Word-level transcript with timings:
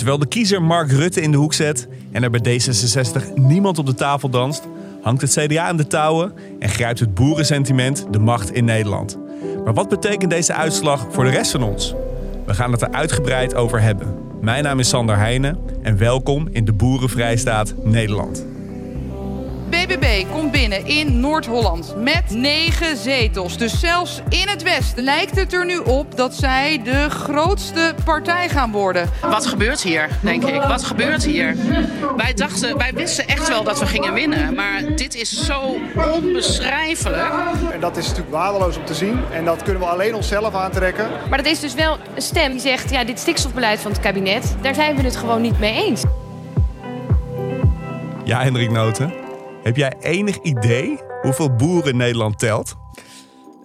Terwijl 0.00 0.20
de 0.20 0.28
kiezer 0.28 0.62
Mark 0.62 0.90
Rutte 0.90 1.20
in 1.20 1.30
de 1.30 1.36
hoek 1.36 1.52
zet 1.52 1.88
en 2.12 2.22
er 2.22 2.30
bij 2.30 2.60
D66 2.60 3.34
niemand 3.34 3.78
op 3.78 3.86
de 3.86 3.94
tafel 3.94 4.28
danst, 4.28 4.62
hangt 5.02 5.20
het 5.20 5.32
CDA 5.32 5.68
in 5.68 5.76
de 5.76 5.86
touwen 5.86 6.32
en 6.58 6.68
grijpt 6.68 7.00
het 7.00 7.14
boerensentiment 7.14 8.06
de 8.10 8.18
macht 8.18 8.52
in 8.52 8.64
Nederland. 8.64 9.18
Maar 9.64 9.74
wat 9.74 9.88
betekent 9.88 10.30
deze 10.30 10.54
uitslag 10.54 11.06
voor 11.10 11.24
de 11.24 11.30
rest 11.30 11.50
van 11.50 11.62
ons? 11.62 11.94
We 12.46 12.54
gaan 12.54 12.72
het 12.72 12.82
er 12.82 12.90
uitgebreid 12.90 13.54
over 13.54 13.80
hebben. 13.80 14.14
Mijn 14.40 14.62
naam 14.62 14.78
is 14.78 14.88
Sander 14.88 15.16
Heijnen 15.16 15.58
en 15.82 15.98
welkom 15.98 16.48
in 16.50 16.64
de 16.64 16.72
Boerenvrijstaat 16.72 17.74
Nederland. 17.84 18.46
In 20.78 21.20
Noord-Holland 21.20 21.94
met 21.96 22.22
negen 22.30 22.96
zetels. 22.96 23.56
Dus 23.56 23.80
zelfs 23.80 24.20
in 24.28 24.48
het 24.48 24.62
Westen 24.62 25.04
lijkt 25.04 25.36
het 25.36 25.52
er 25.52 25.64
nu 25.64 25.78
op 25.78 26.16
dat 26.16 26.34
zij 26.34 26.80
de 26.84 27.10
grootste 27.10 27.94
partij 28.04 28.48
gaan 28.48 28.70
worden. 28.70 29.10
Wat 29.20 29.46
gebeurt 29.46 29.82
hier, 29.82 30.08
denk 30.20 30.44
ik? 30.44 30.62
Wat 30.62 30.84
gebeurt 30.84 31.24
hier? 31.24 31.56
Wij 32.16 32.34
dachten, 32.34 32.76
wij 32.78 32.92
wisten 32.94 33.28
echt 33.28 33.48
wel 33.48 33.64
dat 33.64 33.78
we 33.78 33.86
gingen 33.86 34.14
winnen. 34.14 34.54
Maar 34.54 34.82
dit 34.96 35.14
is 35.14 35.44
zo 35.44 35.76
onbeschrijfelijk. 36.12 37.32
En 37.72 37.80
dat 37.80 37.96
is 37.96 38.06
natuurlijk 38.06 38.34
waardeloos 38.34 38.76
om 38.76 38.84
te 38.84 38.94
zien. 38.94 39.20
En 39.32 39.44
dat 39.44 39.62
kunnen 39.62 39.82
we 39.82 39.88
alleen 39.88 40.14
onszelf 40.14 40.54
aantrekken. 40.54 41.08
Maar 41.28 41.38
dat 41.38 41.52
is 41.52 41.60
dus 41.60 41.74
wel 41.74 41.98
een 42.14 42.22
stem 42.22 42.50
die 42.50 42.60
zegt, 42.60 42.90
ja, 42.90 43.04
dit 43.04 43.18
stikstofbeleid 43.18 43.80
van 43.80 43.90
het 43.90 44.00
kabinet, 44.00 44.56
daar 44.60 44.74
zijn 44.74 44.96
we 44.96 45.02
het 45.02 45.16
gewoon 45.16 45.40
niet 45.40 45.58
mee 45.58 45.84
eens. 45.84 46.02
Ja, 48.24 48.42
Hendrik 48.42 48.70
Noten. 48.70 49.28
Heb 49.62 49.76
jij 49.76 49.94
enig 50.00 50.38
idee 50.42 50.98
hoeveel 51.22 51.54
boeren 51.54 51.96
Nederland 51.96 52.38
telt? 52.38 52.76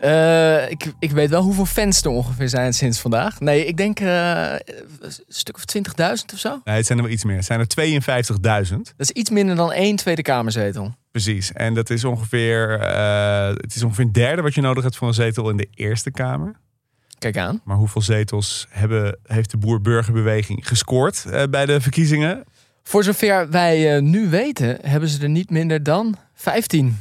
Uh, 0.01 0.69
ik, 0.69 0.93
ik 0.99 1.11
weet 1.11 1.29
wel 1.29 1.41
hoeveel 1.41 1.65
fans 1.65 2.01
er 2.01 2.09
ongeveer 2.09 2.49
zijn 2.49 2.73
sinds 2.73 2.99
vandaag. 2.99 3.39
Nee, 3.39 3.65
ik 3.65 3.77
denk 3.77 3.99
uh, 3.99 4.51
een 4.99 5.11
stuk 5.27 5.55
of 5.55 5.63
20.000 5.77 5.83
of 6.33 6.39
zo. 6.39 6.61
Nee, 6.63 6.75
het 6.75 6.85
zijn 6.85 6.97
er 6.97 7.03
wel 7.03 7.13
iets 7.13 7.23
meer. 7.23 7.35
Het 7.35 7.45
zijn 7.45 7.59
er 7.59 8.65
52.000. 8.67 8.75
Dat 8.75 8.93
is 8.97 9.11
iets 9.11 9.29
minder 9.29 9.55
dan 9.55 9.71
één 9.71 9.95
Tweede 9.95 10.21
Kamerzetel. 10.21 10.95
Precies. 11.11 11.53
En 11.53 11.73
dat 11.73 11.89
is 11.89 12.03
ongeveer, 12.03 12.79
uh, 12.81 13.47
het 13.47 13.75
is 13.75 13.83
ongeveer 13.83 14.05
een 14.05 14.11
derde 14.11 14.41
wat 14.41 14.53
je 14.53 14.61
nodig 14.61 14.83
hebt 14.83 14.95
voor 14.95 15.07
een 15.07 15.13
zetel 15.13 15.49
in 15.49 15.57
de 15.57 15.67
Eerste 15.73 16.11
Kamer. 16.11 16.55
Kijk 17.19 17.37
aan. 17.37 17.61
Maar 17.63 17.77
hoeveel 17.77 18.01
zetels 18.01 18.67
hebben, 18.69 19.19
heeft 19.23 19.51
de 19.51 19.57
boer-burgerbeweging 19.57 20.67
gescoord 20.67 21.25
bij 21.49 21.65
de 21.65 21.81
verkiezingen? 21.81 22.43
Voor 22.87 23.03
zover 23.03 23.49
wij 23.49 23.99
nu 23.99 24.29
weten, 24.29 24.77
hebben 24.81 25.09
ze 25.09 25.21
er 25.21 25.29
niet 25.29 25.49
minder 25.49 25.83
dan 25.83 26.17
15. 26.33 26.99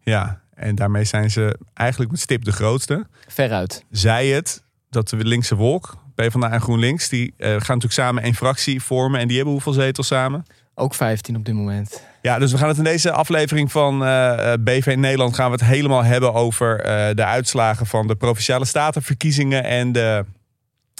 Ja, 0.00 0.40
en 0.54 0.74
daarmee 0.74 1.04
zijn 1.04 1.30
ze 1.30 1.58
eigenlijk 1.74 2.10
met 2.10 2.20
stip 2.20 2.44
de 2.44 2.52
grootste. 2.52 3.06
Veruit. 3.28 3.84
Zij 3.90 4.26
het 4.26 4.62
dat 4.90 5.08
de 5.08 5.16
linkse 5.16 5.54
wolk, 5.54 5.96
PvdA 6.14 6.50
en 6.50 6.60
GroenLinks, 6.60 7.08
die 7.08 7.34
uh, 7.38 7.46
gaan 7.48 7.56
natuurlijk 7.56 7.92
samen 7.92 8.22
één 8.22 8.34
fractie 8.34 8.82
vormen. 8.82 9.20
En 9.20 9.26
die 9.26 9.36
hebben 9.36 9.54
hoeveel 9.54 9.72
zetels 9.72 10.06
samen? 10.06 10.46
Ook 10.74 10.94
15 10.94 11.36
op 11.36 11.44
dit 11.44 11.54
moment. 11.54 12.02
Ja, 12.22 12.38
dus 12.38 12.52
we 12.52 12.58
gaan 12.58 12.68
het 12.68 12.78
in 12.78 12.84
deze 12.84 13.12
aflevering 13.12 13.72
van 13.72 14.02
uh, 14.02 14.52
eh, 14.52 14.60
BV 14.60 14.94
Nederland 14.98 15.34
gaan 15.34 15.46
we 15.46 15.52
het 15.52 15.64
helemaal 15.64 16.04
hebben 16.04 16.34
over 16.34 16.78
uh, 16.78 17.14
de 17.14 17.24
uitslagen 17.24 17.86
van 17.86 18.06
de 18.06 18.14
provinciale 18.14 18.64
statenverkiezingen 18.64 19.64
en 19.64 19.92
de 19.92 20.24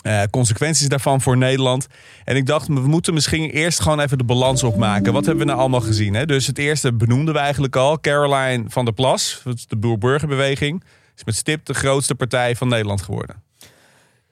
uh, 0.02 0.22
consequenties 0.30 0.88
daarvan 0.88 1.20
voor 1.20 1.36
Nederland. 1.36 1.86
En 2.24 2.36
ik 2.36 2.46
dacht, 2.46 2.66
we 2.66 2.80
moeten 2.80 3.14
misschien 3.14 3.50
eerst 3.50 3.80
gewoon 3.80 4.00
even 4.00 4.18
de 4.18 4.24
balans 4.24 4.62
opmaken. 4.62 5.12
Wat 5.12 5.24
hebben 5.26 5.44
we 5.44 5.50
nou 5.50 5.60
allemaal 5.60 5.80
gezien? 5.80 6.14
Hè? 6.14 6.26
Dus 6.26 6.46
het 6.46 6.58
eerste 6.58 6.92
benoemden 6.92 7.34
we 7.34 7.40
eigenlijk 7.40 7.76
al. 7.76 8.00
Caroline 8.00 8.64
van 8.68 8.84
der 8.84 8.94
Plas, 8.94 9.42
de 9.68 9.76
Boer-Burgerbeweging, 9.76 10.84
is 11.16 11.24
met 11.24 11.34
stip 11.34 11.64
de 11.64 11.74
grootste 11.74 12.14
partij 12.14 12.56
van 12.56 12.68
Nederland 12.68 13.02
geworden. 13.02 13.44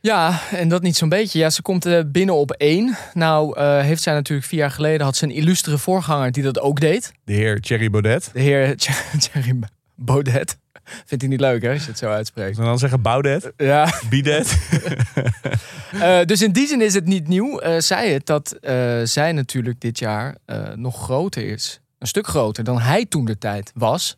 Ja, 0.01 0.41
en 0.51 0.69
dat 0.69 0.83
niet 0.83 0.97
zo'n 0.97 1.09
beetje. 1.09 1.39
Ja, 1.39 1.51
ze 1.51 1.62
komt 1.62 1.87
uh, 1.87 2.01
binnen 2.06 2.34
op 2.34 2.51
één. 2.51 2.97
Nou 3.15 3.59
uh, 3.59 3.81
heeft 3.81 4.03
zij 4.03 4.15
natuurlijk 4.15 4.49
vier 4.49 4.59
jaar 4.59 4.71
geleden 4.71 5.06
had 5.06 5.17
ze 5.17 5.25
een 5.25 5.31
illustere 5.31 5.78
voorganger 5.78 6.33
die 6.33 6.43
dat 6.43 6.61
ook 6.61 6.81
deed. 6.81 7.12
De 7.25 7.33
heer 7.33 7.61
Thierry 7.61 7.91
Baudet. 7.91 8.31
De 8.33 8.41
heer 8.41 8.77
Thierry 9.19 9.59
Baudet. 9.94 10.59
Vindt 11.06 11.22
hij 11.22 11.28
niet 11.33 11.41
leuk, 11.41 11.62
hè, 11.62 11.72
als 11.72 11.83
je 11.83 11.89
het 11.89 11.99
zo 11.99 12.11
uitspreekt. 12.11 12.59
En 12.59 12.65
dan 12.65 12.78
zeggen 12.78 13.03
Baudet. 13.03 13.53
Ja. 13.56 13.93
Bidet. 14.11 14.59
uh, 15.95 16.25
dus 16.31 16.43
in 16.43 16.53
die 16.53 16.67
zin 16.67 16.81
is 16.81 16.95
het 16.95 17.06
niet 17.06 17.28
nieuw. 17.28 17.62
Uh, 17.62 17.78
zei 17.78 18.12
het 18.12 18.27
dat 18.27 18.56
uh, 18.61 18.71
zij 19.05 19.33
natuurlijk 19.33 19.81
dit 19.81 19.99
jaar 19.99 20.37
nog 20.75 21.03
groter 21.03 21.47
is. 21.47 21.81
Een 21.99 22.06
stuk 22.06 22.27
groter 22.27 22.65
dan 22.65 22.81
hij 22.81 23.06
toen 23.06 23.25
de 23.25 23.39
tijd 23.39 23.73
was. 23.75 24.17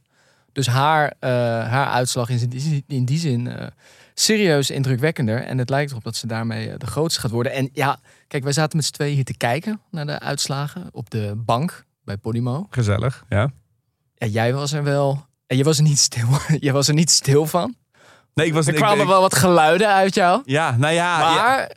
Dus 0.52 0.66
haar, 0.66 1.12
haar 1.68 1.86
uitslag 1.86 2.28
is 2.28 2.42
in 2.42 2.48
die, 2.48 2.84
in 2.86 3.04
die 3.04 3.18
zin 3.18 3.72
serieus 4.14 4.70
indrukwekkender. 4.70 5.42
En 5.42 5.58
het 5.58 5.70
lijkt 5.70 5.90
erop 5.90 6.04
dat 6.04 6.16
ze 6.16 6.26
daarmee 6.26 6.76
de 6.76 6.86
grootste 6.86 7.20
gaat 7.20 7.30
worden. 7.30 7.52
En 7.52 7.68
ja, 7.72 7.98
kijk, 8.28 8.42
wij 8.42 8.52
zaten 8.52 8.76
met 8.76 8.86
z'n 8.86 8.92
tweeën 8.92 9.14
hier 9.14 9.24
te 9.24 9.36
kijken 9.36 9.80
naar 9.90 10.06
de 10.06 10.20
uitslagen 10.20 10.88
op 10.92 11.10
de 11.10 11.32
bank 11.36 11.84
bij 12.04 12.16
Podimo. 12.16 12.66
Gezellig, 12.70 13.24
ja. 13.28 13.50
Ja, 14.14 14.26
jij 14.26 14.54
was 14.54 14.72
er 14.72 14.82
wel 14.82 15.25
en 15.46 15.56
je 15.56 15.64
was 15.64 15.76
er 15.76 15.82
niet 15.82 15.98
stil, 15.98 16.28
je 16.60 16.72
was 16.72 16.88
er 16.88 16.94
niet 16.94 17.10
stil 17.10 17.46
van? 17.46 17.74
Nee, 18.34 18.46
ik 18.46 18.54
was 18.54 18.66
Er 18.66 18.74
kwamen 18.74 19.00
ik, 19.00 19.06
wel 19.06 19.20
wat 19.20 19.34
geluiden 19.34 19.88
uit 19.88 20.14
jou. 20.14 20.42
Ja, 20.44 20.76
nou 20.76 20.94
ja. 20.94 21.18
Maar... 21.18 21.58
Ja. 21.58 21.68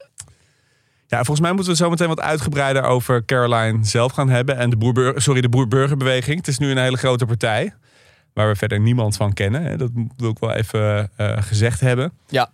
ja. 1.07 1.17
volgens 1.17 1.39
mij 1.39 1.51
moeten 1.51 1.71
we 1.71 1.77
zo 1.77 1.89
meteen 1.89 2.07
wat 2.07 2.19
uitgebreider 2.19 2.83
over 2.83 3.25
Caroline 3.25 3.85
zelf 3.85 4.11
gaan 4.11 4.29
hebben. 4.29 4.57
En 4.57 4.69
de, 4.69 4.77
boer, 4.77 5.13
sorry, 5.15 5.41
de 5.41 5.49
boer-burgerbeweging. 5.49 6.37
Het 6.37 6.47
is 6.47 6.57
nu 6.57 6.71
een 6.71 6.77
hele 6.77 6.97
grote 6.97 7.25
partij. 7.25 7.73
Waar 8.33 8.47
we 8.47 8.55
verder 8.55 8.79
niemand 8.79 9.15
van 9.15 9.33
kennen. 9.33 9.77
Dat 9.77 9.89
wil 10.17 10.29
ik 10.29 10.39
wel 10.39 10.53
even 10.53 11.11
uh, 11.17 11.37
gezegd 11.39 11.79
hebben. 11.79 12.11
Ja. 12.27 12.51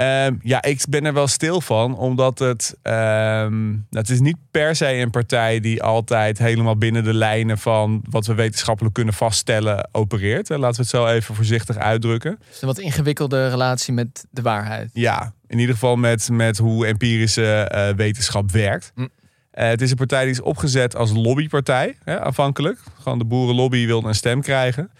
Um, 0.00 0.38
ja, 0.42 0.62
ik 0.62 0.84
ben 0.88 1.04
er 1.04 1.12
wel 1.12 1.26
stil 1.26 1.60
van, 1.60 1.96
omdat 1.96 2.38
het. 2.38 2.76
Um, 2.82 3.86
het 3.90 4.10
is 4.10 4.20
niet 4.20 4.36
per 4.50 4.76
se 4.76 4.92
een 4.92 5.10
partij 5.10 5.60
die 5.60 5.82
altijd 5.82 6.38
helemaal 6.38 6.76
binnen 6.76 7.04
de 7.04 7.14
lijnen 7.14 7.58
van 7.58 8.04
wat 8.10 8.26
we 8.26 8.34
wetenschappelijk 8.34 8.94
kunnen 8.94 9.14
vaststellen 9.14 9.88
opereert. 9.92 10.48
Laten 10.48 10.76
we 10.76 10.80
het 10.80 10.88
zo 10.88 11.06
even 11.06 11.34
voorzichtig 11.34 11.76
uitdrukken. 11.76 12.38
Dus 12.48 12.62
een 12.62 12.68
wat 12.68 12.78
ingewikkelde 12.78 13.48
relatie 13.48 13.94
met 13.94 14.26
de 14.30 14.42
waarheid. 14.42 14.90
Ja, 14.92 15.32
in 15.46 15.58
ieder 15.58 15.74
geval 15.74 15.96
met, 15.96 16.28
met 16.30 16.58
hoe 16.58 16.86
empirische 16.86 17.72
uh, 17.74 17.96
wetenschap 17.96 18.50
werkt. 18.50 18.92
Hm. 18.94 19.00
Uh, 19.00 19.08
het 19.52 19.82
is 19.82 19.90
een 19.90 19.96
partij 19.96 20.22
die 20.22 20.32
is 20.32 20.40
opgezet 20.40 20.96
als 20.96 21.12
lobbypartij, 21.12 21.96
hè, 22.04 22.20
afhankelijk. 22.20 22.78
Gewoon 23.00 23.18
de 23.18 23.24
boerenlobby 23.24 23.86
wilde 23.86 24.08
een 24.08 24.14
stem 24.14 24.40
krijgen. 24.40 24.90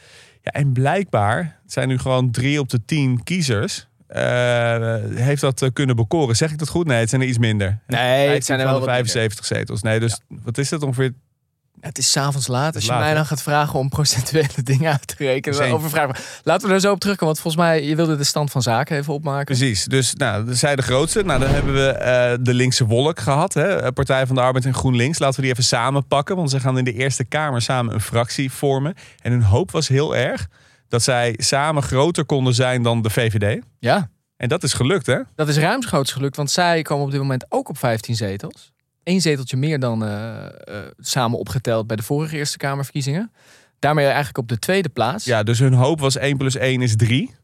Ja, 0.43 0.51
en 0.51 0.73
blijkbaar 0.73 1.61
zijn 1.67 1.89
nu 1.89 1.99
gewoon 1.99 2.31
drie 2.31 2.61
op 2.61 2.69
de 2.69 2.85
tien 2.85 3.23
kiezers 3.23 3.88
uh, 4.17 4.95
heeft 5.15 5.41
dat 5.41 5.63
uh, 5.63 5.69
kunnen 5.73 5.97
bekoren. 5.97 6.37
Zeg 6.37 6.51
ik 6.51 6.59
dat 6.59 6.69
goed? 6.69 6.87
Nee, 6.87 7.01
het 7.01 7.09
zijn 7.09 7.21
er 7.21 7.29
iets 7.29 7.39
minder. 7.39 7.79
Nee, 7.87 8.29
het 8.29 8.45
zijn 8.45 8.61
er 8.61 8.67
wel 8.67 8.83
75 8.83 9.45
zetels. 9.45 9.83
Nee, 9.83 10.01
dus 10.01 10.21
ja. 10.29 10.37
wat 10.43 10.59
is 10.59 10.69
dat 10.69 10.83
ongeveer? 10.83 11.13
Het 11.81 11.99
is 11.99 12.11
s'avonds 12.11 12.47
laat. 12.47 12.75
Als 12.75 12.85
je 12.85 12.91
laat, 12.91 13.01
mij 13.01 13.15
dan 13.15 13.27
gaat 13.27 13.43
vragen 13.43 13.79
om 13.79 13.89
procentuele 13.89 14.63
dingen 14.65 14.91
uit 14.93 15.07
te 15.07 15.15
rekenen. 15.19 15.59
Dus 15.59 15.71
over 15.71 15.91
vragen. 15.91 16.15
Laten 16.43 16.69
we 16.69 16.75
er 16.75 16.81
zo 16.81 16.93
op 16.93 17.01
terugkomen. 17.01 17.35
Want 17.35 17.41
volgens 17.41 17.65
mij, 17.65 17.85
je 17.85 17.97
wilde 17.97 18.17
de 18.17 18.25
stand 18.25 18.51
van 18.51 18.63
zaken 18.63 18.97
even 18.97 19.13
opmaken. 19.13 19.45
Precies. 19.45 19.85
Dus 19.85 20.15
nou, 20.15 20.55
zij 20.55 20.77
de 20.77 20.83
grootste. 20.83 21.23
Nou, 21.23 21.41
dan 21.41 21.51
hebben 21.51 21.75
we 21.75 21.97
uh, 21.99 22.45
de 22.45 22.55
linkse 22.55 22.87
wolk 22.87 23.21
gehad. 23.21 23.55
Hè? 23.55 23.93
Partij 23.93 24.27
van 24.27 24.37
de 24.37 24.43
Arbeid 24.43 24.65
en 24.65 24.75
GroenLinks. 24.75 25.19
Laten 25.19 25.37
we 25.37 25.43
die 25.43 25.51
even 25.51 25.65
samen 25.65 26.07
pakken. 26.07 26.37
Want 26.37 26.51
ze 26.51 26.61
gaan 26.61 26.79
in 26.79 26.85
de 26.85 26.93
Eerste 26.93 27.25
Kamer 27.25 27.63
samen 27.63 27.95
een 27.95 28.01
fractie 28.01 28.53
vormen. 28.53 28.95
En 29.23 29.33
hun 29.33 29.43
hoop 29.43 29.71
was 29.71 29.89
heel 29.89 30.17
erg 30.17 30.49
dat 30.89 31.03
zij 31.03 31.35
samen 31.37 31.83
groter 31.83 32.25
konden 32.25 32.55
zijn 32.55 32.83
dan 32.83 33.03
de 33.03 33.11
VVD. 33.11 33.63
Ja. 33.79 34.11
En 34.37 34.49
dat 34.49 34.63
is 34.63 34.73
gelukt, 34.73 35.07
hè? 35.07 35.19
Dat 35.35 35.49
is 35.49 35.57
ruimschoots 35.57 36.13
gelukt, 36.13 36.37
want 36.37 36.51
zij 36.51 36.83
komen 36.83 37.05
op 37.05 37.11
dit 37.11 37.21
moment 37.21 37.47
ook 37.49 37.69
op 37.69 37.79
15 37.79 38.17
zetels. 38.17 38.73
Eén 39.03 39.21
zeteltje 39.21 39.57
meer 39.57 39.79
dan 39.79 40.03
uh, 40.03 40.09
uh, 40.09 40.77
samen 40.99 41.39
opgeteld 41.39 41.87
bij 41.87 41.97
de 41.97 42.03
vorige 42.03 42.37
Eerste 42.37 42.57
Kamerverkiezingen. 42.57 43.33
Daarmee 43.79 44.05
eigenlijk 44.05 44.39
op 44.39 44.49
de 44.49 44.59
tweede 44.59 44.89
plaats. 44.89 45.25
Ja, 45.25 45.43
dus 45.43 45.59
hun 45.59 45.73
hoop 45.73 46.01
was 46.01 46.17
1 46.17 46.37
plus 46.37 46.57
1 46.57 46.83
is 46.83 46.97
3. 46.97 47.35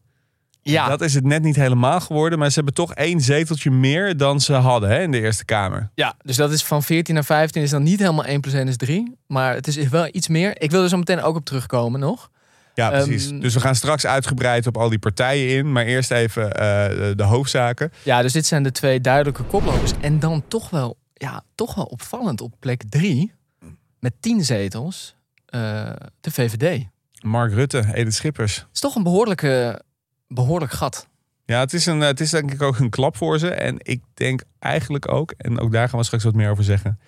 Ja. 0.63 0.89
Dat 0.89 1.01
is 1.01 1.15
het 1.15 1.25
net 1.25 1.43
niet 1.43 1.57
helemaal 1.57 2.01
geworden, 2.01 2.39
maar 2.39 2.49
ze 2.49 2.55
hebben 2.55 2.75
toch 2.75 2.95
één 2.95 3.21
zeteltje 3.21 3.71
meer 3.71 4.17
dan 4.17 4.41
ze 4.41 4.53
hadden 4.53 4.89
hè, 4.89 5.03
in 5.03 5.11
de 5.11 5.21
Eerste 5.21 5.45
Kamer. 5.45 5.91
Ja, 5.95 6.15
dus 6.23 6.37
dat 6.37 6.53
is 6.53 6.65
van 6.65 6.83
14 6.83 7.15
naar 7.15 7.25
15 7.25 7.63
is 7.63 7.71
dan 7.71 7.83
niet 7.83 7.99
helemaal 7.99 8.25
1 8.25 8.41
plus 8.41 8.55
1 8.55 8.69
is 8.69 8.77
3. 8.77 9.17
Maar 9.27 9.55
het 9.55 9.67
is 9.67 9.77
wel 9.89 10.09
iets 10.13 10.29
meer. 10.29 10.63
Ik 10.63 10.71
wil 10.71 10.83
er 10.83 10.89
zo 10.89 10.97
meteen 10.97 11.23
ook 11.23 11.37
op 11.37 11.45
terugkomen 11.45 12.01
nog. 12.01 12.31
Ja, 12.75 12.91
precies. 12.91 13.31
Um, 13.31 13.41
dus 13.41 13.55
we 13.55 13.61
gaan 13.61 13.75
straks 13.75 14.07
uitgebreid 14.07 14.67
op 14.67 14.77
al 14.77 14.89
die 14.89 14.99
partijen 14.99 15.57
in. 15.57 15.73
Maar 15.73 15.85
eerst 15.85 16.11
even 16.11 16.47
uh, 16.47 16.53
de, 16.53 17.13
de, 17.17 17.23
hoofdzaken. 17.23 17.93
Ja, 18.03 18.23
dus 18.23 18.33
dit 18.33 18.47
zijn 18.47 18.63
de 18.63 18.73
twee 18.73 19.01
duidelijke 19.01 19.43
koplopers. 19.43 19.93
En 20.01 20.19
dan 20.19 20.45
toch 20.49 20.71
wel, 20.71 20.97
ja, 21.13 21.43
toch 21.55 21.75
wel 21.75 21.85
opvallend 21.85 22.41
op 22.41 22.55
plek 22.59 22.83
drie. 22.89 23.33
Met 23.99 24.13
tien 24.21 24.45
zetels. 24.45 25.17
Uh, 25.55 25.91
de 26.21 26.31
VVD. 26.31 26.87
Mark 27.21 27.53
Rutte, 27.53 27.85
Edith 27.93 28.15
Schippers. 28.15 28.57
Het 28.57 28.69
is 28.73 28.81
toch 28.81 28.95
een 28.95 29.03
behoorlijke, 29.03 29.83
behoorlijk 30.29 30.73
gat. 30.73 31.09
Ja, 31.45 31.61
het 31.61 31.73
is, 31.73 31.87
een, 31.87 32.01
het 32.01 32.21
is 32.21 32.31
denk 32.31 32.53
ik 32.53 32.63
ook 32.63 32.79
een 32.79 32.91
klap 32.91 33.17
voor 33.17 33.39
ze. 33.39 33.51
En 33.51 33.77
ik 33.79 34.03
denk 34.15 34.43
eigenlijk 34.59 35.13
ook, 35.13 35.35
en 35.37 35.59
ook 35.59 35.73
daar 35.73 35.89
gaan 35.89 35.99
we 35.99 36.05
straks 36.05 36.25
wat 36.25 36.35
meer 36.35 36.51
over 36.51 36.65
zeggen. 36.65 36.99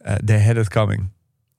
Uh, 0.00 0.14
they 0.14 0.44
had 0.44 0.56
it 0.56 0.68
coming. 0.68 1.10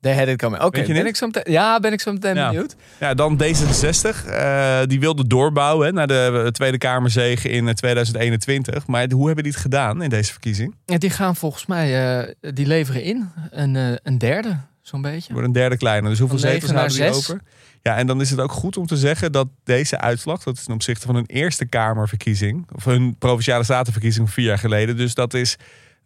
They 0.01 0.16
had 0.16 0.28
it 0.28 0.38
coming. 0.38 0.63
Oké, 0.63 0.84
ben 0.86 1.06
ik 1.07 1.16
zo 1.16 1.25
meteen, 1.25 1.51
ja, 1.54 1.80
ben 1.80 1.94
ik 1.94 2.01
zo 2.01 2.12
meteen 2.12 2.36
Ja. 2.36 2.50
benieuwd. 2.50 2.75
Ja, 3.00 3.13
dan 3.13 3.38
D66. 3.44 4.25
eh, 4.25 4.80
die 4.86 5.00
wilde 5.00 5.28
doorbouwen 5.28 5.86
hè, 5.88 5.92
naar 5.94 6.07
de 6.07 6.42
eh, 6.46 6.51
Tweede 6.51 6.78
Kamerzege 6.78 7.50
in 7.50 7.68
eh, 7.68 7.74
2021. 7.74 8.88
Maar 8.88 9.12
hoe 9.12 9.25
hebben 9.25 9.44
die 9.44 9.54
het 9.54 9.62
gedaan 9.62 10.01
in 10.01 10.10
deze 10.10 10.31
verkiezing? 10.31 10.75
Ja, 10.86 10.98
die 10.98 11.10
gaan 11.10 11.36
volgens 11.36 11.66
mij, 11.66 12.18
eh, 12.19 12.34
die 12.54 12.66
leveren 12.66 13.04
in. 13.04 13.30
Een, 13.51 13.75
eh, 13.75 13.92
een 14.04 14.18
derde, 14.18 14.57
zo'n 14.81 15.01
beetje. 15.01 15.31
Wordt 15.34 15.48
een 15.48 15.54
derde 15.54 15.78
kleine. 15.78 16.10
Dus 16.10 16.19
hoeveel 16.19 16.38
zetels 16.40 16.72
houden 16.72 16.98
naar 17.00 17.07
die 17.10 17.18
over? 17.18 17.42
Ja, 17.81 17.95
en 17.98 18.07
dan 18.07 18.22
is 18.22 18.30
het 18.30 18.40
ook 18.40 18.52
goed 18.52 18.78
om 18.78 18.86
te 18.86 18.98
zeggen 18.98 19.31
dat 19.31 19.48
deze 19.63 20.00
uitslag, 20.00 20.44
dat 20.44 20.56
is 20.57 20.63
ten 20.63 20.74
opzichte 20.74 21.06
van 21.06 21.16
hun 21.16 21.25
Eerste 21.25 21.66
Kamerverkiezing, 21.66 22.68
of 22.75 22.86
hun 22.86 23.16
Provinciale 23.18 23.63
Statenverkiezing 23.63 24.25
van 24.25 24.34
vier 24.34 24.45
jaar 24.45 24.57
geleden. 24.57 24.98
Dus 24.98 25.13
dat 25.13 25.34
is 25.34 25.56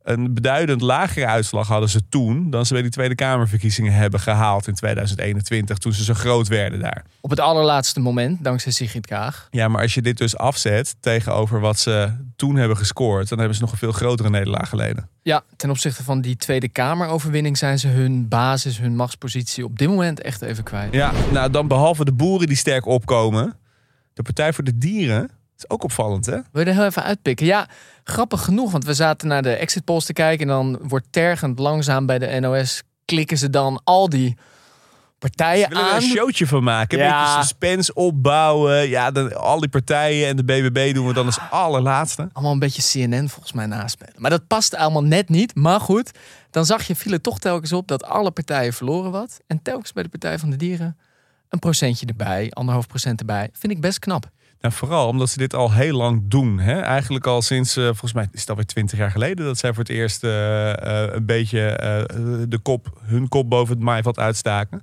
een 0.04 0.34
beduidend 0.34 0.82
lagere 0.82 1.28
uitslag 1.28 1.68
hadden 1.68 1.90
ze 1.90 2.10
toen 2.10 2.50
dan 2.50 2.66
ze 2.66 2.74
bij 2.74 2.82
die 2.82 2.92
Tweede 2.92 3.16
Kamerverkiezingen 3.16 3.94
hebben 3.94 4.20
gehaald 4.20 4.68
in 4.68 4.74
2021, 4.74 5.78
toen 5.78 5.94
ze 5.94 6.04
zo 6.04 6.14
groot 6.14 6.48
werden 6.48 6.80
daar. 6.80 7.04
Op 7.22 7.30
het 7.30 7.40
allerlaatste 7.40 8.00
moment, 8.00 8.44
dankzij 8.44 8.72
Sigrid 8.72 9.06
Kaag. 9.06 9.48
Ja, 9.52 9.68
maar 9.68 9.82
als 9.82 9.94
je 9.94 10.02
dit 10.02 10.18
dus 10.18 10.38
afzet 10.38 10.96
tegenover 11.00 11.60
wat 11.60 11.80
ze 11.80 12.12
toen 12.36 12.56
hebben 12.56 12.78
gescoord, 12.78 13.30
dan 13.30 13.38
hebben 13.38 13.56
ze 13.56 13.62
nog 13.62 13.72
een 13.72 13.78
veel 13.78 13.92
grotere 13.92 14.30
nederlaag 14.30 14.70
geleden. 14.70 15.10
Ja, 15.22 15.44
ten 15.56 15.70
opzichte 15.70 16.04
van 16.04 16.22
die 16.22 16.36
Tweede 16.36 16.70
Kameroverwinning 16.70 17.58
zijn 17.58 17.80
ze 17.80 17.88
hun 17.88 18.28
basis, 18.28 18.78
hun 18.78 18.96
machtspositie 18.96 19.66
op 19.66 19.78
dit 19.80 19.88
moment 19.88 20.22
echt 20.22 20.42
even 20.42 20.64
kwijt. 20.64 20.94
Ja, 20.94 21.12
nou 21.32 21.50
dan 21.50 21.68
behalve 21.68 22.06
de 22.06 22.14
boeren 22.14 22.48
die 22.48 22.58
sterk 22.58 22.86
opkomen, 22.86 23.56
de 24.14 24.22
Partij 24.22 24.54
voor 24.54 24.64
de 24.64 24.78
Dieren, 24.78 25.30
is 25.64 25.70
ook 25.70 25.84
opvallend 25.84 26.26
hè? 26.26 26.38
Wil 26.52 26.62
je 26.64 26.70
er 26.70 26.74
heel 26.76 26.86
even 26.86 27.04
uitpikken? 27.04 27.46
Ja, 27.46 27.68
grappig 28.04 28.44
genoeg, 28.44 28.72
want 28.72 28.86
we 28.86 28.94
zaten 28.94 29.28
naar 29.28 29.42
de 29.42 29.54
exit 29.54 29.84
polls 29.84 30.06
te 30.06 30.14
kijken 30.14 30.50
en 30.50 30.54
dan 30.54 30.80
wordt 30.82 31.06
tergend 31.10 31.60
langzaam 31.60 32.06
bij 32.06 32.20
de 32.20 32.40
NOS 32.40 32.84
klikken 33.06 33.38
ze 33.38 33.50
dan 33.50 33.82
al 33.84 34.10
die 34.10 34.38
partijen 35.20 35.68
Ze 35.72 35.76
er 35.76 35.82
aan. 35.90 35.96
een 35.96 36.02
showtje 36.02 36.48
van 36.48 36.64
maken. 36.64 37.00
Een 37.00 37.06
Ja. 37.06 37.24
beetje 37.26 37.42
suspense 37.42 37.94
opbouwen. 37.94 38.90
Ja, 38.90 39.12
dan, 39.12 39.36
al 39.36 39.60
die 39.60 39.70
partijen 39.70 40.28
en 40.28 40.36
de 40.36 40.44
BBB 40.44 40.94
doen 40.94 41.08
we 41.08 41.14
dan 41.14 41.26
als 41.26 41.40
allerlaatste. 41.50 42.30
allemaal 42.34 42.52
een 42.54 42.60
beetje 42.60 43.08
CNN 43.08 43.30
volgens 43.30 43.54
mij 43.54 43.66
naspelen. 43.66 44.14
Maar 44.18 44.30
dat 44.30 44.48
past 44.48 44.76
allemaal 44.76 45.04
net 45.04 45.30
niet. 45.30 45.56
Maar 45.56 45.80
goed, 45.80 46.12
dan 46.52 46.66
zag 46.66 46.84
je, 46.88 46.96
viel 46.96 47.12
het 47.12 47.24
toch 47.24 47.40
telkens 47.40 47.74
op 47.74 47.88
dat 47.88 48.04
alle 48.04 48.32
partijen 48.32 48.74
verloren 48.74 49.12
wat. 49.12 49.40
En 49.48 49.62
telkens 49.62 49.94
bij 49.94 50.04
de 50.04 50.10
Partij 50.10 50.40
van 50.40 50.50
de 50.50 50.56
Dieren 50.56 50.98
een 51.50 51.60
procentje 51.60 52.06
erbij, 52.06 52.48
anderhalf 52.52 52.88
procent 52.88 53.20
erbij. 53.20 53.50
Vind 53.54 53.74
ik 53.74 53.82
best 53.82 54.00
knap. 54.00 54.30
Nou, 54.64 54.76
vooral 54.76 55.08
omdat 55.08 55.30
ze 55.30 55.38
dit 55.38 55.54
al 55.54 55.72
heel 55.72 55.98
lang 55.98 56.22
doen. 56.26 56.60
Hè? 56.60 56.80
Eigenlijk 56.80 57.28
al 57.28 57.42
sinds, 57.42 57.78
eh, 57.78 57.84
volgens 57.84 58.14
mij 58.14 58.28
is 58.32 58.40
het 58.40 58.50
alweer 58.50 58.66
twintig 58.66 58.98
jaar 58.98 59.12
geleden... 59.12 59.46
dat 59.46 59.58
zij 59.58 59.70
voor 59.70 59.84
het 59.84 59.92
eerst 59.92 60.24
eh, 60.24 60.72
eh, 60.72 61.14
een 61.14 61.26
beetje 61.26 61.78
de 62.48 62.58
kop, 62.58 63.00
hun 63.02 63.28
kop 63.28 63.50
boven 63.50 63.76
het 63.76 63.84
maaiveld 63.84 64.20
uitstaken. 64.20 64.82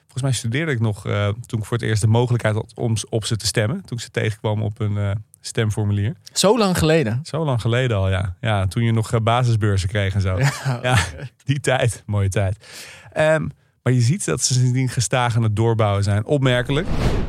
Volgens 0.00 0.22
mij 0.22 0.32
studeerde 0.32 0.72
ik 0.72 0.80
nog 0.80 1.02
toen 1.46 1.58
ik 1.58 1.64
voor 1.64 1.76
het 1.76 1.86
eerst 1.86 2.00
de 2.00 2.06
mogelijkheid 2.06 2.54
had 2.54 2.72
om 2.74 2.94
op 3.08 3.24
ze 3.24 3.36
te 3.36 3.46
stemmen. 3.46 3.84
Toen 3.84 3.96
ik 3.96 4.02
ze 4.02 4.10
tegenkwam 4.10 4.62
op 4.62 4.80
een 4.80 5.24
stemformulier. 5.40 6.14
Zo 6.32 6.58
lang 6.58 6.78
geleden. 6.78 7.20
Zo 7.22 7.44
lang 7.44 7.60
geleden 7.60 7.96
al, 7.96 8.10
ja. 8.10 8.36
Ja, 8.40 8.66
toen 8.66 8.82
je 8.82 8.92
nog 8.92 9.22
basisbeurzen 9.22 9.88
kreeg 9.88 10.14
en 10.14 10.20
zo. 10.20 10.38
Ja, 10.82 10.98
die 11.44 11.60
tijd. 11.60 12.02
Mooie 12.06 12.28
tijd. 12.28 12.66
Ehm, 13.12 13.48
maar 13.82 13.92
je 13.92 14.00
ziet 14.00 14.24
dat 14.24 14.42
ze 14.42 14.54
sindsdien 14.54 14.88
gestaag 14.88 15.36
aan 15.36 15.42
het 15.42 15.56
doorbouwen 15.56 16.02
zijn. 16.02 16.24
Opmerkelijk. 16.24 16.86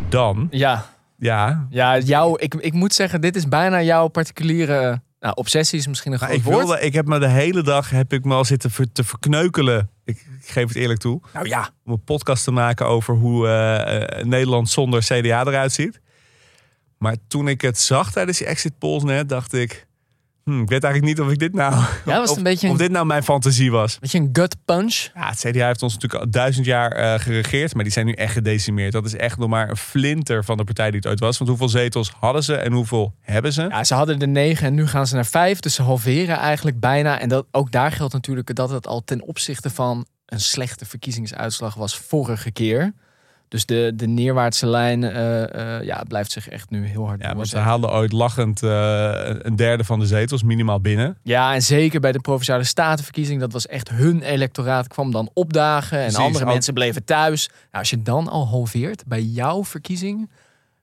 Dan, 0.09 0.47
Ja, 0.51 0.85
ja. 1.21 1.67
ja 1.69 1.97
jou, 1.97 2.39
ik, 2.39 2.53
ik 2.55 2.73
moet 2.73 2.93
zeggen, 2.93 3.21
dit 3.21 3.35
is 3.35 3.47
bijna 3.47 3.81
jouw 3.81 4.07
particuliere... 4.07 5.01
Nou, 5.19 5.33
obsessie 5.35 5.79
is 5.79 5.87
misschien 5.87 6.11
een 6.11 6.17
Maar 6.19 6.27
groot 6.27 6.39
ik, 6.41 6.45
woord. 6.45 6.57
wilde, 6.65 6.81
ik 6.81 6.93
heb 6.93 7.07
me 7.07 7.19
de 7.19 7.27
hele 7.27 7.63
dag 7.63 7.89
heb 7.89 8.13
ik 8.13 8.23
me 8.25 8.33
al 8.33 8.45
zitten 8.45 8.71
ver- 8.71 8.91
te 8.91 9.03
verkneukelen. 9.03 9.89
Ik, 10.03 10.17
ik 10.17 10.47
geef 10.49 10.67
het 10.67 10.75
eerlijk 10.77 10.99
toe. 10.99 11.21
Nou 11.33 11.47
ja, 11.47 11.69
Om 11.85 11.91
een 11.91 12.03
podcast 12.03 12.43
te 12.43 12.51
maken 12.51 12.85
over 12.87 13.15
hoe 13.15 13.47
eh, 13.47 14.19
eh, 14.19 14.25
Nederland 14.25 14.69
zonder 14.69 15.01
CDA 15.01 15.41
eruit 15.45 15.71
ziet. 15.71 16.01
Maar 16.97 17.15
toen 17.27 17.47
ik 17.47 17.61
het 17.61 17.79
zag 17.79 18.11
tijdens 18.11 18.37
die 18.37 18.47
exit 18.47 18.77
polls 18.77 19.03
net, 19.03 19.29
dacht 19.29 19.53
ik... 19.53 19.87
hm, 20.43 20.61
ik 20.61 20.69
weet 20.69 20.83
eigenlijk 20.83 21.17
niet 21.17 21.25
of 21.27 21.31
ik 21.33 21.39
dit 21.39 21.53
nou... 21.53 21.73
Ja, 21.73 21.85
was 22.05 22.19
het 22.21 22.29
of, 22.29 22.37
een 22.37 22.43
beetje 22.43 22.67
of 22.67 22.73
een- 22.73 22.79
dit 22.79 22.91
nou 22.91 23.05
mijn 23.05 23.23
fantasie 23.23 23.71
was. 23.71 23.97
weet 23.99 24.11
je, 24.11 24.17
een 24.17 24.29
gut 24.33 24.55
punch. 24.65 24.95
Ja, 25.13 25.29
het 25.29 25.39
CDA 25.39 25.65
heeft 25.65 25.83
ons 25.83 25.93
natuurlijk 25.93 26.23
al 26.23 26.29
duizend 26.31 26.65
jaar 26.65 26.91
eh, 26.91 27.19
geregeerd, 27.19 27.73
maar 27.73 27.83
die 27.83 27.93
zijn 27.93 28.05
nu 28.05 28.11
echt 28.13 28.33
gedecimeerd. 28.33 28.91
Dat 28.91 29.05
is 29.05 29.15
echt 29.15 29.37
nog 29.37 29.49
maar 29.49 29.69
een 29.69 29.77
flinter 29.77 30.43
van 30.43 30.57
de 30.57 30.63
partij 30.63 30.87
die 30.91 30.99
het 30.99 31.07
ooit 31.07 31.19
was. 31.19 31.37
Want 31.37 31.49
hoeveel 31.49 31.69
zetels 31.69 32.11
hadden 32.19 32.43
ze 32.43 32.55
en 32.55 32.71
hoeveel 32.71 33.13
hebben 33.21 33.53
ze? 33.53 33.61
Ja, 33.61 33.83
ze 33.83 33.93
hadden 33.93 34.19
er 34.19 34.27
negen 34.27 34.67
en 34.67 34.73
nu 34.73 34.87
gaan 34.87 35.07
ze 35.07 35.15
naar 35.15 35.25
vijf. 35.25 35.59
Dus 35.59 35.73
ze 35.75 35.81
halveren 35.81 36.37
eigenlijk 36.37 36.79
bijna. 36.79 37.19
En 37.19 37.29
dat, 37.29 37.45
ook 37.51 37.71
daar 37.71 37.91
geldt 37.91 38.13
natuurlijk 38.13 38.55
dat 38.55 38.69
het 38.69 38.87
al 38.87 39.03
ten 39.03 39.21
opzichte 39.21 39.69
van 39.69 40.05
een 40.25 40.39
slechte 40.41 40.85
verkiezingsuitslag 40.85 41.73
was 41.75 41.97
vorige 41.97 42.51
keer. 42.51 42.93
Dus 43.51 43.65
de, 43.65 43.91
de 43.95 44.07
neerwaartse 44.07 44.67
lijn 44.67 45.03
eh, 45.03 45.77
eh, 45.77 45.83
ja, 45.83 46.03
blijft 46.07 46.31
zich 46.31 46.49
echt 46.49 46.69
nu 46.69 46.85
heel 46.85 47.07
hard 47.07 47.21
Ja, 47.21 47.35
want 47.35 47.47
ze 47.47 47.57
haalden 47.57 47.91
ooit 47.91 48.11
lachend 48.11 48.63
eh, 48.63 48.69
een 49.23 49.55
derde 49.55 49.83
van 49.83 49.99
de 49.99 50.05
zetels 50.05 50.43
minimaal 50.43 50.81
binnen. 50.81 51.17
Ja, 51.23 51.53
en 51.53 51.61
zeker 51.61 51.99
bij 51.99 52.11
de 52.11 52.19
Provinciale 52.19 52.63
Statenverkiezing. 52.63 53.39
Dat 53.39 53.53
was 53.53 53.67
echt 53.67 53.89
hun 53.89 54.21
electoraat 54.21 54.87
kwam 54.87 55.11
dan 55.11 55.29
opdagen. 55.33 55.97
En 55.97 56.03
Precies, 56.03 56.25
andere 56.25 56.45
mensen 56.45 56.73
bleven 56.73 57.03
thuis. 57.03 57.47
Nou, 57.47 57.57
als 57.71 57.89
je 57.89 58.01
dan 58.01 58.27
al 58.27 58.47
halveert 58.47 59.03
bij 59.05 59.21
jouw 59.21 59.63
verkiezing... 59.63 60.29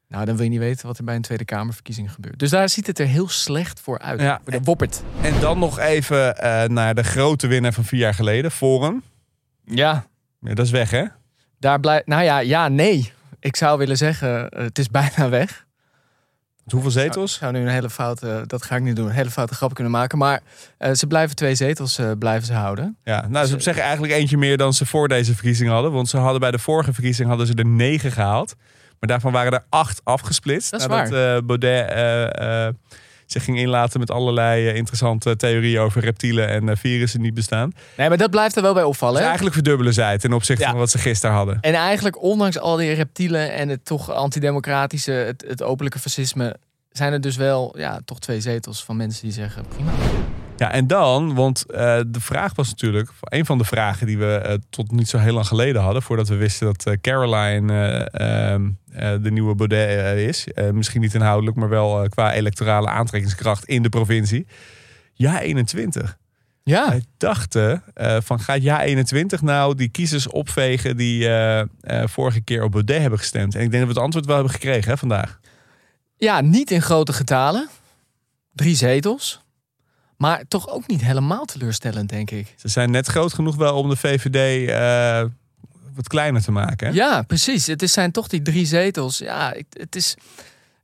Nou, 0.09 0.25
dan 0.25 0.35
wil 0.35 0.45
je 0.45 0.51
niet 0.51 0.59
weten 0.59 0.87
wat 0.87 0.99
er 0.99 1.05
bij 1.05 1.15
een 1.15 1.23
Tweede 1.23 1.45
Kamerverkiezing 1.45 2.13
gebeurt. 2.13 2.39
Dus 2.39 2.51
daar 2.51 2.69
ziet 2.69 2.87
het 2.87 2.99
er 2.99 3.07
heel 3.07 3.29
slecht 3.29 3.81
voor 3.81 3.99
uit. 3.99 4.21
Ja. 4.21 4.41
De 4.45 4.61
woppert. 4.63 5.03
En 5.21 5.41
dan 5.41 5.59
nog 5.59 5.79
even 5.79 6.35
naar 6.73 6.95
de 6.95 7.05
grote 7.05 7.47
winnaar 7.47 7.73
van 7.73 7.85
vier 7.85 8.01
jaar 8.01 8.15
geleden, 8.15 8.51
Forum. 8.51 9.03
Ja, 9.65 10.07
Ja, 10.41 10.55
dat 10.55 10.67
is 10.67 10.73
weg, 10.73 10.91
hè? 10.91 11.05
Daar 11.59 11.81
blijft. 11.81 12.07
Nou 12.07 12.23
ja, 12.23 12.39
ja, 12.39 12.69
nee. 12.69 13.13
Ik 13.41 13.57
zou 13.57 13.79
willen 13.79 13.97
zeggen, 13.97 14.49
eh, 14.51 14.63
het 14.63 14.79
is 14.79 14.89
bijna 15.01 15.29
weg. 15.29 15.67
Hoeveel 16.71 16.91
Ik 16.91 16.97
zetels? 16.97 17.35
zou 17.35 17.53
nu 17.53 17.61
een 17.61 17.69
hele 17.69 17.91
foute, 17.91 18.43
dat 18.47 18.63
ga 18.63 18.77
ik 18.77 18.83
niet 18.83 18.97
doen, 18.97 19.07
een 19.07 19.13
hele 19.13 19.31
foute 19.31 19.55
grap 19.55 19.75
kunnen 19.75 19.93
maken. 19.93 20.19
Maar 20.19 20.41
eh, 20.79 20.93
ze 20.93 21.07
blijven 21.07 21.37
twee 21.37 21.55
zetels 21.55 21.99
eh, 21.99 22.11
blijven 22.19 22.47
ze 22.47 22.53
houden. 22.53 22.97
Ja, 23.05 23.27
nou, 23.29 23.47
ze 23.47 23.61
zeggen 23.61 23.83
eigenlijk 23.83 24.13
eentje 24.13 24.37
meer 24.37 24.57
dan 24.57 24.73
ze 24.73 24.87
voor 24.87 25.09
deze 25.09 25.35
verkiezing 25.35 25.71
hadden. 25.71 25.93
Want 25.93 26.09
ze 26.09 26.17
hadden 26.17 26.41
bij 26.41 26.51
de 26.51 26.59
vorige 26.59 26.93
verkiezing 26.93 27.29
hadden 27.29 27.47
ze 27.47 27.55
er 27.55 27.67
negen 27.67 28.13
gehaald. 28.13 28.55
Maar 29.01 29.09
daarvan 29.09 29.33
waren 29.33 29.53
er 29.53 29.65
acht 29.69 30.01
afgesplitst. 30.05 30.71
Dat 30.71 30.81
is 30.81 30.87
nadat 30.87 31.13
eh, 31.13 31.47
Baudet 31.47 31.91
zich 33.33 33.45
ging 33.45 33.59
inlaten 33.59 34.01
met 34.01 34.11
allerlei 34.11 34.69
eh, 34.69 34.77
interessante 34.77 35.37
theorieën 35.37 35.81
over 35.81 36.03
reptielen 36.03 36.49
en 36.49 36.69
eh, 36.69 36.77
virussen 36.77 37.21
niet 37.21 37.35
bestaan. 37.35 37.71
Dus 37.71 37.81
Nee, 37.97 38.09
maar 38.09 38.19
dat 38.19 38.31
blijft 38.31 38.57
er 38.57 38.63
wel 38.63 38.75
bij 38.75 38.83
opvallen. 38.83 39.17
hè? 39.21 39.25
eigenlijk 39.25 39.55
verdubbelen 39.55 39.93
zij 39.95 40.13
het 40.13 40.21
ten 40.21 40.33
opzichte 40.33 40.63
Ja. 40.63 40.71
van 40.71 40.79
wat 40.79 40.91
ze 40.91 40.99
gisteren 40.99 41.35
hadden. 41.37 41.59
En 41.61 41.75
eigenlijk, 41.75 42.23
ondanks 42.23 42.59
al 42.59 42.77
die 42.77 42.93
reptielen 42.93 43.53
en 43.53 43.69
het 43.69 43.85
toch 43.85 44.11
antidemocratische, 44.13 45.13
het, 45.13 45.45
het 45.49 45.63
openlijke 45.63 45.99
fascisme, 45.99 46.57
zijn 46.91 47.13
er 47.13 47.21
dus 47.21 47.37
wel 47.37 47.75
ja, 47.79 48.01
toch 48.05 48.19
twee 48.21 48.41
zetels 48.41 48.85
van 48.85 48.97
mensen 48.97 49.23
die 49.23 49.33
zeggen 49.33 49.65
prima. 49.69 49.91
Ja, 50.59 50.71
en 50.73 50.87
dan, 50.87 51.35
want 51.35 51.71
eh, 51.71 52.01
de 52.07 52.21
vraag 52.21 52.55
was 52.55 52.69
natuurlijk, 52.69 53.11
een 53.21 53.47
van 53.47 53.59
de 53.59 53.65
vragen 53.65 54.07
die 54.07 54.19
we 54.19 54.35
eh, 54.35 54.55
tot 54.71 54.91
niet 54.91 55.09
zo 55.09 55.19
heel 55.19 55.33
lang 55.33 55.47
geleden 55.47 55.83
hadden, 55.83 56.03
voordat 56.03 56.29
we 56.29 56.37
wisten 56.37 56.67
dat 56.67 56.87
eh, 56.87 56.95
Caroline 57.01 57.73
eh, 57.73 58.53
ehm, 58.53 58.71
eh, 58.91 59.13
de 59.23 59.31
nieuwe 59.31 59.55
Baudet 59.55 60.19
is. 60.19 60.47
Misschien 60.73 61.01
niet 61.01 61.15
inhoudelijk, 61.15 61.57
maar 61.57 61.69
wel 61.69 62.09
qua 62.09 62.33
electorale 62.33 62.89
aantrekkingskracht 62.89 63.65
in 63.65 63.83
de 63.83 63.89
provincie. 63.89 64.47
Ja, 65.13 65.41
21. 65.41 66.19
Ja, 66.63 66.89
Wij 66.89 67.03
dachten 67.17 67.83
van 68.25 68.41
gaat 68.41 68.63
ja 68.63 68.83
21 68.83 69.43
nou 69.43 69.75
die 69.75 69.89
kiezers 69.89 70.29
opvegen 70.29 70.97
die 70.97 71.29
vorige 72.05 72.41
keer 72.41 72.63
op 72.63 72.73
Baudet 72.73 73.01
hebben 73.01 73.19
gestemd? 73.19 73.55
En 73.55 73.63
ik 73.63 73.71
denk 73.71 73.83
dat 73.85 73.93
we 73.93 73.95
het 73.95 74.05
antwoord 74.05 74.27
wel 74.27 74.35
hebben 74.35 74.53
gekregen 74.53 74.91
hè, 74.91 74.97
vandaag. 74.97 75.41
ja, 76.17 76.41
niet 76.41 76.71
in 76.71 76.83
grote 76.83 77.13
getalen. 77.13 77.69
Drie 78.53 78.77
zetels. 78.77 79.47
Maar 80.19 80.43
toch 80.49 80.69
ook 80.69 80.87
niet 80.87 81.01
helemaal 81.05 81.45
teleurstellend, 81.45 82.09
denk 82.09 82.31
ik. 82.31 82.55
Ze 82.57 82.69
zijn 82.69 82.91
net 82.91 83.07
groot 83.07 83.33
genoeg 83.35 83.57
wel 83.57 83.75
om 83.77 83.89
de 83.89 83.97
VVD 83.97 84.69
eh, 84.69 85.25
wat 85.95 86.09
kleiner 86.09 86.43
te 86.43 86.51
maken. 86.53 86.87
Hè? 86.89 86.95
Ja, 86.95 87.23
precies. 87.23 87.67
Het 87.67 87.83
is, 87.83 87.93
zijn 87.93 88.11
toch 88.13 88.29
die 88.29 88.43
drie 88.43 88.67
zetels. 88.67 89.19
Ja, 89.19 89.53
ik, 89.53 89.67
het 89.73 89.97
is. 89.97 90.15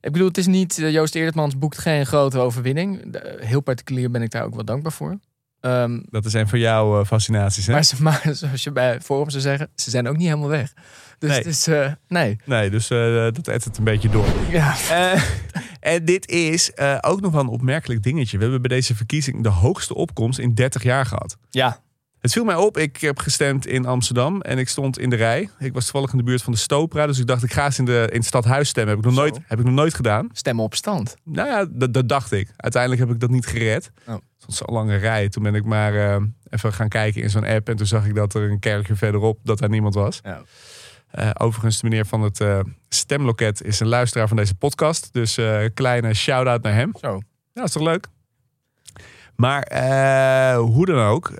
Ik 0.01 0.11
bedoel, 0.11 0.27
het 0.27 0.37
is 0.37 0.47
niet. 0.47 0.79
eh, 0.79 0.91
Joost 0.91 1.15
Eertmans 1.15 1.57
boekt 1.57 1.77
geen 1.77 2.05
grote 2.05 2.37
overwinning. 2.39 3.11
De- 3.11 3.37
Heel 3.41 3.61
particulier 3.61 4.11
ben 4.11 4.21
ik 4.21 4.31
daar 4.31 4.43
ook 4.43 4.55
wel 4.55 4.65
dankbaar 4.65 4.91
voor. 4.91 5.19
Ehm, 5.59 5.99
Dat 6.09 6.25
is 6.25 6.33
een 6.33 6.47
van 6.47 6.59
jouw 6.59 6.99
eh, 6.99 7.05
fascinaties. 7.05 7.65
Hè? 7.67 7.73
maar, 7.73 7.83
ze- 7.83 8.01
maar 8.03 8.21
zoals 8.31 8.63
je 8.63 8.71
bij 8.71 9.01
Forum 9.01 9.29
zou 9.29 9.41
zeggen, 9.41 9.69
ze 9.75 9.89
zijn 9.89 10.07
ook 10.07 10.17
niet 10.17 10.27
helemaal 10.27 10.49
weg. 10.49 10.73
Dus 11.19 11.65
Nee. 11.65 11.79
eh, 11.79 11.91
nee. 12.07 12.37
Nee, 12.45 12.69
dus 12.69 12.89
eh, 12.89 12.97
dat 13.13 13.47
edt 13.47 13.63
het 13.63 13.77
een 13.77 13.83
beetje 13.83 14.09
door. 14.09 14.25
Ja. 14.49 14.75
Eh, 14.89 15.21
en 15.79 16.05
dit 16.05 16.29
is 16.29 16.71
ook 17.01 17.21
nog 17.21 17.31
wel 17.31 17.41
een 17.41 17.47
opmerkelijk 17.47 18.03
dingetje. 18.03 18.37
We 18.37 18.43
hebben 18.43 18.61
bij 18.61 18.77
deze 18.77 18.95
verkiezing 18.95 19.43
de 19.43 19.49
hoogste 19.49 19.95
opkomst 19.95 20.39
in 20.39 20.53
30 20.53 20.83
jaar 20.83 21.05
gehad. 21.05 21.37
ja. 21.49 21.83
Het 22.19 22.33
viel 22.33 22.43
mij 22.43 22.55
op, 22.55 22.77
ik 22.77 22.97
heb 23.01 23.19
gestemd 23.19 23.67
in 23.67 23.85
Amsterdam 23.85 24.41
en 24.41 24.57
ik 24.57 24.69
stond 24.69 24.99
in 24.99 25.09
de 25.09 25.15
rij. 25.15 25.49
Ik 25.59 25.73
was 25.73 25.83
toevallig 25.83 26.11
in 26.11 26.17
de 26.17 26.23
buurt 26.23 26.41
van 26.41 26.53
de 26.53 26.59
Stopra, 26.59 27.07
dus 27.07 27.19
ik 27.19 27.27
dacht 27.27 27.43
ik 27.43 27.53
ga 27.53 27.65
eens 27.65 27.79
in, 27.79 27.85
de, 27.85 28.07
in 28.11 28.17
het 28.17 28.25
stadhuis 28.25 28.69
stemmen. 28.69 28.95
Heb 28.95 29.03
ik 29.05 29.09
nog, 29.11 29.13
Zo. 29.13 29.19
nooit, 29.21 29.39
heb 29.47 29.59
ik 29.59 29.65
nog 29.65 29.73
nooit 29.73 29.93
gedaan. 29.93 30.27
Stemmen 30.31 30.63
op 30.63 30.75
stand. 30.75 31.15
Nou 31.23 31.47
ja, 31.47 31.65
dat, 31.69 31.93
dat 31.93 32.09
dacht 32.09 32.31
ik. 32.31 32.49
Uiteindelijk 32.57 33.01
heb 33.01 33.11
ik 33.11 33.19
dat 33.19 33.29
niet 33.29 33.45
gered. 33.45 33.91
Oh. 34.07 34.15
Stond 34.37 34.53
zo'n 34.57 34.75
lange 34.75 34.95
rij. 34.95 35.29
Toen 35.29 35.43
ben 35.43 35.55
ik 35.55 35.65
maar 35.65 36.19
even 36.49 36.73
gaan 36.73 36.89
kijken 36.89 37.21
in 37.21 37.29
zo'n 37.29 37.45
app. 37.45 37.69
En 37.69 37.75
toen 37.75 37.87
zag 37.87 38.05
ik 38.05 38.15
dat 38.15 38.33
er 38.33 38.51
een 38.51 38.59
kerkje 38.59 38.95
verderop, 38.95 39.39
dat 39.43 39.57
daar 39.59 39.69
niemand 39.69 39.93
was. 39.93 40.19
Ja. 40.23 40.41
Eh, 41.15 41.29
overigens, 41.33 41.79
de 41.79 41.89
meneer 41.89 42.05
van 42.05 42.21
het 42.21 42.41
eh, 42.41 42.59
stemloket 42.89 43.63
is 43.63 43.79
een 43.79 43.87
luisteraar 43.87 44.27
van 44.27 44.37
deze 44.37 44.55
podcast. 44.55 45.13
Dus 45.13 45.37
eh 45.37 45.65
kleine 45.73 46.13
shout-out 46.13 46.61
naar 46.61 46.73
hem. 46.73 46.91
Zo. 46.99 47.21
Ja, 47.53 47.63
is 47.63 47.71
toch 47.71 47.83
leuk? 47.83 48.07
Maar 49.35 49.67
hoe 50.57 50.85
dan 50.85 50.99
ook, 50.99 51.31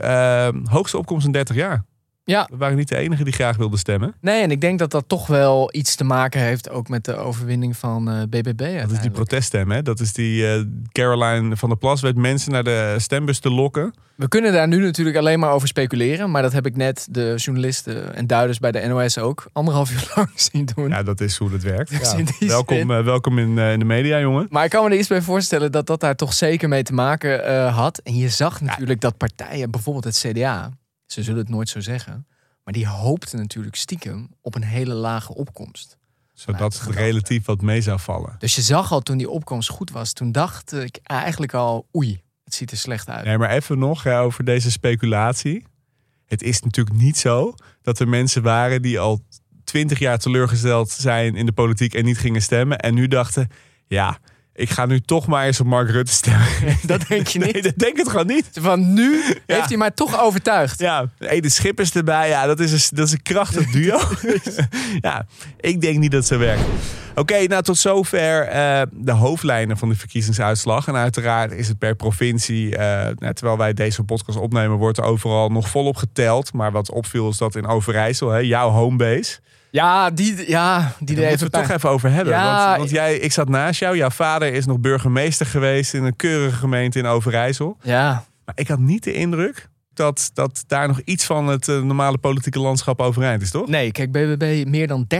hoogste 0.63 0.97
opkomst 0.97 1.25
in 1.25 1.31
30 1.31 1.55
jaar. 1.55 1.85
Ja. 2.25 2.47
We 2.51 2.57
waren 2.57 2.77
niet 2.77 2.87
de 2.87 2.97
enige 2.97 3.23
die 3.23 3.33
graag 3.33 3.57
wilden 3.57 3.79
stemmen. 3.79 4.15
Nee, 4.21 4.41
en 4.41 4.51
ik 4.51 4.61
denk 4.61 4.79
dat 4.79 4.91
dat 4.91 5.03
toch 5.07 5.27
wel 5.27 5.69
iets 5.71 5.95
te 5.95 6.03
maken 6.03 6.41
heeft 6.41 6.69
ook 6.69 6.89
met 6.89 7.05
de 7.05 7.15
overwinning 7.15 7.77
van 7.77 8.09
eh, 8.09 8.21
BBB. 8.29 8.79
Dat 8.81 8.91
is 8.91 8.99
die 8.99 9.11
proteststem, 9.11 9.71
hè? 9.71 9.81
Dat 9.81 9.99
is 9.99 10.13
die 10.13 10.47
eh, 10.47 10.61
Caroline 10.91 11.57
van 11.57 11.69
der 11.69 11.77
Plas 11.77 12.01
weet 12.01 12.15
mensen 12.15 12.51
naar 12.51 12.63
de 12.63 12.95
stembus 12.97 13.39
te 13.39 13.49
lokken. 13.49 13.93
We 14.15 14.27
kunnen 14.27 14.53
daar 14.53 14.67
nu 14.67 14.81
natuurlijk 14.81 15.17
alleen 15.17 15.39
maar 15.39 15.51
over 15.51 15.67
speculeren. 15.67 16.31
Maar 16.31 16.41
dat 16.41 16.53
heb 16.53 16.65
ik 16.65 16.75
net 16.75 17.07
de 17.11 17.33
journalisten 17.35 18.15
en 18.15 18.27
duiders 18.27 18.59
bij 18.59 18.71
de 18.71 18.87
NOS 18.87 19.17
ook 19.17 19.45
anderhalf 19.53 19.91
uur 19.91 20.11
lang 20.15 20.29
zien 20.35 20.69
doen. 20.75 20.89
Ja, 20.89 21.03
dat 21.03 21.21
is 21.21 21.37
hoe 21.37 21.49
dat 21.49 21.61
werkt. 21.61 21.89
Dus 21.99 22.11
Ja. 22.39 22.47
Welkom, 22.47 22.91
eh, 22.91 23.03
welkom 23.03 23.39
in, 23.39 23.57
in 23.57 23.79
de 23.79 23.85
media, 23.85 24.19
jongen. 24.19 24.47
Maar 24.49 24.63
ik 24.63 24.69
kan 24.69 24.83
me 24.83 24.89
er 24.89 24.97
iets 24.97 25.07
bij 25.07 25.21
voorstellen 25.21 25.71
dat 25.71 25.87
dat 25.87 25.99
daar 25.99 26.15
toch 26.15 26.33
zeker 26.33 26.69
mee 26.69 26.83
te 26.83 26.93
maken 26.93 27.69
had. 27.69 27.97
En 27.97 28.15
je 28.15 28.29
zag 28.29 28.61
natuurlijk 28.61 29.01
dat 29.01 29.17
partijen, 29.17 29.71
bijvoorbeeld 29.71 30.03
het 30.03 30.25
CDA, 30.27 30.71
ze 31.05 31.23
zullen 31.23 31.39
het 31.39 31.49
nooit 31.49 31.69
zo 31.69 31.79
zeggen, 31.79 32.27
maar 32.63 32.73
die 32.73 32.87
hoopten 32.87 33.39
natuurlijk 33.39 33.75
stiekem 33.75 34.29
op 34.41 34.55
een 34.55 34.63
hele 34.63 34.93
lage 34.93 35.35
opkomst. 35.35 35.97
Zodat 36.33 36.79
het 36.79 36.95
relatief 36.95 37.45
wat 37.45 37.61
mee 37.61 37.81
zou 37.81 37.99
vallen. 37.99 38.35
Dus 38.39 38.55
je 38.55 38.61
zag 38.61 38.91
al 38.91 39.01
toen 39.01 39.17
die 39.17 39.29
opkomst 39.29 39.69
goed 39.69 39.91
was, 39.91 40.13
toen 40.13 40.31
dacht 40.31 40.73
ik 40.73 40.99
eigenlijk 41.03 41.53
al, 41.53 41.87
oei, 41.95 42.21
het 42.43 42.53
ziet 42.53 42.71
er 42.71 42.77
slecht 42.77 43.09
uit. 43.09 43.25
Nee, 43.25 43.37
maar 43.37 43.49
even 43.49 43.79
nog 43.79 44.07
over 44.07 44.43
deze 44.43 44.71
speculatie. 44.71 45.65
Het 46.25 46.43
is 46.43 46.61
natuurlijk 46.61 46.95
niet 46.95 47.17
zo 47.17 47.53
dat 47.81 47.99
er 47.99 48.07
mensen 48.07 48.43
waren 48.43 48.81
die 48.81 48.99
al 48.99 49.21
twintig 49.63 49.99
jaar 49.99 50.17
teleurgesteld 50.17 50.89
zijn 50.89 51.35
in 51.35 51.45
de 51.45 51.51
politiek 51.51 51.93
en 51.93 52.05
niet 52.05 52.17
gingen 52.17 52.41
stemmen. 52.41 52.79
En 52.79 52.93
nu 52.93 53.07
dachten, 53.07 53.47
ja, 53.87 54.19
ik 54.55 54.69
ga 54.69 54.85
nu 54.85 54.99
toch 54.99 55.27
maar 55.27 55.45
eens 55.45 55.59
op 55.59 55.65
Mark 55.65 55.89
Rutte 55.89 56.11
stemmen. 56.11 56.47
Dat 56.81 57.07
denk 57.07 57.27
je 57.27 57.39
niet? 57.45 57.53
Nee, 57.53 57.61
dat 57.61 57.77
denk 57.77 57.97
ik 57.97 58.07
gewoon 58.07 58.27
niet. 58.27 58.49
Van 58.53 58.93
nu 58.93 59.23
heeft 59.45 59.67
hij 59.67 59.77
mij 59.77 59.91
toch 59.91 60.21
overtuigd. 60.21 60.79
Ja, 60.79 61.09
Edith 61.19 61.53
Schippers 61.53 61.93
erbij. 61.93 62.29
Ja, 62.29 62.45
dat 62.45 62.59
is 62.59 62.71
een, 62.71 62.97
dat 62.97 63.07
is 63.07 63.13
een 63.13 63.21
krachtig 63.21 63.71
duo. 63.71 63.99
ja, 65.01 65.25
ik 65.59 65.81
denk 65.81 65.97
niet 65.97 66.11
dat 66.11 66.19
het 66.19 66.29
zo 66.29 66.37
werkt. 66.37 66.63
Oké, 67.15 67.47
nou 67.47 67.63
tot 67.63 67.77
zover 67.77 68.41
eh, 68.41 68.81
de 68.91 69.11
hoofdlijnen 69.11 69.77
van 69.77 69.89
de 69.89 69.95
verkiezingsuitslag. 69.95 70.87
En 70.87 70.95
uiteraard 70.95 71.51
is 71.51 71.67
het 71.67 71.77
per 71.77 71.95
provincie, 71.95 72.77
eh, 72.77 73.15
nou, 73.17 73.33
terwijl 73.33 73.57
wij 73.57 73.73
deze 73.73 74.03
podcast 74.03 74.37
opnemen, 74.37 74.77
wordt 74.77 74.97
er 74.97 75.03
overal 75.03 75.49
nog 75.49 75.69
volop 75.69 75.95
geteld. 75.95 76.53
Maar 76.53 76.71
wat 76.71 76.91
opviel 76.91 77.29
is 77.29 77.37
dat 77.37 77.55
in 77.55 77.67
Overijssel, 77.67 78.29
hè, 78.29 78.37
jouw 78.39 78.69
homebase, 78.69 79.39
Ja, 79.75 80.09
die, 80.09 80.49
ja, 80.49 80.91
die 80.99 81.15
daar 81.15 81.27
moeten 81.29 81.51
we 81.51 81.57
het 81.57 81.67
toch 81.67 81.77
even 81.77 81.89
over 81.89 82.11
hebben. 82.11 82.33
Ja, 82.33 82.65
want, 82.65 82.77
want 82.77 82.89
jij, 82.89 83.17
ik 83.17 83.31
zat 83.31 83.49
naast 83.49 83.79
jou, 83.79 83.97
jouw 83.97 84.09
vader 84.09 84.53
is 84.53 84.65
nog 84.65 84.79
burgemeester 84.79 85.45
geweest 85.45 85.93
in 85.93 86.03
een 86.03 86.15
keurige 86.15 86.55
gemeente 86.55 86.99
in 86.99 87.05
Overijssel. 87.05 87.77
Ja, 87.81 88.23
Maar 88.45 88.55
ik 88.57 88.67
had 88.67 88.79
niet 88.79 89.03
de 89.03 89.13
indruk 89.13 89.69
dat, 89.95 90.29
dat 90.33 90.63
daar 90.67 90.87
nog 90.87 90.99
iets 90.99 91.25
van 91.25 91.47
het 91.47 91.67
eh, 91.67 91.81
normale 91.81 92.17
politieke 92.17 92.59
landschap 92.59 92.99
overeind 92.99 93.41
is, 93.41 93.51
toch? 93.51 93.67
nee, 93.67 93.91
kijk, 93.91 94.11
BBB 94.11 94.63
meer 94.67 94.87
dan 94.87 95.07
30% 95.15 95.17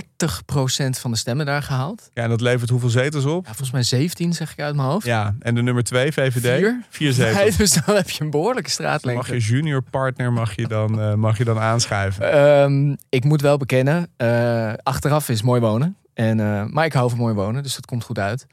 van 1.00 1.12
de 1.12 1.18
stemmen 1.18 1.46
daar 1.46 1.62
gehaald. 1.64 2.10
Ja, 2.14 2.24
en 2.24 2.30
dat 2.30 2.42
levert 2.42 2.70
hoeveel 2.70 2.90
zetels 2.90 3.26
op? 3.26 3.46
Ja, 3.46 3.50
volgens 3.50 3.72
mij 3.72 3.84
17 3.84 4.34
zeg 4.34 4.52
ik 4.52 4.60
uit 4.60 4.76
mijn 4.76 4.88
hoofd. 4.88 5.06
Ja, 5.06 5.36
en 5.40 5.56
de 5.56 5.62
nummer 5.62 5.84
twee, 5.84 6.12
VVD? 6.12 6.58
Vier? 6.58 6.84
Vier 6.90 7.14
zetels. 7.14 7.38
Nee, 7.38 7.52
dus 7.58 7.74
dan 7.86 7.96
heb 7.96 8.10
je 8.10 8.24
een 8.24 8.30
behoorlijke 8.30 8.76
Dan 8.78 8.86
mag 8.86 9.00
straatlengte. 9.00 9.34
je 9.34 9.40
junior 9.40 9.82
partner 9.82 10.34
mag 10.34 10.56
je 10.56 10.68
dan, 10.68 11.02
eh, 11.02 11.14
mag 11.14 11.38
je 11.38 11.44
dan 11.44 11.60
aanschuiven. 11.60 12.32
Ehm, 12.32 12.96
ik 13.10 13.24
moet 13.24 13.42
wel 13.42 13.58
bekennen, 13.58 14.08
eh, 14.18 14.74
achteraf 14.84 15.30
is 15.30 15.42
mooi 15.42 15.62
wonen. 15.62 15.96
En, 16.14 16.38
maar 16.74 16.86
ik 16.86 16.94
hou 16.94 17.10
van 17.10 17.20
mooi 17.20 17.34
wonen, 17.34 17.64
dus 17.64 17.76
dat 17.76 17.86
komt 17.86 18.04
goed 18.04 18.20
uit. 18.20 18.48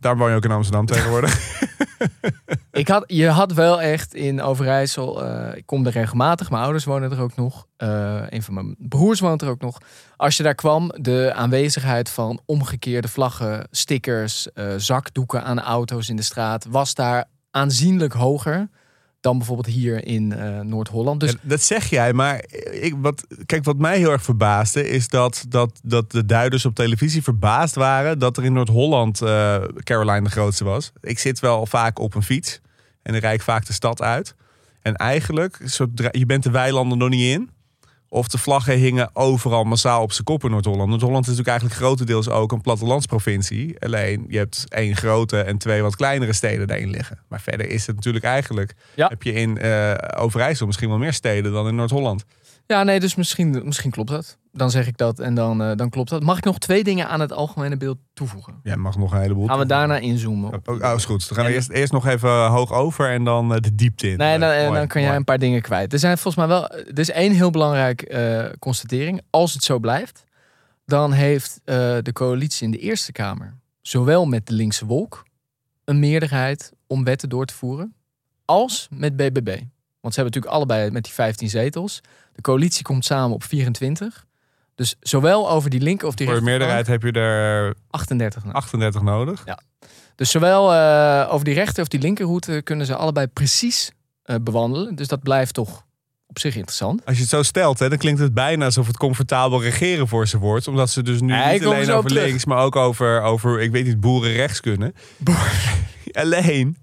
Daar 0.00 0.16
woon 0.16 0.30
je 0.30 0.36
ook 0.36 0.44
in 0.44 0.50
Amsterdam 0.50 0.86
tegenwoordig. 0.86 1.34
Ik 2.72 2.88
had, 2.88 3.04
je 3.06 3.28
had 3.28 3.52
wel 3.52 3.80
echt 3.80 4.14
in 4.14 4.42
Overijssel, 4.42 5.24
eh, 5.24 5.56
ik 5.56 5.66
kom 5.66 5.86
er 5.86 5.92
regelmatig, 5.92 6.50
mijn 6.50 6.62
ouders 6.62 6.84
wonen 6.84 7.10
er 7.10 7.20
ook 7.20 7.36
nog. 7.36 7.66
eh, 7.76 8.22
een 8.28 8.42
van 8.42 8.54
mijn 8.54 8.76
broers 8.78 9.20
woont 9.20 9.42
er 9.42 9.48
ook 9.48 9.60
nog. 9.60 9.78
Als 10.16 10.36
je 10.36 10.42
daar 10.42 10.54
kwam, 10.54 10.92
de 11.00 11.32
aanwezigheid 11.34 12.10
van 12.10 12.40
omgekeerde 12.46 13.08
vlaggen, 13.08 13.68
stickers, 13.70 14.52
eh, 14.52 14.66
zakdoeken 14.76 15.44
aan 15.44 15.60
auto's 15.60 16.08
in 16.08 16.16
de 16.16 16.22
straat, 16.22 16.64
was 16.68 16.94
daar 16.94 17.24
aanzienlijk 17.50 18.12
hoger 18.12 18.68
dan 19.26 19.38
bijvoorbeeld 19.38 19.74
hier 19.74 20.06
in 20.06 20.32
eh, 20.32 20.60
Noord-Holland. 20.60 21.20
Dus 21.20 21.34
dat 21.40 21.62
zeg 21.62 21.90
jij, 21.90 22.12
maar 22.12 22.44
ik, 22.70 22.94
wat, 22.98 23.26
kijk, 23.46 23.64
wat 23.64 23.78
mij 23.78 23.98
heel 23.98 24.10
erg 24.10 24.22
verbaasde 24.22 24.88
is 24.88 25.08
dat, 25.08 25.44
dat, 25.48 25.80
dat 25.82 26.10
de 26.10 26.24
duiders 26.24 26.64
op 26.64 26.74
televisie 26.74 27.22
verbaasd 27.22 27.74
waren 27.74 28.18
dat 28.18 28.36
er 28.36 28.44
in 28.44 28.52
Noord-Holland 28.52 29.22
eh, 29.22 29.62
Caroline 29.76 30.22
de 30.22 30.30
grootste 30.30 30.64
was. 30.64 30.92
Ik 31.00 31.18
zit 31.18 31.40
wel 31.40 31.66
vaak 31.66 31.98
op 31.98 32.14
een 32.14 32.22
fiets 32.22 32.60
en 33.02 33.12
dan 33.12 33.20
rijd 33.20 33.34
ik 33.34 33.42
vaak 33.42 33.66
de 33.66 33.72
stad 33.72 34.02
uit. 34.02 34.34
En 34.82 34.94
eigenlijk, 34.94 35.60
zodra, 35.64 36.08
je 36.10 36.26
bent 36.26 36.42
de 36.42 36.50
weilanden 36.50 36.98
nog 36.98 37.08
niet 37.08 37.34
in. 37.34 37.50
Of 38.08 38.28
de 38.28 38.38
vlaggen 38.38 38.78
hingen 38.78 39.10
overal 39.12 39.64
massaal 39.64 40.02
op 40.02 40.12
zijn 40.12 40.24
kop 40.24 40.44
in 40.44 40.50
Noord-Holland. 40.50 40.88
Noord-Holland 40.88 41.26
is 41.26 41.30
natuurlijk 41.30 41.48
eigenlijk 41.48 41.80
grotendeels 41.80 42.28
ook 42.28 42.52
een 42.52 42.60
plattelandsprovincie. 42.60 43.80
Alleen 43.80 44.24
je 44.28 44.38
hebt 44.38 44.64
één 44.68 44.96
grote 44.96 45.40
en 45.40 45.58
twee 45.58 45.82
wat 45.82 45.96
kleinere 45.96 46.32
steden 46.32 46.66
daarin 46.66 46.90
liggen. 46.90 47.18
Maar 47.28 47.40
verder 47.40 47.68
is 47.68 47.86
het 47.86 47.96
natuurlijk 47.96 48.24
eigenlijk... 48.24 48.74
Ja. 48.94 49.08
heb 49.08 49.22
je 49.22 49.32
in 49.32 49.58
eh, 49.58 49.94
Overijssel 50.16 50.66
misschien 50.66 50.88
wel 50.88 50.98
meer 50.98 51.12
steden 51.12 51.52
dan 51.52 51.68
in 51.68 51.74
Noord-Holland. 51.74 52.24
Ja, 52.66 52.82
nee, 52.82 53.00
dus 53.00 53.14
misschien, 53.14 53.60
misschien 53.64 53.90
klopt 53.90 54.10
dat. 54.10 54.38
Dan 54.52 54.70
zeg 54.70 54.86
ik 54.86 54.96
dat 54.96 55.18
en 55.18 55.34
dan, 55.34 55.62
eh, 55.62 55.70
dan 55.76 55.90
klopt 55.90 56.10
dat. 56.10 56.22
Mag 56.22 56.38
ik 56.38 56.44
nog 56.44 56.58
twee 56.58 56.84
dingen 56.84 57.08
aan 57.08 57.20
het 57.20 57.32
algemene 57.32 57.76
beeld 57.76 57.98
toevoegen? 58.14 58.60
Ja, 58.62 58.76
mag 58.76 58.96
nog 58.96 59.12
een 59.12 59.20
heleboel. 59.20 59.46
Gaan 59.46 59.58
we 59.58 59.66
daarna 59.66 59.98
inzoomen? 59.98 60.52
op- 60.54 60.68
Oh, 60.68 60.82
oh, 60.82 60.92
is 60.96 61.04
goed. 61.04 61.28
Dan 61.28 61.38
gaan 61.38 61.46
we 61.46 61.52
eerst, 61.52 61.70
eerst 61.70 61.92
nog 61.92 62.06
even 62.06 62.46
hoog 62.46 62.72
over 62.72 63.10
en 63.10 63.24
dan 63.24 63.54
eh, 63.54 63.60
de 63.60 63.74
diepte 63.74 64.10
in. 64.10 64.16
Nee, 64.18 64.38
dan, 64.38 64.50
Eh, 64.50 64.62
mooi, 64.66 64.78
dan 64.78 64.86
kan 64.86 65.00
jij 65.00 65.04
mooi. 65.10 65.16
een 65.16 65.24
paar 65.24 65.38
dingen 65.38 65.62
kwijt. 65.62 65.92
Er 65.92 65.98
zijn 65.98 66.18
volgens 66.18 66.46
mij 66.46 66.56
wel. 66.58 66.70
Er 66.70 66.98
is 66.98 67.10
één 67.10 67.32
heel 67.32 67.50
belangrijke 67.50 68.06
eh, 68.08 68.52
constatering. 68.58 69.20
Als 69.30 69.52
het 69.52 69.62
zo 69.64 69.78
blijft, 69.78 70.24
dan 70.86 71.12
heeft 71.12 71.60
eh, 71.64 71.74
de 72.02 72.12
coalitie 72.12 72.64
in 72.64 72.70
de 72.70 72.78
Eerste 72.78 73.12
Kamer, 73.12 73.56
zowel 73.80 74.26
met 74.26 74.46
de 74.46 74.54
linkse 74.54 74.86
wolk, 74.86 75.22
een 75.84 75.98
meerderheid 75.98 76.72
om 76.86 77.04
wetten 77.04 77.28
door 77.28 77.44
te 77.46 77.54
voeren, 77.54 77.94
als 78.44 78.88
met 78.90 79.16
BBB. 79.16 79.58
Want 80.00 80.14
ze 80.14 80.20
hebben 80.22 80.40
natuurlijk 80.40 80.54
allebei 80.54 80.90
met 80.90 81.04
die 81.04 81.12
15 81.12 81.48
zetels. 81.48 82.00
De 82.36 82.42
coalitie 82.42 82.82
komt 82.82 83.04
samen 83.04 83.34
op 83.34 83.44
24. 83.44 84.26
Dus 84.74 84.96
zowel 85.00 85.50
over 85.50 85.70
die 85.70 85.80
linker 85.80 86.08
of 86.08 86.14
die 86.14 86.26
Voor 86.26 86.36
de 86.36 86.42
meerderheid 86.42 86.86
heb 86.86 87.02
je 87.02 87.12
er 87.12 87.74
38. 87.90 88.42
nou. 88.42 88.54
38 88.54 89.02
nodig. 89.02 89.44
Dus 90.14 90.30
zowel 90.30 90.74
eh, 90.74 91.32
over 91.32 91.44
die 91.44 91.54
rechter 91.54 91.82
of 91.82 91.88
die 91.88 92.00
linkerroute 92.00 92.60
kunnen 92.64 92.86
ze 92.86 92.96
allebei 92.96 93.26
precies 93.26 93.90
eh, 94.22 94.36
bewandelen. 94.42 94.94
Dus 94.94 95.08
dat 95.08 95.22
blijft 95.22 95.54
toch 95.54 95.84
op 96.26 96.38
zich 96.38 96.54
interessant. 96.54 97.04
Als 97.04 97.14
je 97.14 97.20
het 97.20 97.30
zo 97.30 97.42
stelt, 97.42 97.78
hè, 97.78 97.88
dan 97.88 97.98
klinkt 97.98 98.20
het 98.20 98.34
bijna 98.34 98.64
alsof 98.64 98.86
het 98.86 98.96
comfortabel 98.96 99.62
regeren 99.62 100.08
voor 100.08 100.28
ze 100.28 100.38
wordt. 100.38 100.68
Omdat 100.68 100.90
ze 100.90 101.02
dus 101.02 101.20
nu 101.20 101.32
Ja, 101.32 101.50
niet 101.50 101.64
alleen 101.64 101.90
over 101.90 102.12
links, 102.12 102.44
maar 102.44 102.58
ook 102.58 102.76
over, 102.76 103.22
over, 103.22 103.60
ik 103.60 103.70
weet 103.70 103.84
niet, 103.84 104.00
boeren 104.00 104.32
rechts 104.32 104.60
kunnen. 104.60 104.94
alleen, 106.12 106.76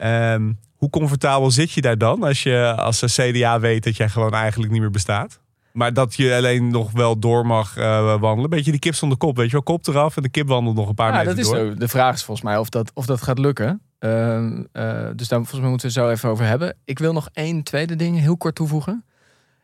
ehm, 0.00 0.52
hoe 0.76 0.90
comfortabel 0.90 1.50
zit 1.50 1.70
je 1.72 1.80
daar 1.80 1.98
dan 1.98 2.22
als 2.22 2.42
je 2.42 2.74
als 2.76 3.04
CDA 3.14 3.60
weet 3.60 3.84
dat 3.84 3.96
jij 3.96 4.08
gewoon 4.08 4.34
eigenlijk 4.34 4.72
niet 4.72 4.80
meer 4.80 4.90
bestaat? 4.90 5.40
Maar 5.72 5.92
dat 5.92 6.14
je 6.14 6.34
alleen 6.34 6.68
nog 6.70 6.90
wel 6.92 7.18
door 7.18 7.46
mag 7.46 7.76
eh, 7.76 8.20
wandelen. 8.20 8.50
Beetje 8.50 8.70
die 8.70 8.80
kip 8.80 8.94
zonder 8.94 9.18
kop, 9.18 9.36
weet 9.36 9.46
je 9.46 9.52
wel. 9.52 9.62
Kop 9.62 9.86
eraf 9.86 10.16
en 10.16 10.22
de 10.22 10.28
kip 10.28 10.48
wandelt 10.48 10.76
nog 10.76 10.88
een 10.88 10.94
paar 10.94 11.10
Ja, 11.12 11.16
meter 11.18 11.28
dat 11.36 11.38
is 11.44 11.50
door. 11.50 11.56
zo. 11.56 11.74
De 11.74 11.88
vraag 11.88 12.14
is 12.14 12.22
volgens 12.24 12.46
mij 12.46 12.56
of 12.58 12.68
dat, 12.68 12.90
of 12.94 13.06
dat 13.06 13.22
gaat 13.22 13.38
lukken. 13.38 13.80
Ehm, 13.98 14.64
eh, 14.72 15.08
dus 15.16 15.28
daar 15.28 15.38
volgens 15.38 15.60
mij 15.60 15.68
moeten 15.70 15.88
we 15.88 15.94
het 15.94 16.04
zo 16.04 16.10
even 16.10 16.28
over 16.28 16.44
hebben. 16.44 16.76
Ik 16.84 16.98
wil 16.98 17.12
nog 17.12 17.28
één 17.32 17.62
tweede 17.62 17.96
ding 17.96 18.18
heel 18.18 18.36
kort 18.36 18.54
toevoegen. 18.54 19.04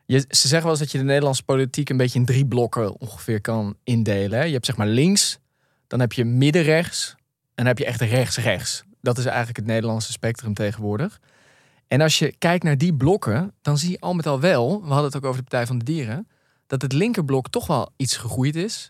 Je, 0.05 0.19
ze 0.19 0.47
zeggen 0.47 0.61
wel 0.61 0.69
eens 0.69 0.79
dat 0.79 0.91
je 0.91 0.97
de 0.97 1.03
Nederlandse 1.03 1.43
politiek 1.43 1.89
een 1.89 1.97
beetje 1.97 2.19
in 2.19 2.25
drie 2.25 2.45
blokken 2.45 2.99
ongeveer 3.01 3.41
kan 3.41 3.75
indelen. 3.83 4.39
hè. 4.39 4.45
Je 4.45 4.53
hebt 4.53 4.65
zeg 4.65 4.77
maar 4.77 4.87
links, 4.87 5.39
dan 5.87 5.99
heb 5.99 6.13
je 6.13 6.25
middenrechts 6.25 7.15
en 7.17 7.25
dan 7.55 7.65
heb 7.65 7.77
je 7.77 7.85
echt 7.85 8.01
rechts-rechts. 8.01 8.83
Dat 9.07 9.17
is 9.17 9.25
eigenlijk 9.25 9.57
het 9.57 9.65
Nederlandse 9.65 10.11
spectrum 10.11 10.53
tegenwoordig. 10.53 11.19
En 11.87 12.01
als 12.01 12.19
je 12.19 12.35
kijkt 12.37 12.63
naar 12.63 12.77
die 12.77 12.95
blokken, 12.95 13.53
dan 13.61 13.77
zie 13.77 13.91
je 13.91 13.99
al 13.99 14.13
met 14.13 14.27
al 14.27 14.39
wel, 14.39 14.81
we 14.81 14.87
hadden 14.87 15.05
het 15.05 15.15
ook 15.15 15.25
over 15.25 15.37
de 15.37 15.49
Partij 15.49 15.67
van 15.67 15.77
de 15.77 15.85
Dieren, 15.85 16.27
dat 16.65 16.81
het 16.81 16.93
linkerblok 16.93 17.49
toch 17.49 17.67
wel 17.67 17.89
iets 17.95 18.17
gegroeid 18.17 18.55
is. 18.55 18.89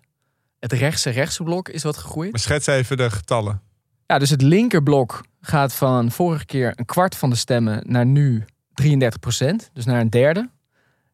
Het 0.60 0.74
rechtse 0.74 1.10
rechtse 1.10 1.44
blok 1.44 1.70
is 1.70 1.84
wat 1.84 1.98
gegroeid. 1.98 2.32
Maar 2.32 2.40
schets 2.40 2.68
even 2.68 2.98
de 2.98 3.10
getallen. 3.10 3.62
Ja, 4.06 4.20
dus 4.20 4.30
het 4.30 4.42
linkerblok 4.42 5.26
gaat 5.42 5.74
van 5.74 6.12
vorige 6.12 6.46
keer 6.46 6.72
een 6.76 6.86
kwart 6.86 7.16
van 7.16 7.30
de 7.30 7.36
stemmen 7.36 7.84
naar 7.86 8.06
nu 8.06 8.46
33 8.74 9.20
procent. 9.20 9.70
Dus 9.74 9.86
naar 9.86 10.02
een 10.02 10.10
derde. 10.10 10.50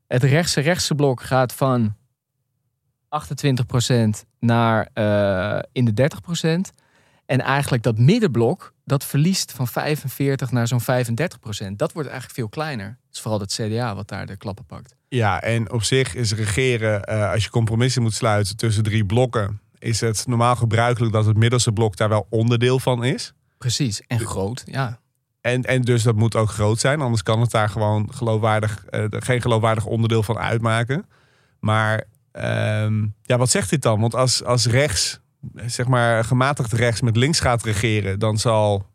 Het 0.07 0.24
rechtse 0.24 0.62
rechtse 0.62 0.95
blok 0.95 1.22
gaat 1.22 1.53
van 1.53 1.95
28 3.10 3.65
procent 3.65 4.25
naar 4.39 4.89
eh, 4.93 5.60
in 5.72 5.86
de 5.86 5.93
30 5.93 6.22
procent. 6.22 6.74
En 7.25 7.42
eigenlijk 7.42 7.84
dat 7.84 7.98
middenblok, 7.98 8.74
dat 8.86 9.03
verliest 9.03 9.51
van 9.51 9.68
45 9.68 10.51
naar 10.51 10.68
zo'n 10.68 10.82
35 10.82 11.39
procent. 11.39 11.80
Dat 11.80 11.94
wordt 11.94 12.10
eigenlijk 12.10 12.39
veel 12.39 12.50
kleiner. 12.50 12.86
Het 12.86 13.15
is 13.15 13.20
vooral 13.20 13.39
het 13.39 13.53
CDA 13.53 13.96
wat 13.96 14.08
daar 14.08 14.25
de 14.25 14.38
klappen 14.38 14.65
pakt. 14.65 14.96
Ja, 15.08 15.42
en 15.42 15.72
op 15.72 15.84
zich 15.84 16.15
is 16.15 16.34
regeren, 16.34 17.03
eh, 17.03 17.32
als 17.32 17.44
je 17.44 17.50
compromissen 17.50 18.01
moet 18.01 18.13
sluiten 18.13 18.58
tussen 18.58 18.84
drie 18.84 19.06
blokken, 19.06 19.62
is 19.80 20.00
het 20.01 20.27
normaal 20.27 20.56
gebruikelijk 20.56 21.13
dat 21.13 21.25
het 21.25 21.38
middelste 21.38 21.72
blok 21.72 21.96
daar 21.96 22.10
wel 22.10 22.27
onderdeel 22.30 22.80
van 22.80 23.03
is. 23.03 23.34
Precies, 23.58 24.01
en 24.08 24.20
groot, 24.20 24.63
ja. 24.65 25.00
En, 25.42 25.63
en 25.63 25.82
dus 25.82 26.03
dat 26.03 26.15
moet 26.15 26.36
ook 26.36 26.50
groot 26.50 26.80
zijn, 26.80 27.01
anders 27.01 27.24
kan 27.24 27.42
het 27.42 27.51
daar 27.51 27.70
gewoon 27.70 28.13
geloofwaardig, 28.13 28.86
eh, 28.86 29.06
geen 29.10 29.42
geloofwaardig 29.42 29.86
onderdeel 29.86 30.24
van 30.24 30.38
uitmaken. 30.38 31.06
Maar 31.60 32.03
ehm, 32.32 33.06
ja, 33.22 33.38
wat 33.38 33.50
zegt 33.50 33.70
dit 33.70 33.82
dan? 33.82 34.00
Want 34.00 34.15
als, 34.15 34.44
als 34.44 34.65
rechts, 34.65 35.20
zeg 35.65 35.88
maar 35.88 36.23
gematigd 36.23 36.73
rechts 36.73 37.01
met 37.01 37.17
links 37.17 37.39
gaat 37.39 37.63
regeren, 37.63 38.19
dan 38.19 38.38
zal 38.38 38.91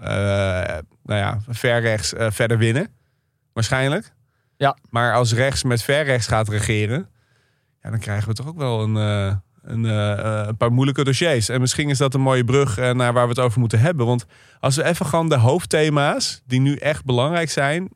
eh, 0.00 0.78
nou 1.02 1.20
ja, 1.20 1.38
ver 1.48 1.80
rechts 1.80 2.14
eh, 2.14 2.26
verder 2.30 2.58
winnen. 2.58 2.88
Waarschijnlijk. 3.52 4.12
Ja. 4.56 4.76
Maar 4.90 5.14
als 5.14 5.32
rechts 5.32 5.62
met 5.62 5.82
ver 5.82 6.04
rechts 6.04 6.26
gaat 6.26 6.48
regeren, 6.48 7.08
ja, 7.82 7.90
dan 7.90 7.98
krijgen 7.98 8.28
we 8.28 8.34
toch 8.34 8.46
ook 8.46 8.58
wel 8.58 8.82
een, 8.82 8.96
eh, 8.96 9.36
een, 9.62 9.84
een 10.48 10.56
paar 10.56 10.72
moeilijke 10.72 11.04
dossiers. 11.04 11.48
En 11.48 11.60
misschien 11.60 11.88
is 11.88 11.98
dat 11.98 12.14
een 12.14 12.20
mooie 12.20 12.44
brug 12.44 12.76
naar 12.76 13.12
waar 13.12 13.22
we 13.24 13.28
het 13.28 13.38
over 13.38 13.60
moeten 13.60 13.80
hebben. 13.80 14.06
Want 14.06 14.26
als 14.60 14.76
we 14.76 14.84
even 14.84 15.06
gewoon 15.06 15.28
de 15.28 15.36
hoofdthema's 15.36 16.42
die 16.46 16.60
nu 16.60 16.76
echt 16.76 17.04
belangrijk 17.04 17.50
zijn 17.50 17.88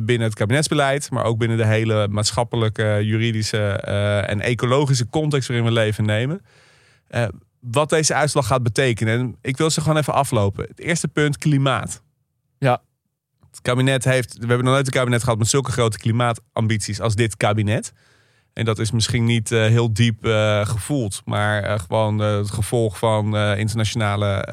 binnen 0.00 0.20
het 0.20 0.34
kabinetsbeleid, 0.34 1.10
maar 1.10 1.24
ook 1.24 1.38
binnen 1.38 1.56
de 1.56 1.66
hele 1.66 2.08
maatschappelijke, 2.08 3.00
juridische 3.02 3.72
en 4.26 4.40
ecologische 4.40 5.08
context 5.08 5.48
waarin 5.48 5.66
we 5.66 5.72
leven 5.72 6.04
nemen. 6.04 6.40
Eh, 7.10 7.26
wat 7.60 7.88
deze 7.88 8.14
uitslag 8.14 8.46
gaat 8.46 8.62
betekenen. 8.62 9.18
En 9.18 9.36
ik 9.40 9.56
wil 9.56 9.70
ze 9.70 9.80
gewoon 9.80 9.96
even 9.96 10.14
aflopen. 10.14 10.66
Het 10.68 10.78
eerste 10.78 11.08
punt, 11.08 11.38
klimaat. 11.38 12.02
Ja. 12.58 12.82
Het 13.50 13.60
kabinet 13.62 14.04
heeft, 14.04 14.32
we 14.34 14.46
hebben 14.46 14.64
nog 14.64 14.74
nooit 14.74 14.86
een 14.86 14.92
kabinet 14.92 15.22
gehad 15.22 15.38
met 15.38 15.48
zulke 15.48 15.72
grote 15.72 15.98
klimaatambities 15.98 17.00
als 17.00 17.14
dit 17.14 17.36
kabinet. 17.36 17.92
En 18.52 18.64
dat 18.64 18.78
is 18.78 18.90
misschien 18.90 19.24
niet 19.24 19.52
eh, 19.52 19.60
heel 19.60 19.92
diep 19.92 20.24
eh, 20.24 20.66
gevoeld, 20.66 21.22
maar 21.24 21.80
gewoon 21.80 22.18
het 22.18 22.50
gevolg 22.50 22.98
van 22.98 23.36
internationale 23.36 24.46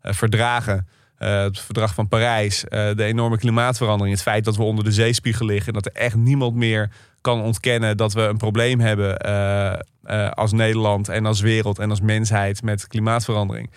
verdragen. 0.00 0.88
Eh, 1.20 1.42
het 1.42 1.60
verdrag 1.60 1.94
van 1.94 2.08
Parijs, 2.08 2.64
eh, 2.64 2.94
de 2.94 3.04
enorme 3.04 3.38
klimaatverandering, 3.38 4.14
het 4.14 4.24
feit 4.24 4.44
dat 4.44 4.56
we 4.56 4.62
onder 4.62 4.84
de 4.84 4.92
zeespiegel 4.92 5.46
liggen 5.46 5.66
en 5.66 5.72
dat 5.72 5.86
er 5.86 6.02
echt 6.02 6.14
niemand 6.14 6.54
meer 6.54 6.90
kan 7.20 7.42
ontkennen 7.42 7.96
dat 7.96 8.12
we 8.12 8.20
een 8.20 8.36
probleem 8.36 8.80
hebben 8.80 9.18
eh, 9.18 10.30
als 10.30 10.52
Nederland 10.52 11.08
en 11.08 11.26
als 11.26 11.40
wereld 11.40 11.78
en 11.78 11.90
als 11.90 12.00
mensheid 12.00 12.62
met 12.62 12.86
klimaatverandering. 12.86 13.70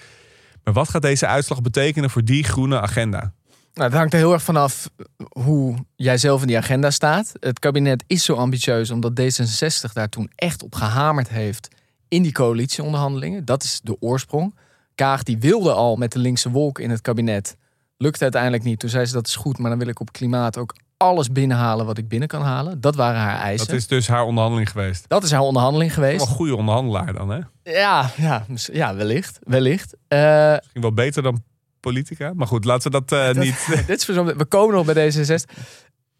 Maar 0.63 0.73
wat 0.73 0.89
gaat 0.89 1.01
deze 1.01 1.27
uitslag 1.27 1.61
betekenen 1.61 2.09
voor 2.09 2.23
die 2.23 2.43
groene 2.43 2.81
agenda? 2.81 3.33
Nou, 3.73 3.89
het 3.89 3.97
hangt 3.97 4.13
er 4.13 4.19
heel 4.19 4.33
erg 4.33 4.43
vanaf 4.43 4.89
hoe 5.29 5.75
jij 5.95 6.17
zelf 6.17 6.41
in 6.41 6.47
die 6.47 6.57
agenda 6.57 6.91
staat. 6.91 7.31
Het 7.39 7.59
kabinet 7.59 8.03
is 8.07 8.25
zo 8.25 8.33
ambitieus 8.33 8.91
omdat 8.91 9.21
D66 9.21 9.93
daar 9.93 10.09
toen 10.09 10.31
echt 10.35 10.63
op 10.63 10.75
gehamerd 10.75 11.29
heeft 11.29 11.67
in 12.07 12.21
die 12.21 12.31
coalitieonderhandelingen. 12.31 13.45
Dat 13.45 13.63
is 13.63 13.79
de 13.83 13.97
oorsprong. 13.99 14.53
Kaag 14.95 15.23
die 15.23 15.37
wilde 15.37 15.71
al 15.73 15.95
met 15.95 16.11
de 16.11 16.19
linkse 16.19 16.49
wolk 16.49 16.79
in 16.79 16.89
het 16.89 17.01
kabinet. 17.01 17.55
Lukte 17.97 18.23
uiteindelijk 18.23 18.63
niet. 18.63 18.79
Toen 18.79 18.89
zei 18.89 19.05
ze 19.05 19.13
dat 19.13 19.27
is 19.27 19.35
goed, 19.35 19.57
maar 19.57 19.69
dan 19.69 19.79
wil 19.79 19.87
ik 19.87 19.99
op 19.99 20.11
klimaat 20.11 20.57
ook 20.57 20.75
alles 20.97 21.31
binnenhalen 21.31 21.85
wat 21.85 21.97
ik 21.97 22.07
binnen 22.07 22.27
kan 22.27 22.41
halen. 22.41 22.81
Dat 22.81 22.95
waren 22.95 23.21
haar 23.21 23.39
eisen. 23.39 23.67
Dat 23.67 23.75
is 23.75 23.87
dus 23.87 24.07
haar 24.07 24.23
onderhandeling 24.23 24.69
geweest. 24.69 25.05
Dat 25.07 25.23
is 25.23 25.31
haar 25.31 25.41
onderhandeling 25.41 25.93
Wel 25.93 26.03
geweest. 26.05 26.25
een 26.27 26.33
goede 26.35 26.55
onderhandelaar 26.55 27.13
dan, 27.13 27.29
hè? 27.29 27.39
Ja, 27.63 28.09
ja, 28.17 28.45
ja 28.73 28.95
wellicht. 28.95 29.39
wellicht. 29.43 29.95
Eh, 30.07 30.51
Misschien 30.55 30.81
wel 30.81 30.93
beter 30.93 31.23
dan 31.23 31.43
politica. 31.79 32.31
Maar 32.35 32.47
goed, 32.47 32.65
laten 32.65 32.91
we 32.91 32.99
dat, 33.05 33.11
eh, 33.19 33.25
Dat- 33.33 33.35
niet... 33.43 33.67
Dit 33.87 33.99
is 33.99 34.05
we 34.05 34.45
komen 34.45 34.75
nog 34.75 34.93
bij 34.93 35.11
D66. 35.13 35.53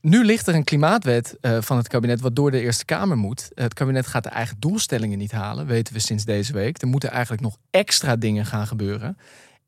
Nu 0.04 0.26
ligt 0.26 0.48
er 0.48 0.56
een 0.56 0.64
klimaatwet 0.64 1.38
eh, 1.42 1.58
van 1.62 1.78
het 1.78 1.88
kabinet 1.88 2.22
wat 2.22 2.36
door 2.36 2.52
de 2.52 2.60
Eerste 2.60 2.86
Kamer 2.86 3.18
moet. 3.18 3.50
Het 3.54 3.74
kabinet 3.74 4.08
gaat 4.08 4.24
de 4.24 4.30
eigen 4.30 4.56
doelstellingen 4.60 5.18
niet 5.18 5.32
halen, 5.32 5.66
weten 5.66 5.94
we 5.94 6.00
sinds 6.00 6.26
deze 6.26 6.54
week. 6.54 6.82
Er 6.82 6.88
moeten 6.88 7.10
eigenlijk 7.12 7.42
nog 7.42 7.58
extra 7.70 8.16
dingen 8.16 8.46
gaan 8.46 8.68
gebeuren. 8.68 9.18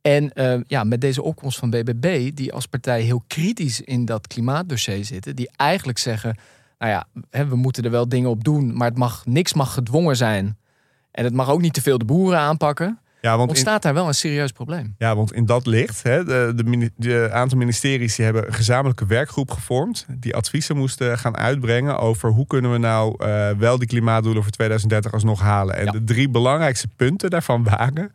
En 0.01 0.33
eh, 0.33 0.59
ja, 0.67 0.83
met 0.83 1.01
deze 1.01 1.21
opkomst 1.21 1.59
van 1.59 1.69
BBB, 1.69 2.31
die 2.33 2.53
als 2.53 2.65
partij 2.65 3.01
heel 3.01 3.23
kritisch 3.27 3.81
in 3.81 4.05
dat 4.05 4.27
klimaatdossier 4.27 5.05
zitten, 5.05 5.35
die 5.35 5.49
eigenlijk 5.55 5.97
zeggen, 5.97 6.37
nou 6.77 6.91
ja, 6.91 7.07
hè, 7.29 7.47
we 7.47 7.55
moeten 7.55 7.83
er 7.83 7.91
wel 7.91 8.09
dingen 8.09 8.29
op 8.29 8.43
doen, 8.43 8.77
maar 8.77 8.87
het 8.89 8.97
mag, 8.97 9.25
niks 9.25 9.53
mag 9.53 9.73
gedwongen 9.73 10.15
zijn. 10.15 10.57
En 11.11 11.23
het 11.23 11.33
mag 11.33 11.49
ook 11.49 11.61
niet 11.61 11.73
te 11.73 11.81
veel 11.81 11.97
de 11.97 12.05
boeren 12.05 12.39
aanpakken. 12.39 12.99
Ja, 13.25 13.31
want 13.37 13.43
in, 13.49 13.55
Ontstaat 13.55 13.81
daar 13.81 13.93
wel 13.93 14.07
een 14.07 14.13
serieus 14.13 14.51
probleem. 14.51 14.95
ja, 14.97 15.15
want 15.15 15.33
in 15.33 15.45
dat 15.45 15.65
licht, 15.65 16.03
hè, 16.03 16.23
de, 16.23 16.51
de, 16.55 16.91
de 16.95 17.29
aantal 17.31 17.57
ministeries 17.57 18.15
die 18.15 18.25
hebben 18.25 18.47
een 18.47 18.53
gezamenlijke 18.53 19.05
werkgroep 19.05 19.51
gevormd. 19.51 20.05
Die 20.09 20.35
adviezen 20.35 20.77
moesten 20.77 21.17
gaan 21.17 21.37
uitbrengen 21.37 21.97
over 21.99 22.29
hoe 22.29 22.47
kunnen 22.47 22.71
we 22.71 22.77
nou 22.77 23.15
eh, 23.25 23.49
wel 23.57 23.77
die 23.77 23.87
klimaatdoelen 23.87 24.43
voor 24.43 24.51
2030 24.51 25.13
alsnog 25.13 25.39
halen. 25.41 25.75
En 25.75 25.85
Ja. 25.85 25.91
de 25.91 26.03
drie 26.03 26.29
belangrijkste 26.29 26.87
punten 26.95 27.29
daarvan 27.29 27.63
waren 27.63 28.11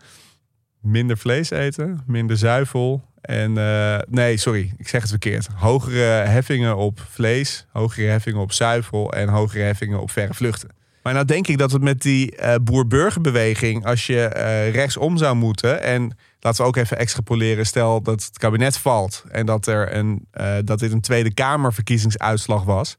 minder 0.81 1.19
vlees 1.19 1.51
eten, 1.51 2.01
minder 2.07 2.37
zuivel 2.37 3.03
en 3.21 3.59
eh, 3.59 3.99
nee, 4.09 4.37
sorry, 4.37 4.73
ik 4.77 4.89
zeg 4.89 5.01
het 5.01 5.11
verkeerd. 5.11 5.49
Hogere 5.55 6.05
heffingen 6.29 6.77
op 6.77 7.01
vlees, 7.09 7.67
hogere 7.73 8.07
heffingen 8.07 8.41
op 8.41 8.53
zuivel 8.53 9.13
en 9.13 9.29
hogere 9.29 9.63
heffingen 9.63 10.01
op 10.01 10.11
verre 10.11 10.35
vluchten. 10.35 10.69
Maar 11.03 11.13
nou 11.13 11.25
denk 11.25 11.47
ik 11.47 11.59
dat 11.59 11.73
het 11.73 11.83
met 11.83 12.03
die 12.03 12.37
eh 12.37 12.55
boer-burgerbeweging, 12.63 13.87
als 13.87 14.07
je 14.07 14.25
eh, 14.25 14.71
rechtsom 14.73 15.17
zou 15.17 15.37
moeten 15.37 15.83
en 15.83 16.17
laten 16.41 16.63
we 16.63 16.69
ook 16.69 16.77
even 16.77 16.99
extrapoleren, 16.99 17.67
stel 17.67 18.03
dat 18.03 18.25
het 18.25 18.39
kabinet 18.39 18.79
valt 18.79 19.25
en 19.31 19.47
dat, 19.47 19.67
er 19.67 19.95
een, 19.95 20.27
eh, 20.31 20.57
dat 20.65 20.79
dit 20.79 20.93
een 20.93 21.01
Tweede 21.01 21.35
Kamerverkiezingsuitslag 21.35 22.65
was. 22.65 22.97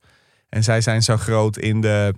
En 0.50 0.64
zij 0.64 0.82
zijn 0.82 1.04
zo 1.04 1.18
groot 1.18 1.58
in 1.58 1.82
de 1.82 2.14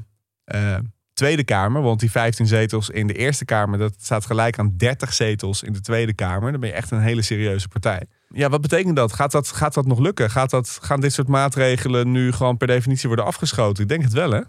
Tweede 1.13 1.43
Kamer, 1.43 1.81
want 1.81 1.99
die 1.99 2.11
15 2.11 2.47
zetels 2.47 2.89
in 2.89 3.07
de 3.07 3.13
Eerste 3.13 3.45
Kamer, 3.45 3.79
dat 3.79 3.93
staat 4.01 4.25
gelijk 4.25 4.59
aan 4.59 4.73
30 4.77 5.13
zetels 5.13 5.63
in 5.63 5.73
de 5.73 5.81
Tweede 5.81 6.13
Kamer. 6.13 6.51
Dan 6.51 6.59
ben 6.59 6.69
je 6.69 6.75
echt 6.75 6.91
een 6.91 7.01
hele 7.01 7.21
serieuze 7.21 7.67
partij. 7.67 8.05
Ja, 8.29 8.49
wat 8.49 8.61
betekent 8.61 8.95
dat? 8.95 9.13
Gaat 9.13 9.31
dat, 9.31 9.47
gaat 9.47 9.73
dat 9.73 9.85
nog 9.85 9.99
lukken? 9.99 10.29
Gaat 10.29 10.49
dat, 10.49 10.79
gaan 10.81 10.99
dit 10.99 11.13
soort 11.13 11.27
maatregelen 11.27 12.11
nu 12.11 12.31
gewoon 12.31 12.57
per 12.57 12.67
definitie 12.67 13.07
worden 13.07 13.25
afgeschoten? 13.25 13.83
Ik 13.83 13.89
denk 13.89 14.03
het 14.03 14.13
wel, 14.13 14.31
hè? 14.31 14.41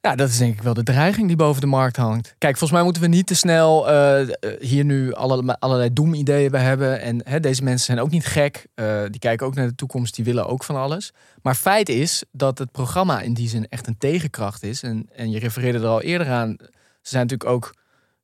Ja, 0.00 0.14
dat 0.14 0.28
is 0.28 0.38
denk 0.38 0.54
ik 0.54 0.62
wel 0.62 0.74
de 0.74 0.82
dreiging 0.82 1.26
die 1.26 1.36
boven 1.36 1.60
de 1.60 1.66
markt 1.66 1.96
hangt. 1.96 2.34
Kijk, 2.38 2.56
volgens 2.56 2.70
mij 2.70 2.82
moeten 2.82 3.02
we 3.02 3.08
niet 3.08 3.26
te 3.26 3.34
snel 3.34 3.88
eh, 3.88 4.20
eh, 4.20 4.28
hier 4.60 4.84
nu 4.84 5.12
alle, 5.12 5.58
allerlei 5.58 5.92
doemideeën 5.92 6.50
bij 6.50 6.62
hebben. 6.62 7.00
En 7.00 7.20
hè, 7.24 7.40
deze 7.40 7.62
mensen 7.62 7.86
zijn 7.86 8.00
ook 8.00 8.10
niet 8.10 8.26
gek. 8.26 8.66
Eh, 8.74 9.02
die 9.10 9.18
kijken 9.18 9.46
ook 9.46 9.54
naar 9.54 9.66
de 9.66 9.74
toekomst, 9.74 10.14
die 10.14 10.24
willen 10.24 10.46
ook 10.46 10.64
van 10.64 10.76
alles. 10.76 11.12
Maar 11.42 11.54
feit 11.54 11.88
is 11.88 12.24
dat 12.32 12.58
het 12.58 12.72
programma 12.72 13.20
in 13.20 13.34
die 13.34 13.48
zin 13.48 13.68
echt 13.68 13.86
een 13.86 13.98
tegenkracht 13.98 14.62
is. 14.62 14.82
En, 14.82 15.08
en 15.12 15.30
je 15.30 15.38
refereerde 15.38 15.78
er 15.78 15.86
al 15.86 16.02
eerder 16.02 16.28
aan. 16.28 16.56
Ze 16.58 16.68
zijn 17.14 17.22
natuurlijk 17.22 17.50
ook 17.50 17.74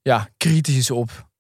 ja, 0.03 0.29
kritisch 0.37 0.91
op 0.91 1.33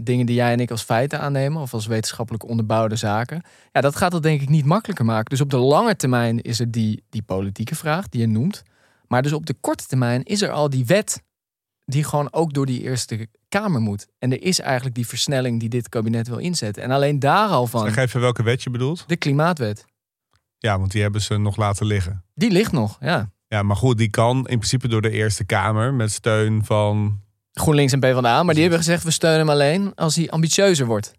dingen 0.00 0.26
die 0.26 0.34
jij 0.34 0.52
en 0.52 0.60
ik 0.60 0.70
als 0.70 0.82
feiten 0.82 1.20
aannemen. 1.20 1.62
Of 1.62 1.74
als 1.74 1.86
wetenschappelijk 1.86 2.48
onderbouwde 2.48 2.96
zaken. 2.96 3.42
Ja, 3.72 3.80
dat 3.80 3.96
gaat 3.96 4.12
het 4.12 4.22
denk 4.22 4.40
ik 4.40 4.48
niet 4.48 4.64
makkelijker 4.64 5.04
maken. 5.04 5.30
Dus 5.30 5.40
op 5.40 5.50
de 5.50 5.56
lange 5.56 5.96
termijn 5.96 6.40
is 6.40 6.60
er 6.60 6.70
die, 6.70 7.02
die 7.10 7.22
politieke 7.22 7.74
vraag 7.74 8.08
die 8.08 8.20
je 8.20 8.26
noemt. 8.26 8.62
Maar 9.08 9.22
dus 9.22 9.32
op 9.32 9.46
de 9.46 9.54
korte 9.60 9.86
termijn 9.86 10.22
is 10.22 10.42
er 10.42 10.50
al 10.50 10.70
die 10.70 10.86
wet 10.86 11.22
die 11.84 12.04
gewoon 12.04 12.32
ook 12.32 12.52
door 12.52 12.66
die 12.66 12.82
Eerste 12.82 13.28
Kamer 13.48 13.80
moet. 13.80 14.06
En 14.18 14.32
er 14.32 14.42
is 14.42 14.60
eigenlijk 14.60 14.94
die 14.94 15.06
versnelling 15.06 15.60
die 15.60 15.68
dit 15.68 15.88
kabinet 15.88 16.28
wil 16.28 16.38
inzetten. 16.38 16.82
En 16.82 16.90
alleen 16.90 17.18
daar 17.18 17.48
al 17.48 17.66
van 17.66 17.80
Zeg 17.84 17.96
even 17.96 18.20
welke 18.20 18.42
wet 18.42 18.62
je 18.62 18.70
bedoelt. 18.70 19.04
de 19.06 19.16
klimaatwet. 19.16 19.84
Ja, 20.58 20.78
want 20.78 20.92
die 20.92 21.02
hebben 21.02 21.22
ze 21.22 21.36
nog 21.36 21.56
laten 21.56 21.86
liggen. 21.86 22.24
Die 22.34 22.50
ligt 22.50 22.72
nog, 22.72 22.96
ja. 23.00 23.30
Ja, 23.48 23.62
maar 23.62 23.76
goed, 23.76 23.98
die 23.98 24.10
kan 24.10 24.36
in 24.36 24.44
principe 24.44 24.88
door 24.88 25.02
de 25.02 25.10
Eerste 25.10 25.44
Kamer 25.44 25.94
met 25.94 26.12
steun 26.12 26.64
van. 26.64 27.20
GroenLinks 27.52 27.92
en 27.92 28.00
PvdA. 28.00 28.42
Maar 28.42 28.54
die 28.54 28.62
hebben 28.62 28.80
gezegd, 28.80 29.02
we 29.02 29.10
steunen 29.10 29.38
hem 29.38 29.48
alleen 29.48 29.94
als 29.94 30.16
hij 30.16 30.30
ambitieuzer 30.30 30.86
wordt. 30.86 31.12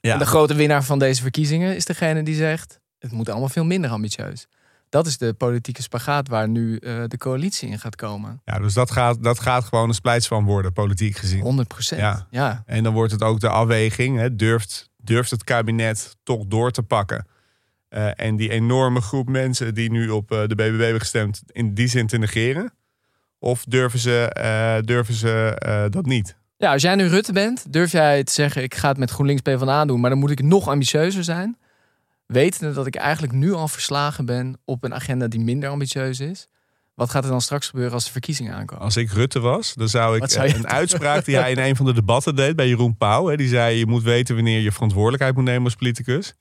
Ja, 0.00 0.12
En 0.12 0.18
de 0.18 0.26
grote 0.26 0.54
winnaar 0.54 0.84
van 0.84 0.98
deze 0.98 1.22
verkiezingen 1.22 1.76
is 1.76 1.84
degene 1.84 2.22
die 2.22 2.34
zegt... 2.34 2.80
het 2.98 3.12
moet 3.12 3.28
allemaal 3.28 3.48
veel 3.48 3.64
minder 3.64 3.90
ambitieus. 3.90 4.46
Dat 4.88 5.06
is 5.06 5.18
de 5.18 5.32
politieke 5.32 5.82
spagaat 5.82 6.28
waar 6.28 6.48
nu 6.48 6.76
eh, 6.76 7.02
de 7.06 7.18
coalitie 7.18 7.68
in 7.68 7.78
gaat 7.78 7.96
komen. 7.96 8.40
ja 8.44 8.58
dus 8.58 8.74
dat 8.74 8.90
gaat, 8.90 9.22
dat 9.22 9.40
gaat 9.40 9.64
gewoon 9.64 9.88
een 9.88 9.94
splijtswam 9.94 10.44
worden, 10.44 10.72
politiek 10.72 11.16
gezien. 11.16 11.40
100 11.40 11.68
procent. 11.68 12.00
Ja. 12.00 12.26
Ja. 12.30 12.62
En 12.66 12.82
dan 12.82 12.92
wordt 12.92 13.12
het 13.12 13.22
ook 13.22 13.40
de 13.40 13.48
afweging: 13.48 14.18
hè, 14.18 14.36
durft, 14.36 14.90
durft 14.96 15.30
het 15.30 15.44
kabinet 15.44 16.16
toch 16.22 16.44
door 16.46 16.70
te 16.70 16.82
pakken? 16.82 17.26
Eh, 17.88 18.20
en 18.20 18.36
die 18.36 18.50
enorme 18.50 19.00
groep 19.00 19.28
mensen 19.28 19.74
die 19.74 19.90
nu 19.90 20.08
op 20.08 20.30
eh, 20.30 20.38
de 20.46 20.54
BBB 20.54 20.80
hebben 20.80 21.00
gestemd, 21.00 21.42
in 21.46 21.74
die 21.74 21.88
zin 21.88 22.06
te 22.06 22.18
negeren? 22.18 22.72
Of 23.38 23.64
durven 23.64 23.98
ze, 23.98 24.82
durven 24.84 25.14
ze 25.14 25.56
dat 25.90 26.06
niet? 26.06 26.36
Ja, 26.56 26.72
als 26.72 26.82
jij 26.82 26.94
nu 26.94 27.06
Rutte 27.06 27.32
bent, 27.32 27.72
durf 27.72 27.92
jij 27.92 28.24
te 28.24 28.32
zeggen: 28.32 28.62
ik 28.62 28.74
ga 28.74 28.88
het 28.88 28.98
met 28.98 29.10
GroenLinks 29.10 29.42
PvdA 29.42 29.84
doen, 29.84 30.00
maar 30.00 30.10
dan 30.10 30.18
moet 30.18 30.30
ik 30.30 30.42
nog 30.42 30.68
ambitieuzer 30.68 31.24
zijn. 31.24 31.57
Wetende 32.28 32.74
dat 32.74 32.86
ik 32.86 32.94
eigenlijk 32.94 33.32
nu 33.32 33.52
al 33.52 33.68
verslagen 33.68 34.24
ben 34.24 34.60
op 34.64 34.84
een 34.84 34.94
agenda 34.94 35.28
die 35.28 35.40
minder 35.40 35.68
ambitieus 35.68 36.20
is. 36.20 36.48
Wat 36.94 37.10
gaat 37.10 37.24
er 37.24 37.30
dan 37.30 37.40
straks 37.40 37.68
gebeuren 37.68 37.92
als 37.92 38.04
de 38.04 38.10
verkiezingen 38.10 38.54
aankomen? 38.54 38.84
Als 38.84 38.96
ik 38.96 39.10
Rutte 39.10 39.40
was, 39.40 39.74
dan 39.74 39.88
zou 39.88 40.16
ik 40.16 40.30
zou 40.30 40.48
eh, 40.48 40.54
een 40.54 40.66
uitspraak 40.66 41.24
die 41.24 41.36
hij 41.36 41.50
in 41.50 41.58
een 41.58 41.76
van 41.76 41.86
de 41.86 41.92
debatten 41.92 42.36
deed 42.36 42.56
bij 42.56 42.68
Jeroen 42.68 42.96
Pauw. 42.96 43.26
Hè, 43.26 43.36
die 43.36 43.48
zei: 43.48 43.76
Je 43.76 43.86
moet 43.86 44.02
weten 44.02 44.34
wanneer 44.34 44.60
je 44.60 44.72
verantwoordelijkheid 44.72 45.34
moet 45.34 45.44
nemen 45.44 45.64
als 45.64 45.74
politicus. 45.74 46.34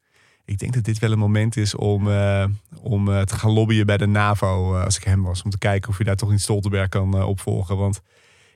Ik 0.46 0.58
denk 0.58 0.74
dat 0.74 0.84
dit 0.84 1.00
wel 1.00 1.12
een 1.12 1.20
moment 1.20 1.58
is 1.58 1.76
om, 1.76 2.10
eh, 2.12 2.46
om 2.82 3.12
eh, 3.12 3.22
te 3.22 3.36
gaan 3.36 3.52
lobbyen 3.52 3.86
bij 3.86 3.98
de 3.98 4.08
NAVO 4.08 4.76
als 4.76 4.98
ik 4.98 5.04
hem 5.04 5.24
was. 5.24 5.44
Om 5.44 5.52
te 5.52 5.58
kijken 5.58 5.90
of 5.90 5.98
je 5.98 6.04
daar 6.04 6.16
toch 6.16 6.30
niet 6.30 6.42
Stoltenberg 6.42 6.90
kan 6.90 7.24
opvolgen. 7.24 7.78
Want 7.78 8.02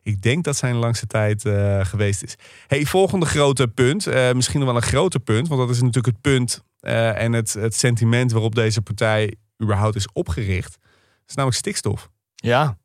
ik 0.03 0.21
denk 0.21 0.43
dat 0.43 0.57
zijn 0.57 0.75
langste 0.75 1.07
tijd 1.07 1.41
geweest 1.87 2.23
is. 2.23 2.35
Hey, 2.67 2.85
volgende 2.85 3.25
grote 3.25 3.67
punt. 3.67 4.05
misschien 4.33 4.59
nog 4.59 4.67
wel 4.67 4.77
een 4.77 4.87
groter 4.87 5.19
punt. 5.19 5.47
Want 5.47 5.61
dat 5.61 5.69
is 5.69 5.81
natuurlijk 5.81 6.05
het 6.05 6.21
punt 6.21 6.63
eh, 6.81 7.21
en 7.21 7.33
het, 7.33 7.53
het 7.53 7.75
sentiment 7.75 8.31
waarop 8.31 8.55
deze 8.55 8.81
partij 8.81 9.35
überhaupt 9.61 9.95
is 9.95 10.11
opgericht. 10.11 10.77
Dat 10.81 11.29
is 11.29 11.35
namelijk 11.35 11.59
stikstof. 11.59 12.09
Ja. 12.35 12.77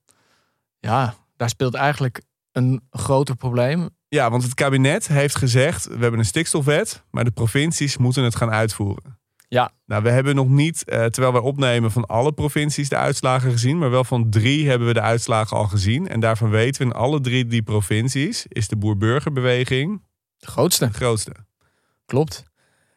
ja, 0.79 1.15
daar 1.37 1.49
speelt 1.49 1.75
eigenlijk 1.75 2.23
een 2.53 2.83
groter 2.91 3.37
probleem. 3.37 3.89
Ja, 4.09 4.31
want 4.31 4.43
het 4.43 4.55
kabinet 4.55 5.07
heeft 5.07 5.37
gezegd: 5.37 5.85
we 5.87 5.99
hebben 5.99 6.19
een 6.19 6.25
stikstofwet, 6.25 7.05
maar 7.11 7.25
de 7.25 7.31
provincies 7.31 7.97
moeten 7.97 8.25
het 8.25 8.37
gaan 8.37 8.51
uitvoeren. 8.51 9.19
Ja. 9.49 9.71
Nou, 9.87 10.03
we 10.03 10.11
hebben 10.11 10.35
nog 10.35 10.49
niet, 10.49 10.85
eh, 10.85 11.05
terwijl 11.05 11.33
wij 11.33 11.43
opnemen 11.43 11.91
van 11.91 12.07
alle 12.07 12.33
provincies 12.33 12.89
de 12.89 12.97
uitslagen 12.97 13.51
gezien, 13.51 13.79
maar 13.79 13.91
wel 13.91 14.05
van 14.05 14.31
drie 14.31 14.69
hebben 14.69 14.89
we 14.89 14.95
de 14.95 15.01
uitslagen 15.01 15.57
al 15.57 15.67
gezien. 15.67 16.09
En 16.09 16.21
daarvan 16.21 16.51
weten 16.51 16.83
we 16.83 16.89
in 16.93 17.01
alle 17.01 17.21
drie 17.21 17.47
die 17.47 17.63
provincies 17.63 18.47
is 18.49 18.69
de 18.69 18.77
boer-burgerbeweging 18.77 20.03
De 20.37 20.47
grootste. 20.47 20.87
de 20.87 20.93
grootste. 20.93 21.33
Klopt. 22.07 22.45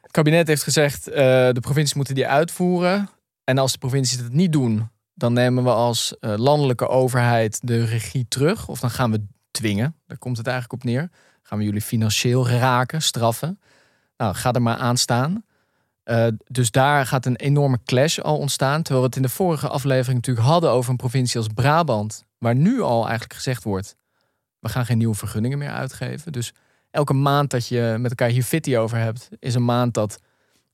Het 0.10 0.17
kabinet 0.17 0.48
heeft 0.48 0.63
gezegd, 0.63 1.08
eh, 1.08 1.15
de 1.52 1.60
provincies 1.62 1.93
moeten 1.93 2.15
die 2.15 2.28
uitvoeren. 2.28 3.10
En 3.43 3.58
als 3.58 3.72
de 3.72 3.78
provincies 3.78 4.19
het 4.19 4.34
niet 4.34 4.52
doen, 4.52 4.89
dan 5.13 5.34
nemen 5.34 5.63
we 5.63 5.69
als 5.69 6.17
eh, 6.19 6.34
landelijke 6.38 6.88
overheid 6.88 7.60
de 7.63 7.86
regie 7.86 8.26
terug. 8.28 8.67
Of 8.67 8.80
dan 8.80 8.89
gaan 8.89 9.12
we 9.12 9.26
dwingen. 9.52 9.95
Daar 10.08 10.17
komt 10.17 10.38
het 10.38 10.48
eigenlijk 10.48 10.82
op 10.82 10.89
neer. 10.89 11.10
Gaan 11.41 11.58
we 11.58 11.63
jullie 11.63 11.82
financieel 11.82 12.48
raken, 12.50 13.02
straffen. 13.02 13.60
Nou, 14.17 14.36
ga 14.36 14.54
er 14.54 14.62
maar 14.62 14.78
aan 14.78 14.98
staan. 14.98 15.43
Eh, 16.04 16.28
dus 16.48 16.72
daar 16.72 17.06
gaat 17.06 17.26
een 17.26 17.36
enorme 17.36 17.80
clash 17.86 18.19
al 18.19 18.38
ontstaan. 18.38 18.82
Terwijl 18.82 19.00
we 19.00 19.08
het 19.08 19.15
in 19.15 19.22
de 19.22 19.30
vorige 19.30 19.67
aflevering 19.67 20.15
natuurlijk 20.15 20.48
hadden 20.48 20.72
over 20.72 20.91
een 20.91 20.98
provincie 20.98 21.39
als 21.39 21.48
Brabant. 21.54 22.26
Waar 22.38 22.56
nu 22.56 22.82
al 22.82 23.02
eigenlijk 23.02 23.34
gezegd 23.34 23.63
wordt, 23.63 23.95
we 24.60 24.69
gaan 24.69 24.86
geen 24.86 24.98
nieuwe 24.98 25.15
vergunningen 25.15 25.58
meer 25.58 25.72
uitgeven. 25.72 26.32
Dus 26.32 26.54
elke 26.91 27.13
maand 27.13 27.49
dat 27.52 27.67
je 27.67 27.95
met 27.99 28.10
elkaar 28.10 28.30
hier 28.30 28.43
fitty 28.43 28.75
over 28.75 28.97
hebt, 28.97 29.30
is 29.39 29.56
een 29.56 29.65
maand 29.65 29.93
dat 29.93 30.19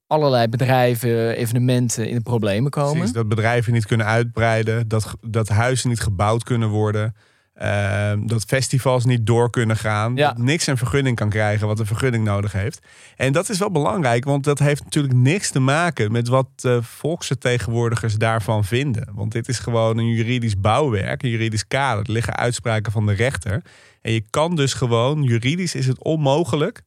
allerlei 0.08 0.48
bedrijven, 0.48 1.36
evenementen 1.36 2.08
in 2.10 2.16
de 2.16 2.22
problemen 2.22 2.72
komen. 2.72 2.94
Precies, 2.94 3.14
dat 3.14 3.28
bedrijven 3.28 3.74
niet 3.74 3.86
kunnen 3.86 4.06
uitbreiden, 4.06 4.88
dat, 4.88 5.14
dat 5.22 5.48
huizen 5.50 5.90
niet 5.90 6.00
gebouwd 6.00 6.44
kunnen 6.44 6.70
worden. 6.70 7.16
ehm, 7.56 8.28
dat 8.28 8.44
festivals 8.44 9.06
niet 9.06 9.26
door 9.26 9.50
kunnen 9.50 9.78
gaan. 9.78 10.16
Ja. 10.16 10.28
Dat 10.28 10.38
niks 10.38 10.68
een 10.68 10.78
vergunning 10.78 11.16
kan 11.16 11.30
krijgen 11.30 11.68
wat 11.68 11.80
een 11.80 11.86
vergunning 11.86 12.24
nodig 12.24 12.52
heeft. 12.52 12.80
En 13.16 13.34
dat 13.34 13.50
is 13.50 13.60
wel 13.60 13.72
belangrijk, 13.72 14.24
want 14.26 14.44
dat 14.44 14.60
heeft 14.60 14.84
natuurlijk 14.84 15.14
niks 15.14 15.50
te 15.52 15.60
maken 15.60 16.12
met 16.12 16.28
wat 16.28 16.48
de 16.56 16.84
volksvertegenwoordigers 16.84 18.16
daarvan 18.16 18.64
vinden. 18.64 19.10
Want 19.14 19.32
dit 19.32 19.48
is 19.48 19.60
gewoon 19.60 19.98
een 19.98 20.10
juridisch 20.14 20.60
bouwwerk, 20.60 21.24
een 21.24 21.30
juridisch 21.30 21.68
kader. 21.68 22.06
Er 22.06 22.12
liggen 22.12 22.36
uitspraken 22.36 22.92
van 22.92 23.06
de 23.06 23.14
rechter. 23.14 23.62
En 24.06 24.12
je 24.12 24.26
kan 24.30 24.56
dus 24.56 24.74
gewoon, 24.74 25.24
juridisch 25.24 25.76
is 25.76 25.88
het 25.88 26.04
onmogelijk 26.04 26.82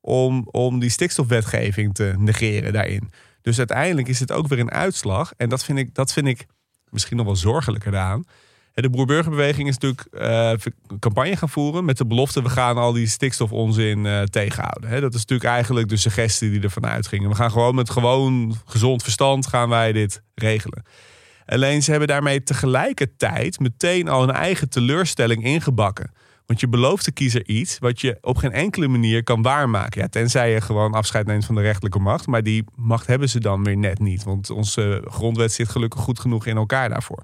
om, 0.00 0.48
om 0.50 0.78
die 0.78 0.90
stikstofwetgeving 0.90 1.94
te 1.94 2.14
negeren 2.18 2.72
daarin. 2.72 3.12
Dus 3.42 3.58
uiteindelijk 3.58 4.08
is 4.08 4.20
het 4.20 4.32
ook 4.32 4.48
weer 4.48 4.58
een 4.58 4.70
uitslag. 4.70 5.32
En 5.36 5.48
dat 5.48 5.64
vind 5.64 5.78
ik, 5.78 5.94
dat 5.94 6.12
vind 6.12 6.26
ik 6.26 6.46
misschien 6.90 7.16
nog 7.16 7.26
wel 7.26 7.36
zorgelijker 7.36 7.96
aan. 7.96 8.24
De 8.74 8.90
boerburgerbeweging 8.90 9.68
is 9.68 9.78
natuurlijk 9.78 10.06
een 10.88 10.98
campagne 10.98 11.36
gaan 11.36 11.48
voeren 11.48 11.84
met 11.84 11.96
de 11.96 12.06
belofte: 12.06 12.42
we 12.42 12.48
gaan 12.48 12.76
al 12.76 12.92
die 12.92 13.06
stikstofonzin 13.06 14.06
eh, 14.06 14.22
tegenhouden. 14.22 15.00
Dat 15.00 15.14
is 15.14 15.20
natuurlijk 15.20 15.50
eigenlijk 15.50 15.88
de 15.88 15.96
suggestie 15.96 16.50
die 16.50 16.60
ervan 16.60 16.86
uitgingen. 16.86 17.28
We 17.28 17.34
gaan 17.34 17.50
gewoon 17.50 17.74
met 17.74 17.90
gewoon 17.90 18.56
gezond 18.64 19.02
verstand 19.02 19.46
gaan 19.46 19.68
wij 19.68 19.92
dit 19.92 20.22
regelen. 20.34 20.82
Alleen 21.46 21.82
ze 21.82 21.90
hebben 21.90 22.08
daarmee 22.08 22.42
tegelijkertijd 22.42 23.60
meteen 23.60 24.08
al 24.08 24.22
een 24.22 24.34
eigen 24.34 24.68
teleurstelling 24.68 25.44
ingebakken. 25.44 26.10
Want 26.48 26.60
je 26.60 26.68
belooft 26.68 27.04
de 27.04 27.12
kiezer 27.12 27.46
iets 27.46 27.78
wat 27.78 28.00
je 28.00 28.18
op 28.20 28.36
geen 28.36 28.52
enkele 28.52 28.88
manier 28.88 29.22
kan 29.22 29.42
waarmaken. 29.42 30.00
Ja, 30.00 30.08
tenzij 30.08 30.52
je 30.52 30.60
gewoon 30.60 30.92
afscheid 30.92 31.26
neemt 31.26 31.44
van 31.44 31.54
de 31.54 31.60
rechterlijke 31.60 31.98
macht. 31.98 32.26
Maar 32.26 32.42
die 32.42 32.64
macht 32.74 33.06
hebben 33.06 33.28
ze 33.28 33.40
dan 33.40 33.64
weer 33.64 33.76
net 33.76 33.98
niet. 33.98 34.24
Want 34.24 34.50
onze 34.50 35.02
grondwet 35.10 35.52
zit 35.52 35.68
gelukkig 35.68 36.00
goed 36.00 36.20
genoeg 36.20 36.46
in 36.46 36.56
elkaar 36.56 36.88
daarvoor. 36.88 37.22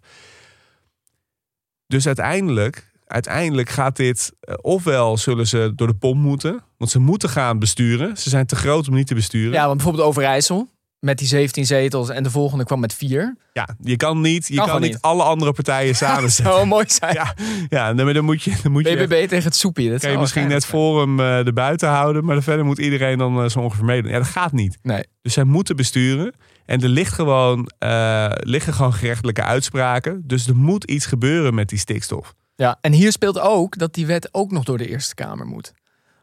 Dus 1.87 2.07
uiteindelijk, 2.07 2.93
uiteindelijk 3.07 3.69
gaat 3.69 3.97
dit... 3.97 4.33
eh, 4.41 4.55
ofwel 4.61 5.17
zullen 5.17 5.47
ze 5.47 5.73
door 5.75 5.87
de 5.87 5.95
pomp 5.95 6.21
moeten. 6.21 6.63
Want 6.77 6.91
ze 6.91 6.99
moeten 6.99 7.29
gaan 7.29 7.59
besturen. 7.59 8.17
Ze 8.17 8.29
zijn 8.29 8.47
te 8.47 8.57
groot 8.57 8.89
om 8.89 8.95
niet 8.95 9.07
te 9.07 9.15
besturen. 9.15 9.53
Ja, 9.53 9.65
want 9.65 9.77
bijvoorbeeld 9.77 10.07
Overijssel 10.07 10.69
met 11.05 11.19
die 11.19 11.29
17 11.29 11.67
zetels 11.67 12.09
en 12.09 12.23
de 12.23 12.31
volgende 12.31 12.65
kwam 12.65 12.81
met 12.81 12.95
4. 12.95 13.37
Ja, 13.53 13.69
je 13.81 13.97
kan 13.97 14.21
niet, 14.21 14.49
je 14.49 14.57
Kan 14.57 14.81
niet, 14.81 14.91
niet. 14.91 15.01
alle 15.01 15.23
andere 15.23 15.53
partijen 15.53 15.97
samenzetten. 16.05 16.55
Zou 16.55 16.67
mooi 16.67 16.85
zijn. 16.89 17.15
Ja, 17.15 17.35
ja 17.69 17.95
dan 17.95 18.25
moet 18.25 18.43
je, 18.43 18.57
dan 18.63 18.73
moet 18.73 18.89
je, 18.89 18.97
BBB 18.97 19.29
tegen 19.29 19.45
het 19.45 19.57
soepie. 19.57 19.91
Dat 19.91 20.01
kan 20.01 20.11
je 20.11 20.19
misschien 20.19 20.49
net 20.49 20.67
Forum 20.67 21.21
eh 21.21 21.47
erbuiten 21.47 21.89
houden, 21.89 22.25
maar 22.25 22.43
verder 22.43 22.65
moet 22.65 22.79
iedereen 22.79 23.19
dan 23.19 23.43
eh, 23.43 23.49
zo 23.49 23.59
ongeveer 23.61 23.85
meedoen. 23.85 24.11
Ja, 24.11 24.19
dat 24.19 24.27
gaat 24.27 24.53
niet. 24.53 24.79
Nee. 24.83 25.05
Dus 25.23 25.33
zij 25.33 25.45
moeten 25.45 25.77
besturen. 25.77 26.35
En 26.65 26.83
er 26.83 26.89
ligt 26.89 27.13
gewoon, 27.13 27.71
eh, 27.79 28.31
liggen 28.31 28.75
gewoon 28.75 28.93
gerechtelijke 28.95 29.43
uitspraken. 29.43 30.23
Dus 30.27 30.47
er 30.47 30.57
moet 30.57 30.85
iets 30.85 31.07
gebeuren 31.07 31.55
met 31.55 31.69
die 31.69 31.79
stikstof. 31.79 32.35
Ja, 32.57 32.79
en 32.81 32.93
hier 32.93 33.13
speelt 33.13 33.41
ook 33.41 33.79
dat 33.79 33.95
die 33.95 34.07
wet 34.07 34.29
ook 34.33 34.51
nog 34.51 34.65
door 34.65 34.79
de 34.79 34.89
Eerste 34.89 35.15
Kamer 35.15 35.47
moet. 35.47 35.73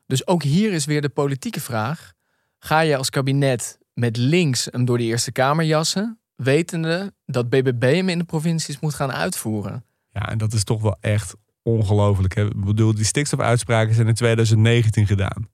Dus 0.07 0.27
ook 0.27 0.43
hier 0.43 0.71
is 0.71 0.85
weer 0.85 1.01
de 1.01 1.09
politieke 1.09 1.59
vraag. 1.59 2.11
Ga 2.59 2.79
je 2.79 2.97
als 2.97 3.09
kabinet 3.09 3.79
met 3.93 4.17
links 4.17 4.67
hem 4.71 4.85
door 4.85 4.97
de 4.97 5.03
Eerste 5.03 5.31
Kamer 5.31 5.65
jassen, 5.65 6.19
wetende 6.35 7.13
dat 7.25 7.49
BBB 7.49 7.81
hem 7.95 8.09
in 8.09 8.17
de 8.17 8.23
provincies 8.23 8.79
moet 8.79 8.93
gaan 8.93 9.11
uitvoeren? 9.11 9.83
Ja, 10.11 10.29
en 10.29 10.37
dat 10.37 10.53
is 10.53 10.63
toch 10.63 10.81
wel 10.81 10.97
echt 10.99 11.35
ongelooflijk. 11.63 12.35
Ik 12.35 12.65
bedoel, 12.65 12.95
die 12.95 13.05
stikstofuitspraken 13.05 13.93
zijn 13.93 14.07
in 14.07 14.13
2019 14.13 15.07
gedaan. 15.07 15.49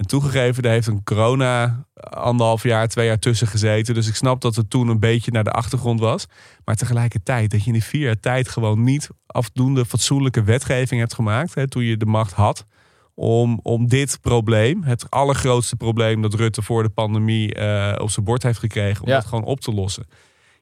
En 0.00 0.06
toegegeven, 0.06 0.62
daar 0.62 0.72
heeft 0.72 0.86
een 0.86 1.04
corona 1.04 1.84
anderhalf 2.10 2.62
jaar, 2.62 2.88
twee 2.88 3.06
jaar 3.06 3.18
tussen 3.18 3.46
gezeten. 3.46 3.94
Dus 3.94 4.08
ik 4.08 4.14
snap 4.14 4.40
dat 4.40 4.56
het 4.56 4.70
toen 4.70 4.88
een 4.88 4.98
beetje 4.98 5.30
naar 5.30 5.44
de 5.44 5.50
achtergrond 5.50 6.00
was. 6.00 6.26
Maar 6.64 6.76
tegelijkertijd, 6.76 7.50
dat 7.50 7.60
je 7.60 7.66
in 7.66 7.72
die 7.72 7.84
vier 7.84 8.00
jaar 8.00 8.20
tijd 8.20 8.48
gewoon 8.48 8.82
niet 8.82 9.08
afdoende 9.26 9.86
fatsoenlijke 9.86 10.42
wetgeving 10.42 11.00
hebt 11.00 11.14
gemaakt. 11.14 11.54
Hè, 11.54 11.68
toen 11.68 11.84
je 11.84 11.96
de 11.96 12.06
macht 12.06 12.32
had. 12.32 12.66
Om, 13.22 13.60
om 13.62 13.88
dit 13.88 14.18
probleem, 14.20 14.82
het 14.82 15.10
allergrootste 15.10 15.76
probleem 15.76 16.22
dat 16.22 16.34
Rutte 16.34 16.62
voor 16.62 16.82
de 16.82 16.88
pandemie 16.88 17.54
eh, 17.54 18.02
op 18.02 18.10
zijn 18.10 18.24
bord 18.24 18.42
heeft 18.42 18.58
gekregen, 18.58 19.02
om 19.02 19.08
Ja. 19.08 19.14
dat 19.14 19.26
gewoon 19.26 19.44
op 19.44 19.60
te 19.60 19.72
lossen. 19.72 20.06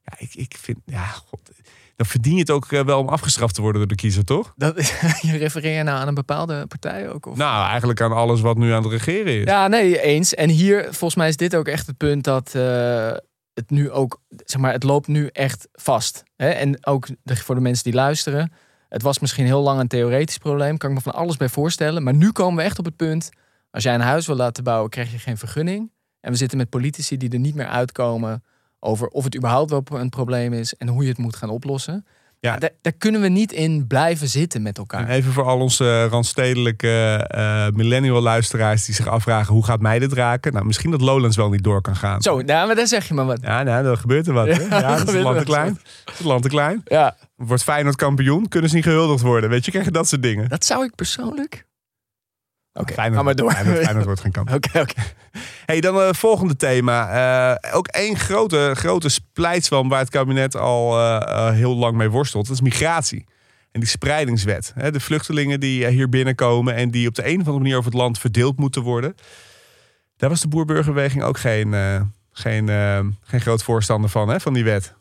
Ja, 0.04 0.12
ik, 0.18 0.34
ik 0.34 0.56
vind, 0.60 0.78
ja, 0.84 1.04
god, 1.06 1.50
dan 1.96 2.06
verdien 2.06 2.32
je 2.34 2.40
het 2.40 2.50
ook 2.50 2.72
eh, 2.72 2.84
wel 2.84 2.98
om 2.98 3.08
afgestraft 3.08 3.54
te 3.54 3.60
worden 3.60 3.80
door 3.80 3.88
de 3.90 3.94
kiezer, 3.94 4.24
toch? 4.24 4.52
Dat, 4.56 4.76
je 5.20 5.36
refereer 5.36 5.76
je 5.76 5.82
nou 5.82 5.98
aan 5.98 6.08
een 6.08 6.14
bepaalde 6.14 6.66
partij 6.66 7.10
ook? 7.10 7.26
Of? 7.26 7.36
Nou, 7.36 7.68
eigenlijk 7.68 8.00
aan 8.00 8.12
alles 8.12 8.40
wat 8.40 8.56
nu 8.56 8.72
aan 8.72 8.82
het 8.82 8.92
regeren 8.92 9.38
is. 9.38 9.44
Ja, 9.44 9.68
nee, 9.68 10.00
eens. 10.02 10.34
En 10.34 10.48
hier, 10.48 10.82
volgens 10.82 11.14
mij 11.14 11.28
is 11.28 11.36
dit 11.36 11.56
ook 11.56 11.68
echt 11.68 11.86
het 11.86 11.96
punt 11.96 12.24
dat 12.24 12.54
eh, 12.54 13.10
het 13.54 13.70
nu 13.70 13.90
ook, 13.90 14.20
zeg 14.44 14.60
maar, 14.60 14.72
het 14.72 14.82
loopt 14.82 15.06
nu 15.06 15.26
echt 15.26 15.68
vast. 15.72 16.22
Hè? 16.36 16.48
En 16.48 16.86
ook 16.86 17.06
de, 17.22 17.36
voor 17.36 17.54
de 17.54 17.60
mensen 17.60 17.84
die 17.84 17.94
luisteren. 17.94 18.52
Het 18.88 19.02
was 19.02 19.18
misschien 19.18 19.44
heel 19.44 19.62
lang 19.62 19.80
een 19.80 19.88
theoretisch 19.88 20.38
probleem, 20.38 20.76
kan 20.76 20.90
ik 20.90 20.96
me 20.96 21.02
van 21.02 21.14
alles 21.14 21.36
bij 21.36 21.48
voorstellen. 21.48 22.02
Maar 22.02 22.14
nu 22.14 22.32
komen 22.32 22.56
we 22.56 22.62
echt 22.62 22.78
op 22.78 22.84
het 22.84 22.96
punt, 22.96 23.30
als 23.70 23.82
jij 23.82 23.94
een 23.94 24.00
huis 24.00 24.26
wil 24.26 24.36
laten 24.36 24.64
bouwen, 24.64 24.90
krijg 24.90 25.10
je 25.10 25.18
geen 25.18 25.38
vergunning. 25.38 25.90
En 26.20 26.30
we 26.30 26.36
zitten 26.36 26.58
met 26.58 26.68
politici 26.68 27.16
die 27.16 27.30
er 27.30 27.38
niet 27.38 27.54
meer 27.54 27.66
uitkomen 27.66 28.42
over 28.80 29.08
of 29.08 29.24
het 29.24 29.36
überhaupt 29.36 29.70
wel 29.70 29.84
een 29.90 30.08
probleem 30.08 30.52
is 30.52 30.74
en 30.74 30.88
hoe 30.88 31.02
je 31.02 31.08
het 31.08 31.18
moet 31.18 31.36
gaan 31.36 31.50
oplossen. 31.50 32.06
Ja. 32.40 32.56
Daar, 32.56 32.70
daar 32.82 32.92
kunnen 32.92 33.20
we 33.20 33.28
niet 33.28 33.52
in 33.52 33.86
blijven 33.86 34.28
zitten 34.28 34.62
met 34.62 34.76
En 34.76 34.80
elkaar. 34.82 35.08
even 35.08 35.32
voor 35.32 35.44
al 35.44 35.58
onze 35.60 36.06
randstedelijke 36.06 37.24
eh, 37.28 37.66
millennial 37.72 38.20
luisteraars 38.20 38.84
die 38.84 38.94
zich 38.94 39.06
afvragen 39.08 39.54
hoe 39.54 39.64
gaat 39.64 39.80
mij 39.80 39.98
dit 39.98 40.12
raken? 40.12 40.52
Nou, 40.52 40.64
misschien 40.64 40.90
dat 40.90 41.00
Lowlands 41.00 41.36
wel 41.36 41.50
niet 41.50 41.64
door 41.64 41.80
kan 41.80 41.96
gaan. 41.96 42.22
Zo, 42.22 42.40
nou, 42.40 42.66
maar 42.66 42.76
daar 42.76 42.86
zeg 42.86 43.08
je 43.08 43.14
maar 43.14 43.24
wat. 43.26 43.38
Ja, 43.42 43.62
nou, 43.62 43.84
dan 43.84 43.98
gebeurt 43.98 44.26
er 44.26 44.32
wat. 44.32 44.46
Hè? 44.46 44.52
Ja, 44.62 44.78
Ja, 44.80 44.88
dat 44.88 44.98
is 44.98 45.04
gebeurt 45.04 45.24
land 45.24 45.38
te 45.38 45.44
klein. 45.44 45.78
is 46.18 46.24
land 46.24 46.42
te 46.42 46.48
klein. 46.48 46.80
Ja, 46.84 47.16
Wordt 47.36 47.62
Feyenoord 47.62 47.96
kampioen, 47.96 48.48
kunnen 48.48 48.70
ze 48.70 48.76
niet 48.76 48.84
gehuldigd 48.84 49.22
worden. 49.22 49.50
Weet 49.50 49.64
je, 49.64 49.70
krijg 49.70 49.86
je 49.86 49.90
dat 49.92 50.08
soort 50.08 50.22
dingen. 50.22 50.48
dat 50.48 50.64
zou 50.64 50.84
ik 50.84 50.94
persoonlijk. 50.94 51.66
Oké, 52.80 52.92
Feyenoord, 52.92 53.16
ga 53.16 53.22
maar 53.22 53.34
door. 53.34 53.52
Feyenoord, 53.52 53.78
Feyenoord 53.78 54.04
wordt 54.04 54.20
geen 54.20 54.32
kampioen. 54.38 54.56
Oké, 54.56 54.80
oké. 54.80 55.02
Hey, 55.66 55.80
dan 55.80 55.96
het 55.96 56.16
volgende 56.16 56.56
thema. 56.56 57.10
Eh, 57.60 57.74
ook 57.76 57.86
één 57.86 58.16
grote, 58.16 58.72
grote 58.74 59.08
splijtswam 59.08 59.88
waar 59.88 60.00
het 60.00 60.10
kabinet 60.10 60.56
al 60.56 60.98
eh, 60.98 61.16
eh, 61.16 61.54
heel 61.54 61.76
lang 61.76 61.96
mee 61.96 62.10
worstelt. 62.10 62.46
Dat 62.46 62.54
is 62.54 62.62
migratie. 62.62 63.26
En 63.72 63.80
die 63.80 63.88
spreidingswet. 63.88 64.72
De 64.90 65.00
vluchtelingen 65.00 65.60
die 65.60 65.84
eh, 65.84 65.92
hier 65.92 66.08
binnenkomen 66.08 66.74
en 66.74 66.90
die 66.90 67.08
op 67.08 67.14
de 67.14 67.26
een 67.26 67.40
of 67.40 67.46
andere 67.46 67.58
manier 67.58 67.76
over 67.76 67.90
het 67.90 68.00
land 68.00 68.18
verdeeld 68.18 68.58
moeten 68.58 68.82
worden. 68.82 69.14
Daar 70.16 70.30
was 70.30 70.40
de 70.40 70.48
boerburgerbeweging 70.48 71.22
ook 71.22 71.38
geen, 71.38 71.74
eh, 71.74 72.00
geen, 72.32 72.68
eh, 72.68 73.00
geen 73.22 73.40
groot 73.40 73.62
voorstander 73.62 74.10
van, 74.10 74.28
hè, 74.28 74.40
van 74.40 74.54
die 74.54 74.64
wet. 74.64 74.94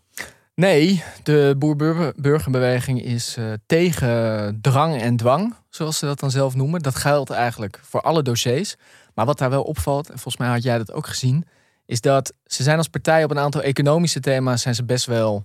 Nee, 0.62 1.04
de 1.24 1.56
boer-burgerbeweging 1.58 3.04
is 3.04 3.38
uh, 3.38 3.54
tegen 3.66 4.58
drang 4.62 5.02
en 5.02 5.18
dwang, 5.18 5.56
zoals 5.70 5.98
ze 5.98 6.06
dat 6.06 6.20
dan 6.20 6.32
zelf 6.32 6.56
noemen. 6.56 6.82
Dat 6.82 6.96
geldt 6.96 7.30
eigenlijk 7.30 7.80
voor 7.84 8.02
alle 8.02 8.22
dossiers. 8.24 8.76
Maar 9.14 9.26
wat 9.26 9.38
daar 9.38 9.50
wel 9.50 9.64
opvalt, 9.64 10.06
en 10.10 10.14
volgens 10.14 10.38
mij 10.38 10.48
had 10.48 10.64
jij 10.64 10.78
dat 10.78 10.92
ook 10.92 11.08
gezien, 11.08 11.46
is 11.86 12.02
dat 12.02 12.34
ze 12.46 12.64
zijn 12.64 12.78
als 12.78 12.88
partij 12.88 13.24
op 13.24 13.32
een 13.32 13.40
aantal 13.40 13.62
economische 13.62 14.20
thema's 14.20 14.62
zijn 14.62 14.76
ze 14.76 14.84
best 14.84 15.06
wel 15.06 15.44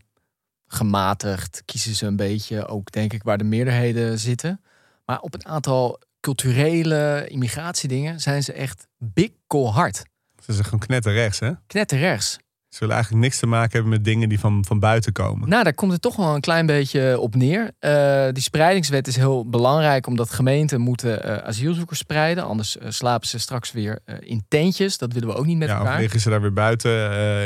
gematigd. 0.66 1.62
Kiezen 1.64 1.94
ze 1.94 2.06
een 2.06 2.16
beetje 2.16 2.66
ook, 2.66 2.92
denk 2.92 3.12
ik, 3.12 3.22
waar 3.22 3.38
de 3.38 3.44
meerderheden 3.44 4.18
zitten. 4.18 4.60
Maar 5.04 5.20
op 5.20 5.34
een 5.34 5.46
aantal 5.46 6.00
culturele 6.20 7.26
immigratiedingen 7.28 8.20
zijn 8.20 8.42
ze 8.42 8.52
echt 8.52 8.86
bikkelhard. 8.98 10.02
Ze 10.44 10.52
zijn 10.52 10.64
gewoon 10.64 10.80
knetterrechts, 10.80 11.38
hè? 11.38 11.52
Knetterrechts. 11.66 12.38
Ze 12.72 12.78
willen 12.78 12.94
eigenlijk 12.94 13.24
niks 13.24 13.38
te 13.38 13.46
maken 13.46 13.72
hebben 13.72 13.90
met 13.90 14.04
dingen 14.04 14.28
die 14.28 14.38
van, 14.38 14.64
van 14.64 14.78
buiten 14.78 15.12
komen. 15.12 15.48
Nou, 15.48 15.64
daar 15.64 15.74
komt 15.74 15.92
het 15.92 16.02
toch 16.02 16.16
wel 16.16 16.34
een 16.34 16.40
klein 16.40 16.66
beetje 16.66 17.20
op 17.20 17.34
neer. 17.34 17.70
Uh, 17.80 18.28
die 18.32 18.42
spreidingswet 18.42 19.06
is 19.06 19.16
heel 19.16 19.48
belangrijk 19.48 20.06
omdat 20.06 20.30
gemeenten 20.30 20.80
moeten 20.80 21.28
uh, 21.28 21.36
asielzoekers 21.36 21.98
spreiden. 21.98 22.44
Anders 22.44 22.76
uh, 22.76 22.82
slapen 22.88 23.28
ze 23.28 23.38
straks 23.38 23.72
weer 23.72 23.98
in 24.20 24.44
tentjes. 24.48 24.98
Dat 24.98 25.12
willen 25.12 25.28
we 25.28 25.34
ook 25.34 25.46
niet 25.46 25.58
met 25.58 25.68
ja, 25.68 25.76
elkaar. 25.76 25.94
Of 25.94 26.00
liggen 26.00 26.20
ze 26.20 26.30
daar 26.30 26.40
weer 26.40 26.52
buiten 26.52 26.90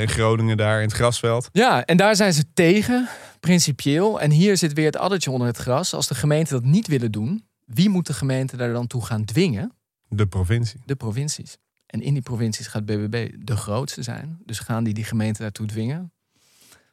in 0.00 0.08
Groningen, 0.08 0.56
daar 0.56 0.76
in 0.76 0.86
het 0.86 0.96
grasveld. 0.96 1.48
Ja, 1.52 1.84
en 1.84 1.96
daar 1.96 2.16
zijn 2.16 2.32
ze 2.32 2.44
tegen, 2.54 3.08
principieel. 3.40 4.20
En 4.20 4.30
hier 4.30 4.56
zit 4.56 4.72
weer 4.72 4.86
het 4.86 4.96
addertje 4.96 5.30
onder 5.30 5.46
het 5.46 5.56
gras. 5.56 5.94
Als 5.94 6.08
de 6.08 6.14
gemeenten 6.14 6.54
dat 6.54 6.70
niet 6.70 6.86
willen 6.86 7.12
doen, 7.12 7.46
wie 7.64 7.88
moet 7.88 8.06
de 8.06 8.14
gemeente 8.14 8.56
daar 8.56 8.72
dan 8.72 8.86
toe 8.86 9.04
gaan 9.04 9.24
dwingen? 9.24 9.72
De 10.08 10.26
provincie. 10.26 10.80
De 10.84 10.96
provincies. 10.96 11.56
En 11.86 12.00
in 12.00 12.12
die 12.12 12.22
provincies 12.22 12.66
gaat 12.66 12.84
BBB 12.84 13.32
de 13.38 13.56
grootste 13.56 14.02
zijn. 14.02 14.38
Dus 14.44 14.58
gaan 14.58 14.84
die 14.84 14.94
die 14.94 15.04
gemeente 15.04 15.42
daartoe 15.42 15.66
dwingen? 15.66 16.12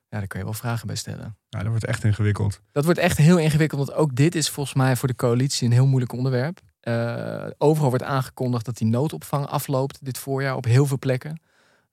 Ja, 0.10 0.20
daar 0.20 0.28
kun 0.28 0.40
je 0.40 0.46
wel 0.46 0.54
vragen 0.54 0.88
bij 0.88 0.96
stellen. 0.96 1.38
Ja, 1.50 1.60
dat 1.60 1.68
wordt 1.68 1.86
echt 1.86 2.04
ingewikkeld. 2.04 2.62
Dat 2.72 2.86
wordt 2.86 3.00
echt 3.00 3.18
heel 3.18 3.38
ingewikkeld, 3.38 3.86
want 3.86 3.98
ook 3.98 4.16
dit 4.16 4.36
is 4.36 4.50
volgens 4.50 4.76
mij 4.76 4.96
voor 4.96 5.08
de 5.08 5.16
coalitie 5.16 5.68
een 5.68 5.74
heel 5.74 5.86
moeilijk 5.86 6.14
onderwerp. 6.14 6.60
Uh, 6.84 7.46
overal 7.58 7.90
wordt 7.90 8.04
aangekondigd 8.04 8.66
dat 8.66 8.78
die 8.78 8.88
noodopvang 8.88 9.46
afloopt 9.46 10.06
dit 10.06 10.18
voorjaar 10.18 10.56
op 10.56 10.66
heel 10.66 10.86
veel 10.86 11.00
plekken. 11.00 11.42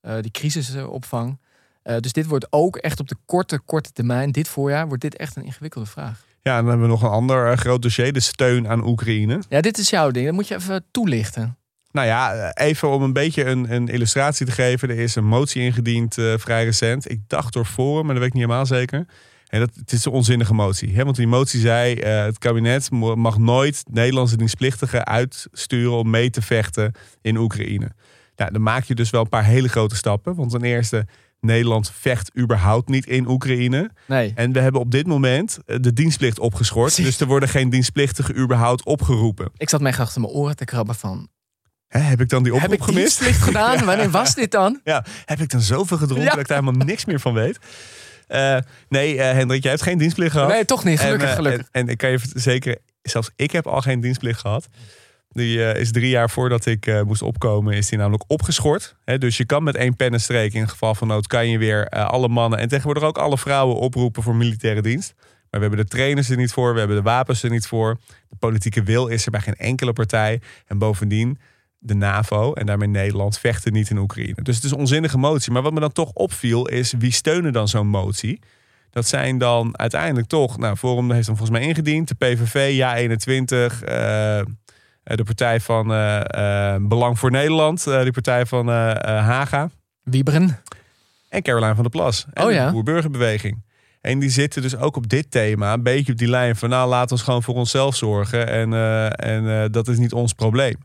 Uh, 0.03 0.15
die 0.21 0.31
crisisopvang. 0.31 1.39
Uh, 1.85 1.97
dus 1.99 2.13
dit 2.13 2.27
wordt 2.27 2.47
ook 2.51 2.77
echt 2.77 3.01
op 3.01 3.09
de 3.09 3.17
korte, 3.25 3.59
korte 3.59 3.93
termijn, 3.93 4.33
dit 4.33 4.49
voorjaar, 4.49 4.87
wordt 4.87 5.03
dit 5.03 5.17
echt 5.17 5.37
een 5.37 5.45
ingewikkelde 5.45 5.87
vraag. 5.87 6.25
Ja, 6.43 6.57
en 6.57 6.61
dan 6.61 6.69
hebben 6.69 6.87
we 6.87 6.93
nog 6.93 7.03
een 7.03 7.09
ander 7.09 7.59
groot 7.59 7.83
dossier, 7.83 8.13
de 8.13 8.21
steun 8.21 8.69
aan 8.69 8.87
Oekraïne. 8.87 9.43
Ja, 9.49 9.61
dit 9.61 9.79
is 9.79 9.91
jouw 9.91 10.11
ding. 10.11 10.27
Dat 10.27 10.35
moet 10.35 10.49
je 10.49 10.55
even 10.55 10.85
toelichten. 10.91 11.59
Nou 11.92 12.07
ja, 12.07 12.53
even 12.55 12.88
om 12.88 13.03
een 13.03 13.12
beetje 13.12 13.44
een, 13.44 13.72
een 13.72 13.88
illustratie 13.88 14.46
te 14.46 14.53
geven. 14.53 14.90
Er 14.90 14.98
is 14.98 15.14
een 15.14 15.26
motie 15.26 15.62
ingediend 15.62 16.16
uh, 16.16 16.35
vrij 16.37 16.64
recent. 16.64 17.11
Ik 17.11 17.20
dacht 17.26 17.53
door 17.53 17.64
Forum, 17.64 18.05
maar 18.05 18.14
dat 18.14 18.18
weet 18.18 18.26
ik 18.26 18.33
niet 18.33 18.42
helemaal 18.42 18.66
zeker. 18.66 19.07
En 19.48 19.61
dat, 19.61 19.70
het 19.74 19.92
is 19.92 20.05
een 20.05 20.12
onzinnige 20.12 20.55
motie. 20.55 20.94
Hè? 20.94 21.05
Want 21.05 21.16
die 21.16 21.26
motie 21.26 21.61
zei, 21.61 21.94
uh, 21.94 22.24
het 22.24 22.38
kabinet 22.38 22.90
mag 22.90 23.38
nooit 23.38 23.83
Nederlandse 23.90 24.37
dienstplichtigen 24.37 25.07
uitsturen 25.07 25.92
om 25.92 26.11
mee 26.11 26.31
te 26.31 26.42
vechten 26.42 26.92
in 27.20 27.37
Oekraïne. 27.37 27.92
Nou, 28.37 28.53
dan 28.53 28.62
maak 28.62 28.85
je 28.85 28.94
dus 28.94 29.11
wel 29.11 29.20
een 29.20 29.29
paar 29.29 29.44
hele 29.44 29.68
grote 29.68 29.96
stappen. 29.96 30.35
Want 30.35 30.50
ten 30.50 30.62
eerste, 30.62 31.07
Nederland 31.40 31.90
vecht 31.94 32.38
überhaupt 32.38 32.88
niet 32.88 33.07
in 33.07 33.29
Oekraïne. 33.29 33.90
Nee. 34.07 34.33
En 34.35 34.53
we 34.53 34.61
hebben 34.61 34.81
op 34.81 34.90
dit 34.90 35.07
moment 35.07 35.59
eh, 35.66 35.76
de 35.81 35.92
dienstplicht 35.92 36.38
opgeschort. 36.38 36.96
Dus 36.96 37.20
er 37.20 37.26
worden 37.26 37.48
geen 37.48 37.70
dienstplichtigen 37.70 38.38
überhaupt 38.38 38.85
opgeroepen. 38.85 39.50
Ik 39.57 39.68
zat 39.68 39.81
mij 39.81 39.96
achter 39.96 40.20
mijn 40.20 40.33
oren 40.33 40.57
te 40.57 40.64
krabben 40.64 40.94
van... 40.94 41.29
Hè, 41.90 42.00
heb 42.00 42.20
ik 42.20 42.29
dan 42.29 42.42
die 42.42 42.55
oproep 42.55 42.70
heb 42.70 42.79
ik 42.81 42.85
gemist? 42.87 43.20
gedaan? 43.22 43.85
Wanneer 43.85 44.11
was 44.11 44.35
dit 44.35 44.50
dan? 44.50 44.81
Ja, 44.85 45.05
heb 45.24 45.40
ik 45.40 45.50
dan 45.50 45.61
zoveel 45.61 45.96
gedronken 45.96 46.24
Ja. 46.26 46.31
dat 46.31 46.40
ik 46.40 46.48
daar 46.48 46.59
helemaal 46.59 46.87
niks 46.87 47.05
meer 47.05 47.20
van 47.20 47.35
weet? 47.35 47.59
Eh, 48.26 48.57
nee, 48.88 49.18
eh, 49.18 49.33
Hendrik, 49.33 49.62
jij 49.62 49.70
hebt 49.70 49.83
geen 49.85 49.98
dienstplicht 49.98 50.33
gehad. 50.33 50.48
Nee, 50.48 50.64
toch 50.64 50.85
niet. 50.85 51.00
Gelukkig, 51.00 51.22
en, 51.22 51.31
eh, 51.31 51.37
gelukkig. 51.37 51.68
En, 51.72 51.81
en 51.83 51.88
ik 51.88 51.98
kan 51.98 52.11
je 52.11 52.18
zeker, 52.35 52.76
zelfs 53.03 53.31
ik 53.37 53.50
heb 53.50 53.66
al 53.66 53.81
geen 53.81 54.00
dienstplicht 54.00 54.40
gehad. 54.40 54.68
Die 55.33 55.64
eh, 55.64 55.81
is 55.81 55.92
drie 55.92 56.09
jaar 56.09 56.31
voordat 56.31 56.66
ik 56.66 56.87
eh, 56.87 57.03
moest 57.03 57.22
opkomen, 57.22 57.74
is 57.74 57.88
die 57.88 57.98
namelijk 57.98 58.24
opgeschort. 58.26 58.94
Dus 59.18 59.37
je 59.37 59.44
kan 59.44 59.62
met 59.62 59.74
één 59.76 59.96
pennenstreek 59.96 60.53
in 60.53 60.68
geval 60.68 60.94
van 60.94 61.09
nood, 61.09 61.26
kan 61.26 61.48
je 61.48 61.59
weer 61.59 61.87
eh, 61.87 62.07
alle 62.07 62.29
mannen 62.29 62.59
en 62.59 62.68
tegenwoordig 62.68 63.03
ook 63.03 63.18
alle 63.18 63.38
vrouwen 63.38 63.76
oproepen 63.76 64.22
voor 64.22 64.35
militaire 64.35 64.83
dienst. 64.83 65.14
Maar 65.18 65.61
we 65.61 65.66
hebben 65.66 65.79
de 65.87 65.90
trainers 65.90 66.31
er 66.31 66.37
niet 66.37 66.53
voor, 66.53 66.72
we 66.72 66.79
hebben 66.79 66.96
de 66.96 67.03
wapens 67.03 67.42
er 67.42 67.50
niet 67.50 67.66
voor. 67.66 67.98
De 68.29 68.37
politieke 68.38 68.83
wil 68.83 69.07
is 69.07 69.24
er 69.24 69.31
bij 69.31 69.40
geen 69.40 69.55
enkele 69.55 69.92
partij. 69.92 70.40
En 70.66 70.79
bovendien, 70.79 71.38
de 71.83 71.95
NAVO 71.95 72.53
en 72.53 72.66
daarmee 72.66 72.88
Nederland 72.88 73.38
vechten 73.38 73.73
niet 73.73 73.90
in 73.90 73.99
Oekraïne. 73.99 74.43
Dus 74.43 74.57
het 74.57 74.64
is 74.64 74.71
een 74.71 74.79
onzinnige 74.79 75.19
motie. 75.19 75.53
Maar 75.53 75.62
wat 75.62 75.73
me 75.73 75.81
dan 75.81 75.93
toch 75.93 76.11
opviel 76.12 76.69
is, 76.69 76.95
wie 76.99 77.12
steunen 77.12 77.53
dan 77.53 77.69
zo'n 77.69 77.87
motie? 77.87 78.40
Dat 78.90 79.07
zijn 79.07 79.38
dan 79.38 79.79
uiteindelijk 79.79 80.27
toch, 80.27 80.59
nou, 80.59 80.77
Forum 80.77 81.11
heeft 81.11 81.27
hem 81.27 81.37
volgens 81.37 81.59
mij 81.59 81.69
ingediend. 81.69 82.09
De 82.09 82.14
PVV, 82.14 82.79
Ja21, 82.79 83.85
eh, 83.85 84.40
de 85.16 85.25
partij 85.25 85.61
van 85.61 85.93
eh, 85.93 86.75
eh, 86.75 86.83
Belang 86.83 87.19
voor 87.19 87.31
Nederland, 87.31 87.87
eh, 87.87 88.03
die 88.03 88.12
partij 88.12 88.47
van 88.47 88.69
Haga. 88.69 89.71
Wieberen. 90.03 90.59
En 91.29 91.43
Caroline 91.43 91.75
van 91.75 91.83
der 91.83 91.93
Plas. 91.93 92.27
En 92.33 92.45
Oh 92.45 92.53
ja. 92.53 92.66
de 92.66 92.73
Boer-Burgerbeweging. 92.73 93.62
En 94.01 94.19
die 94.19 94.31
zitten 94.31 94.62
dus 94.62 94.77
ook 94.77 94.97
op 94.97 95.09
dit 95.09 95.31
thema 95.31 95.73
een 95.73 95.83
beetje 95.83 96.12
op 96.12 96.19
die 96.19 96.29
lijn 96.29 96.57
van... 96.57 96.69
nou, 96.69 96.88
laat 96.88 97.12
ons 97.12 97.23
gewoon 97.23 97.43
voor 97.43 97.55
onszelf 97.55 97.97
zorgen 97.97 98.49
en, 98.49 98.73
en 99.16 99.73
dat 99.73 99.88
is 99.88 99.99
niet 99.99 100.12
ons 100.12 100.33
probleem. 100.33 100.77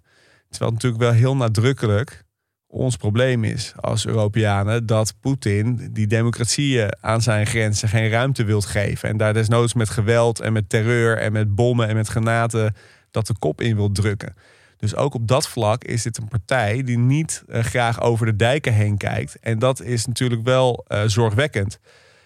Terwijl 0.49 0.71
het 0.71 0.83
natuurlijk 0.83 1.03
wel 1.03 1.11
heel 1.11 1.35
nadrukkelijk 1.35 2.23
ons 2.67 2.95
probleem 2.95 3.43
is 3.43 3.73
als 3.79 4.05
Europeanen... 4.05 4.85
dat 4.85 5.13
Poetin 5.19 5.89
die 5.91 6.07
democratieën 6.07 6.95
aan 7.01 7.21
zijn 7.21 7.45
grenzen 7.45 7.89
geen 7.89 8.09
ruimte 8.09 8.43
wilt 8.43 8.65
geven. 8.65 9.09
En 9.09 9.17
daar 9.17 9.33
desnoods 9.33 9.73
met 9.73 9.89
geweld 9.89 10.39
en 10.39 10.53
met 10.53 10.69
terreur 10.69 11.17
en 11.17 11.31
met 11.31 11.55
bommen 11.55 11.87
en 11.87 11.95
met 11.95 12.07
granaten... 12.07 12.75
dat 13.11 13.27
de 13.27 13.35
kop 13.39 13.61
in 13.61 13.75
wil 13.75 13.91
drukken. 13.91 14.33
Dus 14.77 14.95
ook 14.95 15.13
op 15.13 15.27
dat 15.27 15.47
vlak 15.47 15.83
is 15.83 16.03
dit 16.03 16.17
een 16.17 16.27
partij 16.27 16.83
die 16.83 16.97
niet 16.97 17.43
eh, 17.47 17.63
graag 17.63 18.01
over 18.01 18.25
de 18.25 18.35
dijken 18.35 18.73
heen 18.73 18.97
kijkt. 18.97 19.39
En 19.39 19.59
dat 19.59 19.81
is 19.81 20.05
natuurlijk 20.05 20.43
wel 20.43 20.85
eh, 20.87 21.03
zorgwekkend. 21.05 21.79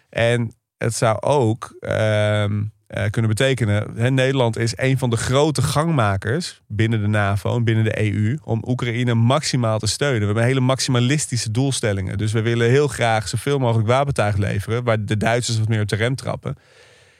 En 0.10 0.54
het 0.78 0.96
zou 0.96 1.22
ook 1.22 1.76
ehm, 1.80 2.64
eh, 2.90 3.10
kunnen 3.10 3.32
betekenen... 3.32 4.14
Nederland 4.14 4.58
is 4.58 4.74
een 4.76 4.98
van 4.98 5.10
de 5.10 5.18
grote 5.18 5.62
gangmakers 5.62 6.62
binnen 6.68 7.02
de 7.02 7.08
NAVO 7.08 7.56
en 7.56 7.64
binnen 7.64 7.84
de 7.84 8.12
EU... 8.12 8.38
om 8.44 8.64
Oekraïne 8.68 9.14
maximaal 9.14 9.80
te 9.80 9.88
steunen. 9.88 10.20
We 10.20 10.26
hebben 10.26 10.44
hele 10.44 10.60
maximalistische 10.60 11.52
doelstellingen. 11.52 12.18
Dus 12.18 12.32
we 12.32 12.42
willen 12.42 12.70
heel 12.70 12.88
graag 12.88 13.28
zoveel 13.28 13.60
mogelijk 13.60 13.88
wapentuig 13.88 14.38
leveren... 14.38 14.84
waar 14.84 15.06
de 15.06 15.18
Duitsers 15.18 15.60
wat 15.60 15.68
meer 15.68 15.82
op 15.82 15.88
de 15.88 15.96
rem 15.96 16.16
trappen. 16.16 16.56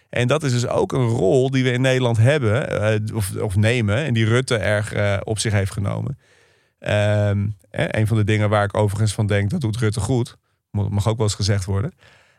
En 0.10 0.28
dat 0.28 0.44
is 0.44 0.52
dus 0.52 0.68
ook 0.68 0.92
een 0.92 1.08
rol 1.08 1.50
die 1.50 1.64
we 1.64 1.72
in 1.72 1.82
Nederland 1.82 2.18
hebben, 2.18 2.82
eh, 2.82 3.16
of, 3.16 3.36
of 3.36 3.56
nemen, 3.56 3.96
en 3.96 4.14
die 4.14 4.26
Rutte 4.26 4.58
erg 4.58 4.94
eh, 4.94 5.18
op 5.24 5.40
zich 5.40 5.54
heeft 5.54 5.72
genomen. 5.72 6.20
Eh, 6.80 7.30
een 7.70 8.08
van 8.08 8.18
de 8.18 8.24
dingen 8.24 8.50
waar 8.50 8.64
ik 8.64 8.78
overigens 8.78 9.14
van 9.14 9.28
denk, 9.28 9.50
dat 9.50 9.62
doet 9.62 9.78
Rutte 9.78 10.00
goed, 10.00 10.36
mag 10.72 11.08
ook 11.08 11.18
wel 11.18 11.26
eens 11.26 11.36
gezegd 11.36 11.66
worden. 11.66 11.92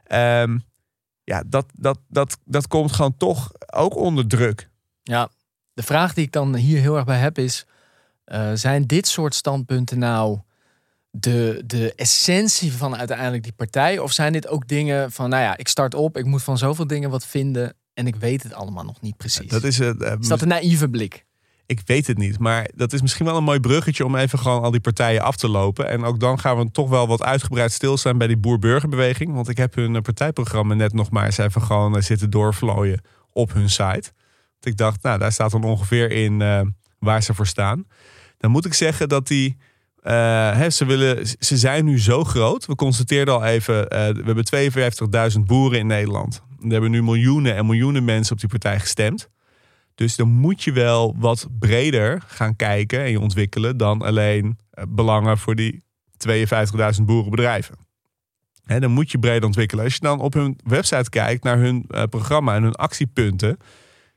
Ehm, 0.05 0.59
ja, 1.31 1.43
dat, 1.47 1.67
dat, 1.75 1.99
dat, 2.09 2.39
dat 2.45 2.67
komt 2.69 2.93
gewoon 2.93 3.17
toch 3.17 3.51
ook 3.73 3.97
onder 3.97 4.27
druk. 4.27 4.69
Ja, 5.03 5.29
de 5.73 5.83
vraag 5.83 6.15
die 6.15 6.25
ik 6.25 6.33
dan 6.33 6.55
hier 6.57 6.81
heel 6.81 6.97
erg 6.97 7.05
bij 7.05 7.19
heb 7.19 7.39
is... 7.39 7.67
eh, 8.25 8.51
zijn 8.55 8.87
dit 8.87 9.07
soort 9.07 9.35
standpunten 9.35 9.99
nou 9.99 10.39
de, 11.11 11.63
de 11.67 11.95
essentie 11.95 12.73
van 12.73 12.97
uiteindelijk 12.97 13.43
die 13.43 13.53
partij? 13.53 13.99
Of 13.99 14.13
zijn 14.13 14.33
dit 14.33 14.49
ook 14.49 14.69
dingen 14.69 15.13
van, 15.13 15.31
nou 15.31 15.43
ja, 15.43 15.57
ik 15.57 15.69
start 15.69 15.95
op, 15.95 16.17
ik 16.17 16.25
moet 16.25 16.43
van 16.43 16.59
zoveel 16.59 16.87
dingen 16.87 17.11
wat 17.11 17.27
vinden... 17.27 17.75
en 17.95 18.07
ik 18.07 18.17
weet 18.17 18.43
het 18.43 18.53
allemaal 18.55 18.85
nog 18.85 19.01
niet 19.01 19.17
precies. 19.17 19.51
Dat 19.51 19.65
is, 19.65 19.79
het. 19.79 20.03
eh, 20.03 20.15
Is 20.21 20.29
dat 20.29 20.43
een 20.43 20.49
naïeve 20.49 20.89
blik? 20.89 21.27
Ik 21.71 21.81
weet 21.85 22.07
het 22.07 22.19
niet, 22.19 22.39
maar 22.39 22.69
dat 22.75 22.93
is 22.93 23.03
misschien 23.03 23.27
wel 23.27 23.37
een 23.37 23.45
mooi 23.45 23.61
bruggetje 23.61 24.05
om 24.05 24.17
even 24.17 24.39
gewoon 24.39 24.63
al 24.63 24.71
die 24.71 24.81
partijen 24.81 25.23
af 25.23 25.37
te 25.37 25.49
lopen. 25.49 25.89
En 25.89 26.05
ook 26.05 26.21
dan 26.21 26.39
gaan 26.39 26.59
we 26.59 26.71
toch 26.71 26.89
wel 26.89 27.07
wat 27.07 27.23
uitgebreid 27.23 27.73
stilstaan 27.73 28.19
bij 28.19 28.27
die 28.27 28.37
boer-burgerbeweging. 28.37 29.35
Want 29.35 29.49
ik 29.49 29.57
heb 29.57 29.75
hun 29.75 29.97
eh, 29.97 30.03
partijprogramma 30.03 30.75
net 30.75 30.93
nog 30.93 31.11
maar 31.11 31.25
eens 31.25 31.39
even 31.39 31.63
gewoon 31.63 31.97
eh, 31.97 32.03
zitten 32.03 32.31
doorvlooien 32.31 33.01
op 33.33 33.53
hun 33.53 33.71
site. 33.71 34.13
Want 34.51 34.65
ik 34.65 34.77
dacht, 34.77 35.03
nou, 35.03 35.19
daar 35.19 35.33
staat 35.33 35.51
dan 35.51 35.65
ongeveer 35.65 36.11
in 36.11 36.43
eh, 36.43 36.61
waar 36.99 37.23
ze 37.23 37.35
voor 37.35 37.47
staan. 37.47 37.87
Dan 38.39 38.51
moet 38.51 38.67
ik 38.67 38.75
zeggen 38.75 39.09
dat 39.09 39.27
die. 39.27 39.57
ze, 40.03 40.85
willen, 40.87 41.27
ze 41.27 41.57
zijn 41.57 41.85
nu 41.85 42.01
zo 42.01 42.25
groot. 42.25 42.67
We 42.67 42.75
constateerden 42.75 43.35
al 43.35 43.45
even, 43.45 43.75
we 43.89 44.23
hebben 44.25 45.33
52.000 45.33 45.41
boeren 45.41 45.79
in 45.79 45.87
Nederland. 45.87 46.43
Er 46.63 46.71
hebben 46.71 46.91
nu 46.91 47.03
miljoenen 47.03 47.55
en 47.57 47.67
miljoenen 47.67 48.05
mensen 48.05 48.33
op 48.33 48.41
die 48.41 48.49
partij 48.49 48.81
gestemd. 48.81 49.29
Dus 50.01 50.17
dan 50.17 50.29
moet 50.29 50.63
je 50.63 50.73
wel 50.73 51.15
wat 51.19 51.49
breder 51.59 52.23
gaan 52.27 52.57
kijken 52.57 53.01
en 53.01 53.11
je 53.11 53.21
ontwikkelen 53.21 53.77
dan 53.77 54.03
alleen 54.03 54.59
eh, 54.71 54.85
belangen 54.89 55.39
voor 55.39 55.55
die 55.55 55.85
52.000 56.29 57.03
boerenbedrijven. 57.03 57.77
Hè, 58.65 58.81
dan 58.81 58.91
moet 58.91 59.11
je 59.11 59.19
breder 59.19 59.45
ontwikkelen. 59.45 59.85
Als 59.85 59.95
je 59.95 60.01
dan 60.01 60.21
op 60.21 60.33
hun 60.33 60.59
website 60.65 61.11
kijkt 61.11 61.45
naar 61.45 61.59
hun 61.59 61.85
eh, 61.89 62.03
programma 62.03 62.55
en 62.55 62.63
hun 62.63 62.75
actiepunten, 62.75 63.57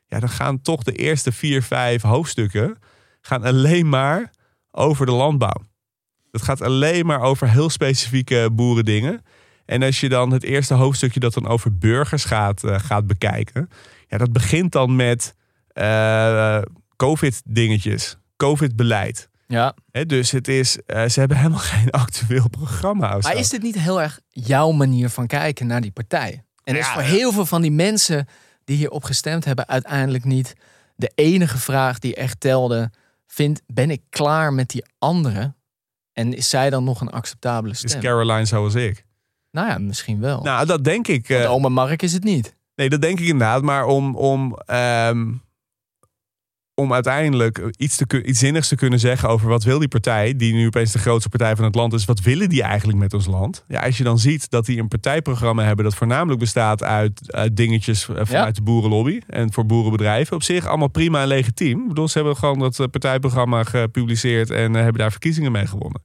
ja, 0.07 0.19
dan 0.19 0.29
gaan 0.29 0.61
toch 0.61 0.83
de 0.83 0.91
eerste 0.91 1.31
vier, 1.31 1.63
vijf 1.63 2.01
hoofdstukken 2.01 2.77
gaan 3.21 3.43
alleen 3.43 3.89
maar 3.89 4.31
over 4.71 5.05
de 5.05 5.11
landbouw. 5.11 5.61
Het 6.31 6.41
gaat 6.41 6.61
alleen 6.61 7.05
maar 7.05 7.21
over 7.21 7.49
heel 7.49 7.69
specifieke 7.69 8.49
boerendingen. 8.51 9.21
En 9.65 9.83
als 9.83 9.99
je 9.99 10.09
dan 10.09 10.31
het 10.31 10.43
eerste 10.43 10.73
hoofdstukje 10.73 11.19
dat 11.19 11.33
dan 11.33 11.47
over 11.47 11.77
burgers 11.77 12.25
gaat, 12.25 12.63
eh, 12.63 12.79
gaat 12.79 13.07
bekijken. 13.07 13.69
Ja, 14.07 14.17
dat 14.17 14.33
begint 14.33 14.71
dan 14.71 14.95
met 14.95 15.35
eh, 15.73 16.61
COVID-dingetjes, 16.95 18.17
COVID-beleid. 18.37 19.29
Ja. 19.47 19.75
Dus 20.07 20.31
het 20.31 20.47
is, 20.47 20.77
eh, 20.85 21.05
ze 21.05 21.19
hebben 21.19 21.37
helemaal 21.37 21.59
geen 21.75 21.89
actueel 21.89 22.49
programma. 22.49 23.17
Maar 23.21 23.35
is 23.35 23.49
dit 23.49 23.61
niet 23.61 23.79
heel 23.79 24.01
erg 24.01 24.19
jouw 24.29 24.71
manier 24.71 25.09
van 25.09 25.27
kijken 25.27 25.67
naar 25.67 25.81
die 25.81 25.91
partij? 25.91 26.43
En 26.63 26.75
is 26.75 26.87
voor 26.87 27.01
heel 27.01 27.31
veel 27.31 27.45
van 27.45 27.61
die 27.61 27.71
mensen 27.71 28.27
die 28.63 28.77
hierop 28.77 29.03
gestemd 29.03 29.45
hebben, 29.45 29.67
uiteindelijk 29.67 30.23
niet 30.23 30.53
de 30.95 31.11
enige 31.15 31.57
vraag 31.57 31.99
die 31.99 32.15
echt 32.15 32.39
telde. 32.39 32.91
Vindt, 33.27 33.61
ben 33.67 33.89
ik 33.89 34.01
klaar 34.09 34.53
met 34.53 34.69
die 34.69 34.85
anderen? 34.99 35.55
En 36.13 36.33
is 36.33 36.49
zij 36.49 36.69
dan 36.69 36.83
nog 36.83 37.01
een 37.01 37.09
acceptabele 37.09 37.73
is 37.73 37.79
stem? 37.79 38.01
Caroline 38.01 38.45
zoals 38.45 38.75
ik? 38.75 39.05
Nou 39.51 39.67
ja, 39.67 39.77
misschien 39.77 40.19
wel. 40.19 40.41
Nou, 40.41 40.65
dat 40.65 40.83
denk 40.83 41.07
ik. 41.07 41.27
Want 41.27 41.45
oma 41.45 41.69
Mark 41.69 42.01
is 42.01 42.13
het 42.13 42.23
niet. 42.23 42.55
Nee, 42.75 42.89
dat 42.89 43.01
denk 43.01 43.19
ik 43.19 43.25
inderdaad. 43.25 43.61
Maar 43.61 43.85
om, 43.85 44.15
om, 44.15 44.55
ehm, 44.65 45.33
om 46.75 46.93
uiteindelijk 46.93 47.71
iets, 47.77 47.95
te, 47.95 48.23
iets 48.23 48.39
zinnigs 48.39 48.67
te 48.67 48.75
kunnen 48.75 48.99
zeggen 48.99 49.29
over 49.29 49.47
wat 49.49 49.63
wil 49.63 49.79
die 49.79 49.87
partij, 49.87 50.35
die 50.35 50.53
nu 50.53 50.65
opeens 50.65 50.91
de 50.91 50.99
grootste 50.99 51.29
partij 51.29 51.55
van 51.55 51.65
het 51.65 51.75
land 51.75 51.93
is, 51.93 52.05
wat 52.05 52.21
willen 52.21 52.49
die 52.49 52.63
eigenlijk 52.63 52.97
met 52.97 53.13
ons 53.13 53.25
land? 53.25 53.63
Ja, 53.67 53.81
als 53.81 53.97
je 53.97 54.03
dan 54.03 54.19
ziet 54.19 54.49
dat 54.49 54.65
die 54.65 54.79
een 54.79 54.87
partijprogramma 54.87 55.63
hebben 55.63 55.85
dat 55.85 55.95
voornamelijk 55.95 56.39
bestaat 56.39 56.83
uit, 56.83 57.33
uit 57.33 57.55
dingetjes 57.55 58.01
eh, 58.01 58.15
vanuit 58.15 58.29
Ja. 58.29 58.51
de 58.51 58.61
boerenlobby 58.61 59.21
en 59.27 59.53
voor 59.53 59.65
boerenbedrijven, 59.65 60.35
op 60.35 60.43
zich 60.43 60.65
allemaal 60.65 60.87
prima 60.87 61.21
en 61.21 61.27
legitiem. 61.27 61.81
Ik 61.81 61.87
bedoel, 61.87 62.07
ze 62.07 62.17
hebben 62.17 62.37
gewoon 62.37 62.59
dat 62.59 62.79
eh, 62.79 62.87
partijprogramma 62.87 63.63
gepubliceerd 63.63 64.49
en 64.49 64.75
eh, 64.75 64.81
hebben 64.81 65.01
daar 65.01 65.11
verkiezingen 65.11 65.51
mee 65.51 65.67
gewonnen. 65.67 66.01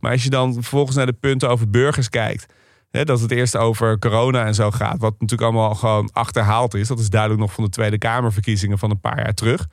Maar 0.00 0.12
als 0.12 0.22
je 0.22 0.30
dan 0.30 0.52
vervolgens 0.52 0.96
naar 0.96 1.06
de 1.06 1.12
punten 1.12 1.48
over 1.50 1.70
burgers 1.70 2.08
kijkt, 2.08 2.46
Hè, 2.90 3.04
dat 3.04 3.20
het 3.20 3.30
eerst 3.30 3.56
over 3.56 3.98
corona 3.98 4.44
en 4.44 4.54
zo 4.54 4.70
gaat. 4.70 4.98
Wat 4.98 5.12
natuurlijk 5.12 5.42
allemaal 5.50 5.74
gewoon 5.74 6.10
achterhaald 6.12 6.74
is. 6.74 6.88
Dat 6.88 6.98
is 6.98 7.10
duidelijk 7.10 7.40
nog 7.40 7.52
van 7.52 7.64
de 7.64 7.70
Tweede 7.70 7.98
Kamerverkiezingen 7.98 8.78
van 8.78 8.90
een 8.90 9.00
paar 9.00 9.16
jaar 9.16 9.34
terug. 9.34 9.66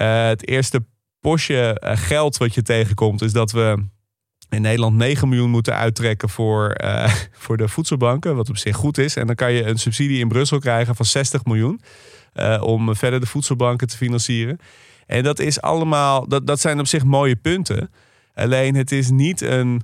Eh, 0.00 0.26
het 0.26 0.48
eerste 0.48 0.84
postje 1.20 1.80
eh, 1.80 1.96
geld 1.96 2.36
wat 2.36 2.54
je 2.54 2.62
tegenkomt 2.62 3.22
is 3.22 3.32
dat 3.32 3.52
we 3.52 3.84
in 4.48 4.62
Nederland 4.62 4.96
9 4.96 5.28
miljoen 5.28 5.50
moeten 5.50 5.74
uittrekken 5.74 6.28
voor, 6.28 6.70
eh, 6.70 7.14
voor 7.44 7.56
de 7.56 7.68
voedselbanken. 7.68 8.36
Wat 8.36 8.48
op 8.48 8.56
zich 8.56 8.76
goed 8.76 8.98
is. 8.98 9.16
En 9.16 9.26
dan 9.26 9.34
kan 9.36 9.52
je 9.52 9.64
een 9.64 9.78
subsidie 9.78 10.18
in 10.18 10.28
Brussel 10.28 10.58
krijgen 10.58 10.96
van 10.96 11.06
60 11.06 11.44
miljoen. 11.44 11.80
om 12.60 12.96
verder 12.96 13.20
de 13.20 13.26
voedselbanken 13.26 13.88
te 13.88 13.96
financieren. 13.96 14.58
En 15.06 15.22
dat 15.22 15.38
is 15.38 15.60
allemaal, 15.60 16.28
dat, 16.28 16.46
dat 16.46 16.60
zijn 16.60 16.80
op 16.80 16.86
zich 16.86 17.04
mooie 17.04 17.36
punten. 17.36 17.90
Alleen 18.34 18.74
het 18.74 18.92
is 18.92 19.10
niet 19.10 19.40
een. 19.40 19.82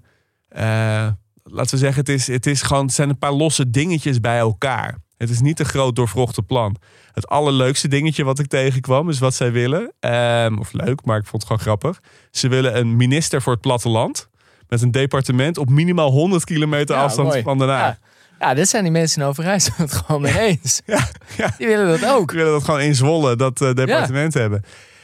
laten 1.43 1.71
we 1.71 1.77
zeggen, 1.77 2.01
het, 2.01 2.09
is, 2.09 2.27
het, 2.27 2.47
is 2.47 2.63
gewoon, 2.63 2.91
zijn 2.91 3.09
een 3.09 3.19
paar 3.19 3.33
losse 3.33 3.71
dingetjes 3.71 4.21
bij 4.21 4.39
elkaar. 4.39 4.99
Het 5.17 5.31
is 5.31 5.41
niet 5.41 5.61
een 5.61 5.67
groot 5.67 5.97
doorvrochte 5.97 6.43
plan. 6.43 6.77
Het 7.17 7.29
allerleukste 7.29 7.89
dingetje 7.89 8.25
wat 8.25 8.39
ik 8.39 8.47
tegenkwam 8.47 9.09
is 9.09 9.19
wat 9.19 9.35
zij 9.35 9.53
willen. 9.53 9.93
Ehm, 10.01 10.59
of 10.59 10.73
leuk, 10.73 11.05
maar 11.05 11.19
ik 11.19 11.27
vond 11.27 11.43
het 11.43 11.53
gewoon 11.53 11.63
grappig. 11.67 12.01
Ze 12.31 12.49
willen 12.49 12.77
een 12.79 12.97
minister 12.97 13.43
voor 13.43 13.53
het 13.53 13.61
platteland. 13.63 14.29
Met 14.69 14.83
een 14.83 14.91
departement 14.91 15.59
op 15.59 15.69
minimaal 15.71 16.11
100 16.11 16.45
kilometer 16.45 16.97
Ja, 16.97 17.03
afstand 17.03 17.29
mooi. 17.29 17.43
van 17.43 17.59
Den 17.59 17.69
Haag. 17.69 17.97
Ja. 18.41 18.49
ja, 18.49 18.55
dit 18.55 18.69
zijn 18.69 18.83
die 18.83 18.93
mensen 18.93 19.23
in 19.23 19.29
Overijssel 19.29 19.73
het 19.77 19.93
gewoon 19.93 20.21
mee 20.21 20.39
eens. 20.39 20.81
Ja, 20.87 21.09
ja. 21.37 21.55
Die 21.59 21.67
willen 21.67 22.01
dat 22.01 22.11
ook. 22.11 22.33
Ik 22.33 22.39
wil 22.39 22.53
dat 22.53 22.65
gewoon 22.65 22.81
in 22.81 22.95
Zwolle, 22.95 23.37
dat 23.37 23.61
eh, 23.61 23.73
departement 23.73 24.35
hebben. 24.35 24.63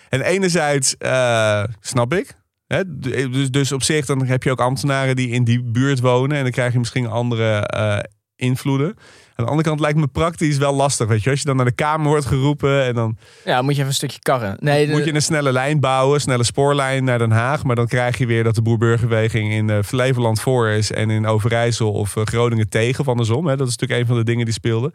En 0.08 0.20
enerzijds 0.22 0.96
eh, 0.96 1.64
snap 1.80 2.14
ik. 2.14 2.34
Hè, 2.66 2.82
d- 2.84 3.02
dus, 3.32 3.50
dus 3.50 3.72
op 3.72 3.82
zich 3.82 4.06
dan 4.06 4.24
heb 4.26 4.42
je 4.42 4.50
ook 4.50 4.60
ambtenaren 4.60 5.16
die 5.16 5.28
in 5.28 5.44
die 5.44 5.62
buurt 5.62 6.00
wonen. 6.00 6.36
En 6.36 6.42
dan 6.42 6.52
krijg 6.52 6.72
je 6.72 6.78
misschien 6.78 7.06
andere 7.06 7.58
eh, 7.66 7.98
invloeden. 8.36 8.94
Aan 9.42 9.48
de 9.48 9.50
andere 9.52 9.68
kant 9.68 9.80
lijkt 9.80 9.98
me 9.98 10.06
praktisch 10.06 10.56
wel 10.58 10.74
lastig. 10.74 11.06
Weet 11.08 11.22
je, 11.22 11.30
als 11.30 11.38
je 11.38 11.44
dan 11.44 11.56
naar 11.56 11.64
de 11.64 11.72
Kamer 11.72 12.06
wordt 12.08 12.26
geroepen. 12.26 12.84
En 12.84 12.94
dan 12.94 13.16
Ja, 13.44 13.62
moet 13.62 13.70
je 13.72 13.76
even 13.76 13.86
een 13.88 13.94
stukje 13.94 14.18
karren. 14.18 14.56
Nee, 14.60 14.86
de- 14.86 14.92
moet 14.92 15.04
je 15.04 15.14
een 15.14 15.22
snelle 15.22 15.52
lijn 15.52 15.80
bouwen. 15.80 16.20
Snelle 16.20 16.44
spoorlijn 16.44 17.04
naar 17.04 17.18
Den 17.18 17.30
Haag. 17.30 17.64
Maar 17.64 17.76
dan 17.76 17.86
krijg 17.86 18.18
je 18.18 18.26
weer 18.26 18.44
dat 18.44 18.54
de 18.54 18.62
boerburgerbeweging 18.62 19.52
in 19.52 19.70
eh 19.70 19.82
Flevoland 19.82 20.40
voor 20.40 20.68
is. 20.68 20.90
En 20.92 21.10
in 21.10 21.26
Overijssel 21.26 21.92
of 21.92 22.16
eh, 22.16 22.24
Groningen 22.24 22.68
tegen 22.68 23.00
of 23.00 23.08
andersom. 23.08 23.46
Hè. 23.46 23.56
Dat 23.56 23.68
is 23.68 23.76
natuurlijk 23.76 24.00
een 24.00 24.06
van 24.06 24.16
de 24.16 24.24
dingen 24.24 24.44
die 24.44 24.54
speelden. 24.54 24.92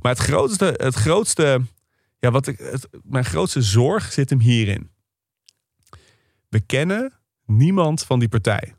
Maar 0.00 0.12
het 0.12 0.20
grootste, 0.20 0.74
het 0.76 0.94
grootste 0.94 1.60
ja, 2.18 2.30
wat 2.30 2.46
ik, 2.46 2.58
het, 2.58 2.88
mijn 3.02 3.24
grootste 3.24 3.62
zorg 3.62 4.12
zit 4.12 4.30
hem 4.30 4.40
hierin. 4.40 4.90
We 6.48 6.60
kennen 6.60 7.12
niemand 7.46 8.02
van 8.04 8.18
die 8.18 8.28
partij. 8.28 8.73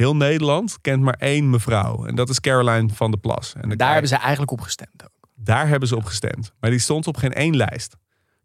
Heel 0.00 0.16
Nederland 0.16 0.78
kent 0.80 1.02
maar 1.02 1.14
één 1.18 1.50
mevrouw. 1.50 2.06
En 2.06 2.14
dat 2.14 2.28
is 2.28 2.40
Caroline 2.40 2.88
van 2.94 3.10
der 3.10 3.20
Plas. 3.20 3.52
En 3.60 3.68
daar 3.76 3.92
hebben 3.92 4.08
ze 4.08 4.16
eigenlijk 4.16 4.50
op 4.52 4.60
gestemd 4.60 5.04
ook. 5.04 5.28
daar 5.34 5.68
hebben 5.68 5.88
ze 5.88 5.96
op 5.96 6.04
gestemd. 6.04 6.52
Maar 6.60 6.70
die 6.70 6.78
stond 6.78 7.06
op 7.06 7.16
geen 7.16 7.32
één 7.32 7.56
lijst. 7.56 7.96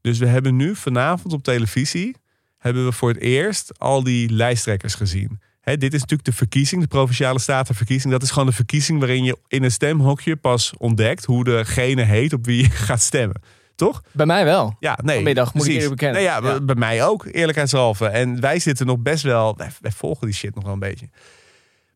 Dus 0.02 0.18
we 0.18 0.26
hebben 0.26 0.56
nu 0.56 0.76
vanavond 0.76 1.34
op 1.34 1.44
televisie... 1.44 2.16
hebben 2.58 2.86
we 2.86 2.92
voor 2.92 3.10
het 3.10 3.18
eerst 3.20 3.80
al 3.80 4.04
die 4.04 4.30
lijsttrekkers 4.30 4.96
gezien. 4.96 5.40
Dit 5.64 5.84
is 5.94 6.00
natuurlijk 6.00 6.24
de 6.24 6.34
verkiezing, 6.34 6.82
de 6.82 6.88
Provinciale 6.88 7.40
Statenverkiezing. 7.40 8.14
Dat 8.14 8.24
is 8.24 8.32
gewoon 8.32 8.48
de 8.48 8.54
verkiezing 8.54 9.00
waarin 9.00 9.24
je 9.24 9.38
in 9.48 9.64
een 9.64 9.72
stemhokje 9.72 10.36
pas 10.36 10.74
ontdekt... 10.78 11.26
hoe 11.26 11.44
degene 11.44 12.02
heet 12.02 12.34
op 12.34 12.46
wie 12.46 12.62
je 12.62 12.70
gaat 12.90 13.02
stemmen. 13.02 13.42
Toch? 13.76 14.02
Bij 14.12 14.26
mij 14.26 14.46
wel. 14.46 14.76
Ja, 14.80 15.00
nee. 15.04 15.16
Vanmiddag, 15.16 15.54
moet 15.54 15.56
ik 15.56 15.62
precies. 15.62 15.82
eerlijk 15.82 16.00
bekennen. 16.00 16.22
Nee, 16.22 16.32
ja, 16.32 16.54
Ja. 16.54 16.62
bij 16.62 16.76
mij 16.76 17.06
ook, 17.06 17.26
eerlijkheidshalve. 17.32 18.08
En 18.08 18.40
wij 18.40 18.60
zitten 18.60 18.86
nog 18.86 19.00
best 19.00 19.24
wel... 19.24 19.58
Wij, 19.58 19.70
wij 19.82 19.92
volgen 19.92 20.28
die 20.28 20.36
shit 20.36 20.56
nog 20.56 20.64
wel 20.64 20.74
een 20.74 20.80
beetje. 20.80 21.10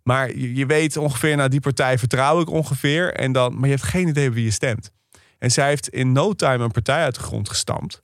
Maar 0.09 0.35
je, 0.35 0.55
je 0.55 0.65
weet 0.65 0.97
ongeveer, 0.97 1.35
nou 1.35 1.49
die 1.49 1.59
partij 1.59 1.97
vertrouw 1.97 2.41
ik 2.41 2.49
ongeveer. 2.49 3.13
En 3.13 3.31
dan, 3.31 3.53
maar 3.53 3.69
je 3.69 3.75
hebt 3.75 3.87
geen 3.87 4.07
idee 4.07 4.31
wie 4.31 4.43
je 4.43 4.51
stemt. 4.51 4.91
En 5.37 5.51
zij 5.51 5.67
heeft 5.67 5.89
in 5.89 6.11
no 6.11 6.33
time 6.33 6.63
een 6.63 6.71
partij 6.71 7.03
uit 7.03 7.15
de 7.15 7.21
grond 7.21 7.49
gestampt. 7.49 8.01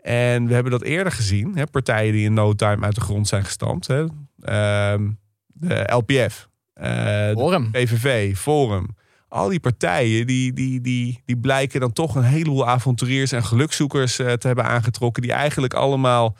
En 0.00 0.46
we 0.46 0.54
hebben 0.54 0.72
dat 0.72 0.82
eerder 0.82 1.12
gezien. 1.12 1.56
Hè, 1.56 1.66
partijen 1.66 2.12
die 2.12 2.24
in 2.24 2.34
no 2.34 2.52
time 2.54 2.84
uit 2.84 2.94
de 2.94 3.00
grond 3.00 3.28
zijn 3.28 3.44
gestampt. 3.44 3.86
Hè. 3.86 4.04
Ehm, 4.40 5.10
de 5.46 5.92
LPF. 5.92 6.48
eh, 6.74 6.84
de 6.92 7.32
Forum. 7.34 7.70
PVV, 7.70 8.36
Forum. 8.36 8.96
Al 9.28 9.48
die 9.48 9.60
partijen 9.60 10.26
die, 10.26 10.52
die, 10.52 10.80
die, 10.80 11.22
die 11.24 11.38
blijken 11.38 11.80
dan 11.80 11.92
toch 11.92 12.14
een 12.14 12.22
heleboel 12.22 12.68
avonturiers 12.68 13.32
en 13.32 13.44
gelukzoekers 13.44 14.18
eh, 14.18 14.32
te 14.32 14.46
hebben 14.46 14.64
aangetrokken. 14.64 15.22
Die 15.22 15.32
eigenlijk 15.32 15.74
allemaal 15.74 16.36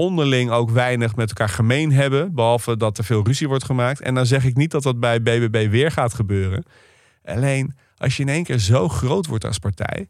onderling 0.00 0.50
ook 0.50 0.70
weinig 0.70 1.16
met 1.16 1.28
elkaar 1.28 1.48
gemeen 1.48 1.92
hebben. 1.92 2.34
Behalve 2.34 2.76
dat 2.76 2.98
er 2.98 3.04
veel 3.04 3.24
ruzie 3.24 3.48
wordt 3.48 3.64
gemaakt. 3.64 4.00
En 4.00 4.14
dan 4.14 4.26
zeg 4.26 4.44
ik 4.44 4.56
niet 4.56 4.70
dat 4.70 4.82
dat 4.82 5.00
bij 5.00 5.22
BBB 5.22 5.70
weer 5.70 5.90
gaat 5.90 6.14
gebeuren. 6.14 6.64
Alleen 7.24 7.74
als 7.96 8.16
je 8.16 8.22
in 8.22 8.28
één 8.28 8.44
keer 8.44 8.58
zo 8.58 8.88
groot 8.88 9.26
wordt 9.26 9.44
als 9.44 9.58
partij. 9.58 10.08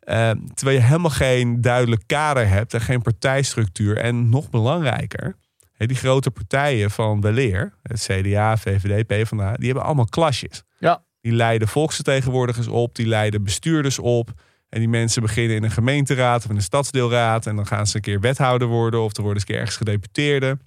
eh, 0.00 0.30
terwijl 0.54 0.78
je 0.78 0.84
helemaal 0.84 1.10
geen 1.10 1.60
duidelijk 1.60 2.02
kader 2.06 2.48
hebt 2.48 2.74
en 2.74 2.80
geen 2.80 3.02
partijstructuur. 3.02 3.96
En 3.96 4.28
nog 4.28 4.50
belangrijker, 4.50 5.36
die 5.76 5.96
grote 5.96 6.30
partijen 6.30 6.90
van 6.90 7.20
weleer, 7.20 7.74
het 7.82 8.00
CDA, 8.10 8.56
VVD, 8.56 9.06
PvdA, 9.06 9.52
die 9.52 9.66
hebben 9.66 9.84
allemaal 9.84 10.04
klasjes. 10.08 10.62
Ja. 10.78 11.04
Die 11.20 11.32
leiden 11.32 11.68
volksvertegenwoordigers 11.68 12.68
op, 12.68 12.94
die 12.94 13.06
leiden 13.06 13.42
bestuurders 13.44 13.98
op. 13.98 14.30
En 14.74 14.80
die 14.80 14.88
mensen 14.88 15.22
beginnen 15.22 15.56
in 15.56 15.62
een 15.62 15.70
gemeenteraad 15.70 16.44
of 16.44 16.50
in 16.50 16.56
een 16.56 16.62
stadsdeelraad. 16.62 17.46
En 17.46 17.56
dan 17.56 17.66
gaan 17.66 17.86
ze 17.86 17.96
een 17.96 18.02
keer 18.02 18.20
wethouder 18.20 18.68
worden 18.68 19.02
of 19.02 19.16
er 19.16 19.22
worden 19.22 19.40
ze 19.40 19.46
een 19.46 19.52
keer 19.52 19.60
ergens 19.60 19.76
gedeputeerde. 19.76 20.58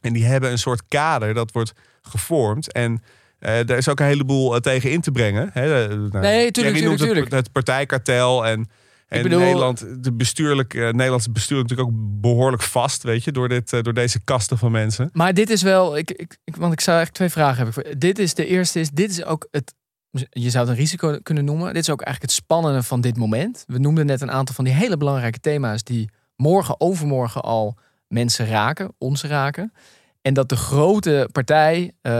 En 0.00 0.12
die 0.12 0.24
hebben 0.24 0.50
een 0.50 0.58
soort 0.58 0.82
kader 0.88 1.34
dat 1.34 1.52
wordt 1.52 1.72
gevormd. 2.02 2.72
En 2.72 3.02
eh 3.38 3.66
daar 3.66 3.76
is 3.78 3.88
ook 3.88 4.00
een 4.00 4.06
heleboel 4.06 4.54
eh, 4.54 4.60
tegen 4.60 4.90
in 4.90 5.00
te 5.00 5.10
brengen. 5.10 5.50
Hè, 5.52 5.82
Eh, 5.82 5.88
nou, 5.88 6.08
Nee, 6.10 6.50
tuurlijk, 6.50 6.76
Jerry 6.76 6.96
tuurlijk, 6.96 7.16
noemt 7.18 7.30
het, 7.32 7.44
het 7.44 7.52
partijkartel. 7.52 8.46
En, 8.46 8.68
en 9.08 9.22
bedoel- 9.22 9.38
Nederland, 9.38 10.04
de 10.04 10.12
bestuurlijk, 10.12 10.74
Nederlandse 10.74 11.30
bestuur 11.30 11.62
natuurlijk 11.62 11.88
ook 11.88 11.94
behoorlijk 12.20 12.62
vast, 12.62 13.02
weet 13.02 13.24
je, 13.24 13.32
door, 13.32 13.48
dit, 13.48 13.70
door 13.70 13.94
deze 13.94 14.20
kasten 14.24 14.58
van 14.58 14.70
mensen. 14.72 15.10
Maar 15.12 15.34
dit 15.34 15.50
is 15.50 15.62
wel, 15.62 15.96
ik, 15.98 16.10
ik, 16.10 16.56
want 16.56 16.72
ik 16.72 16.80
zou 16.80 16.96
eigenlijk 16.96 17.12
twee 17.12 17.44
vragen 17.44 17.64
hebben. 17.64 17.98
Dit 17.98 18.18
is 18.18 18.34
de 18.34 18.46
eerste, 18.46 18.80
is, 18.80 18.90
dit 18.90 19.10
is 19.10 19.24
ook 19.24 19.48
het, 19.50 19.74
je 20.30 20.50
zou 20.50 20.64
het 20.64 20.72
een 20.74 20.80
risico 20.80 21.18
kunnen 21.22 21.44
noemen. 21.44 21.74
Dit 21.74 21.82
is 21.82 21.90
ook 21.90 22.02
eigenlijk 22.02 22.32
het 22.32 22.42
spannende 22.42 22.82
van 22.82 23.00
dit 23.00 23.16
moment. 23.16 23.64
We 23.66 23.78
noemden 23.78 24.06
net 24.06 24.20
een 24.20 24.30
aantal 24.30 24.54
van 24.54 24.64
die 24.64 24.74
hele 24.74 24.96
belangrijke 24.96 25.40
thema's 25.40 25.82
die 25.82 26.10
morgen, 26.36 26.80
overmorgen 26.80 27.42
al 27.42 27.76
mensen 28.08 28.46
raken, 28.46 28.94
ons 28.98 29.22
raken. 29.22 29.72
En 30.22 30.34
dat 30.34 30.48
de 30.48 30.56
grote 30.56 31.28
partij, 31.32 31.92
eh, 32.00 32.12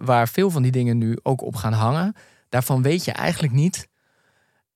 waar 0.00 0.28
veel 0.28 0.50
van 0.50 0.62
die 0.62 0.72
dingen 0.72 0.98
nu 0.98 1.18
ook 1.22 1.42
op 1.42 1.56
gaan 1.56 1.72
hangen, 1.72 2.14
daarvan 2.48 2.82
weet 2.82 3.04
je 3.04 3.12
eigenlijk 3.12 3.52
niet, 3.52 3.88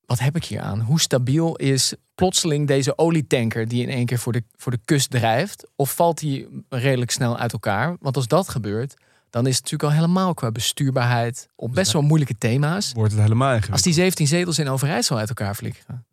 wat 0.06 0.18
heb 0.18 0.37
ik 0.37 0.44
hier 0.44 0.61
aan? 0.61 0.80
Hoe 0.80 1.00
stabiel 1.00 1.56
is 1.56 1.94
plotseling 2.14 2.66
deze 2.66 2.98
olietanker 2.98 3.68
die 3.68 3.82
in 3.82 3.88
één 3.88 4.06
keer 4.06 4.18
voor 4.18 4.32
de, 4.32 4.44
voor 4.56 4.72
de 4.72 4.80
kust 4.85 5.11
drijft? 5.11 5.70
Of 5.76 5.94
valt 5.94 6.18
die 6.18 6.64
redelijk 6.68 7.11
snel 7.11 7.38
uit 7.38 7.52
elkaar? 7.52 7.96
Want 8.00 8.16
als 8.16 8.27
dat 8.27 8.48
gebeurt, 8.48 8.94
dan 9.33 9.46
is 9.46 9.56
het 9.56 9.62
natuurlijk 9.62 9.90
al 9.92 10.00
helemaal 10.00 10.35
qua 10.35 10.50
bestuurbaarheid 10.50 11.48
op 11.56 11.74
best 11.74 11.92
wel 11.92 12.02
moeilijke 12.02 12.38
thema's. 12.38 12.92
Wordt 12.92 13.12
het 13.12 13.20
helemaal 13.20 13.48
ingewikkeld. 13.48 13.72
Als 13.72 13.83
die 13.83 13.92
17 13.92 14.26
zetels 14.26 14.58
in 14.58 14.68
Overijssel 14.68 15.18
uit 15.18 15.28
elkaar 15.28 15.54
flikkeren, 15.54 16.06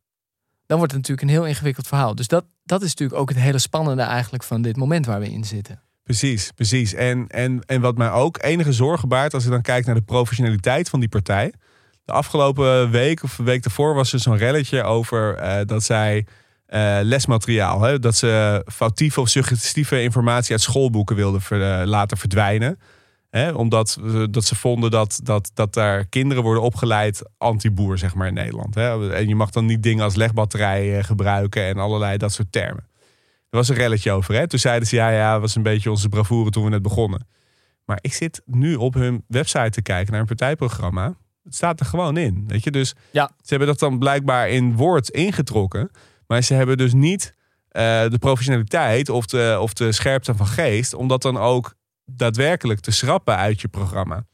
dan 0.65 0.77
wordt 0.77 0.93
het 0.93 1.01
natuurlijk 1.01 1.27
een 1.27 1.33
heel 1.33 1.45
ingewikkeld 1.45 1.87
verhaal. 1.87 2.15
Dus 2.15 2.27
dat, 2.27 2.45
dat 2.63 2.81
is 2.81 2.89
natuurlijk 2.89 3.19
ook 3.19 3.29
het 3.29 3.37
hele 3.37 3.59
spannende 3.59 4.01
eigenlijk 4.01 4.43
van 4.43 4.61
dit 4.61 4.75
moment 4.75 5.05
waar 5.05 5.19
we 5.19 5.31
in 5.31 5.43
zitten. 5.43 5.81
Precies, 6.03 6.51
precies. 6.55 6.93
En, 6.93 7.27
en, 7.27 7.61
en 7.65 7.81
wat 7.81 7.97
mij 7.97 8.11
ook 8.11 8.43
enige 8.43 8.73
zorgen 8.73 9.09
baart 9.09 9.33
als 9.33 9.43
ik 9.45 9.51
dan 9.51 9.61
kijk 9.61 9.85
naar 9.85 9.95
de 9.95 10.01
professionaliteit 10.01 10.89
van 10.89 10.99
die 10.99 11.09
partij. 11.09 11.53
De 12.05 12.11
afgelopen 12.11 12.89
week 12.89 13.23
of 13.23 13.37
week 13.37 13.63
daarvoor 13.63 13.93
was 13.93 14.13
er 14.13 14.19
zo'n 14.19 14.37
relletje 14.37 14.83
over 14.83 15.35
eh, 15.35 15.65
dat 15.65 15.83
zij 15.83 16.25
eh, 16.65 16.99
lesmateriaal, 17.01 17.81
hè, 17.81 17.99
dat 17.99 18.15
ze 18.15 18.63
foutieve 18.65 19.21
of 19.21 19.29
suggestieve 19.29 20.01
informatie 20.01 20.51
uit 20.51 20.61
schoolboeken 20.61 21.15
wilden 21.15 21.41
ver- 21.41 21.81
eh, 21.81 21.87
laten 21.87 22.17
verdwijnen. 22.17 22.79
Hè, 23.29 23.51
omdat 23.51 23.97
dat 24.31 24.45
ze 24.45 24.55
vonden 24.55 24.91
dat, 24.91 25.19
dat, 25.23 25.51
dat 25.53 25.73
daar 25.73 26.05
kinderen 26.05 26.43
worden 26.43 26.63
opgeleid 26.63 27.21
anti-boer, 27.37 27.97
zeg 27.97 28.15
maar, 28.15 28.27
in 28.27 28.33
Nederland. 28.33 28.75
Hè. 28.75 29.13
En 29.13 29.27
je 29.27 29.35
mag 29.35 29.49
dan 29.49 29.65
niet 29.65 29.83
dingen 29.83 30.03
als 30.03 30.15
legbatterij 30.15 30.97
eh, 30.97 31.03
gebruiken 31.03 31.63
en 31.65 31.77
allerlei 31.77 32.17
dat 32.17 32.31
soort 32.33 32.51
termen. 32.51 32.87
Er 33.49 33.57
was 33.57 33.69
een 33.69 33.75
relletje 33.75 34.11
over. 34.11 34.33
Hè? 34.33 34.47
Toen 34.47 34.59
zeiden 34.59 34.87
ze, 34.87 34.95
ja, 34.95 35.09
ja, 35.09 35.39
was 35.39 35.55
een 35.55 35.63
beetje 35.63 35.89
onze 35.89 36.09
bravoure 36.09 36.49
toen 36.49 36.63
we 36.63 36.69
net 36.69 36.81
begonnen. 36.81 37.27
Maar 37.85 37.97
ik 38.01 38.13
zit 38.13 38.41
nu 38.45 38.75
op 38.75 38.93
hun 38.93 39.23
website 39.27 39.69
te 39.69 39.81
kijken 39.81 40.11
naar 40.11 40.21
een 40.21 40.27
partijprogramma. 40.27 41.13
Het 41.43 41.55
staat 41.55 41.79
er 41.79 41.85
gewoon 41.85 42.17
in. 42.17 42.43
Weet 42.47 42.63
je? 42.63 42.71
Dus 42.71 42.93
Ja. 43.11 43.25
ze 43.37 43.49
hebben 43.49 43.67
dat 43.67 43.79
dan 43.79 43.99
blijkbaar 43.99 44.49
in 44.49 44.75
woord 44.75 45.09
ingetrokken. 45.09 45.91
Maar 46.27 46.41
ze 46.43 46.53
hebben 46.53 46.77
dus 46.77 46.93
niet 46.93 47.33
eh, 47.69 47.81
de 48.09 48.17
professionaliteit 48.19 49.09
of 49.09 49.25
de, 49.25 49.57
of 49.61 49.73
de 49.73 49.91
scherpte 49.91 50.35
van 50.35 50.47
geest. 50.47 50.93
Om 50.93 51.07
dat 51.07 51.21
dan 51.21 51.37
ook 51.37 51.73
daadwerkelijk 52.11 52.79
te 52.79 52.91
schrappen 52.91 53.35
uit 53.35 53.61
je 53.61 53.67
programma. 53.67 54.25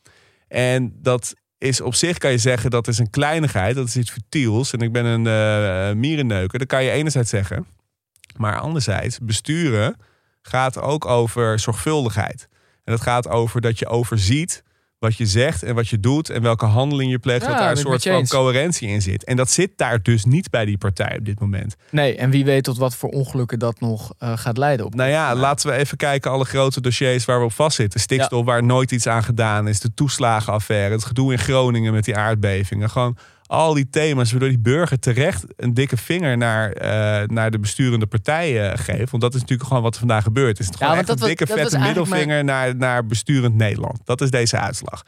En 0.47 0.93
dat 1.01 1.34
is 1.57 1.82
op 1.82 1.95
zich, 1.95 2.17
kan 2.17 2.32
je 2.32 2.38
zeggen, 2.38 2.69
dat 2.69 2.88
is 2.88 2.97
een 2.97 3.09
kleinigheid. 3.09 3.76
Dat 3.76 3.88
is 3.88 3.95
iets 3.95 4.11
futiels. 4.11 4.73
En 4.73 4.80
ik 4.80 4.91
ben 4.91 5.05
een 5.05 5.28
eh 5.28 5.95
mierenneuker. 5.95 6.59
Dat 6.59 6.67
kan 6.67 6.84
je 6.84 6.91
enerzijds 6.91 7.30
zeggen. 7.30 7.67
Maar 8.38 8.59
anderzijds, 8.59 9.19
besturen 9.21 9.95
gaat 10.41 10.80
ook 10.80 11.05
over 11.05 11.59
zorgvuldigheid. 11.59 12.47
En 12.84 12.93
dat 12.93 13.01
gaat 13.01 13.28
over 13.28 13.61
dat 13.61 13.80
je 13.80 13.88
overziet 13.88 14.63
wat 15.00 15.18
je 15.18 15.26
zegt 15.26 15.64
en 15.64 15.76
wat 15.76 15.88
je 15.88 16.00
doet 16.00 16.30
en 16.30 16.41
welke 16.41 16.66
handeling 16.66 17.12
je 17.12 17.20
pleegt. 17.20 17.41
Ja, 17.41 17.48
dat 17.48 17.58
daar 17.58 17.72
een 17.72 17.78
soort 17.78 18.04
van 18.04 18.28
coherentie 18.28 18.88
in 18.88 19.02
zit. 19.02 19.24
En 19.24 19.36
dat 19.36 19.52
zit 19.52 19.72
daar 19.76 20.02
dus 20.02 20.26
niet 20.26 20.50
bij 20.50 20.66
die 20.66 20.78
partij 20.78 21.18
op 21.18 21.26
dit 21.26 21.39
moment. 21.39 21.76
Nee, 21.91 22.16
en 22.16 22.30
wie 22.30 22.46
weet 22.46 22.64
tot 22.64 22.78
wat 22.78 22.96
voor 22.96 23.10
ongelukken 23.10 23.60
dat 23.60 23.80
nog 23.80 24.14
eh, 24.18 24.38
gaat 24.38 24.58
leiden. 24.58 24.86
Op. 24.86 24.96
Nou 24.96 25.10
ja, 25.10 25.36
laten 25.36 25.70
we 25.70 25.76
even 25.76 25.98
kijken 25.98 26.32
alle 26.32 26.46
grote 26.46 26.82
dossiers 26.82 27.26
waar 27.26 27.39
we 27.39 27.46
op 27.46 27.54
vastzitten. 27.54 28.00
Stikstof 28.00 28.46
waar 28.46 28.64
nooit 28.64 28.91
iets 28.91 29.08
aan 29.08 29.24
gedaan 29.24 29.68
is. 29.68 29.80
De 29.80 29.93
toeslagenaffaire. 29.93 30.93
Het 30.93 31.06
gedoe 31.06 31.32
in 31.32 31.39
Groningen 31.39 31.93
met 31.93 32.06
die 32.06 32.16
aardbevingen. 32.16 32.89
Gewoon 32.89 33.18
al 33.48 33.74
die 33.74 33.89
thema's 33.89 34.32
waardoor 34.32 34.50
die 34.50 34.60
burger 34.60 35.00
terecht 35.00 35.46
een 35.56 35.74
dikke 35.74 35.98
vinger 35.98 36.38
naar, 36.38 36.72
eh, 36.72 37.28
naar 37.28 37.52
de 37.52 37.60
besturende 37.60 38.06
partijen 38.06 38.78
geeft. 38.78 39.12
Want 39.12 39.24
dat 39.24 39.34
is 39.34 39.39
natuurlijk 39.39 39.68
gewoon 39.68 39.84
wat 39.84 39.93
er 39.93 40.00
vandaag 40.00 40.24
gebeurt. 40.24 40.60
Is 40.60 40.66
het 40.66 40.76
gewoon 40.76 40.93
echt 40.98 41.10
een 41.10 41.18
was- 41.18 41.28
dikke 41.28 41.48
vette 41.48 41.78
middelvinger 41.80 42.43
naar, 42.43 42.76
naar 42.76 43.06
besturend 43.06 43.56
Nederland. 43.56 44.00
Dat 44.04 44.22
is 44.22 44.30
deze 44.32 44.60
uitslag. 44.60 45.04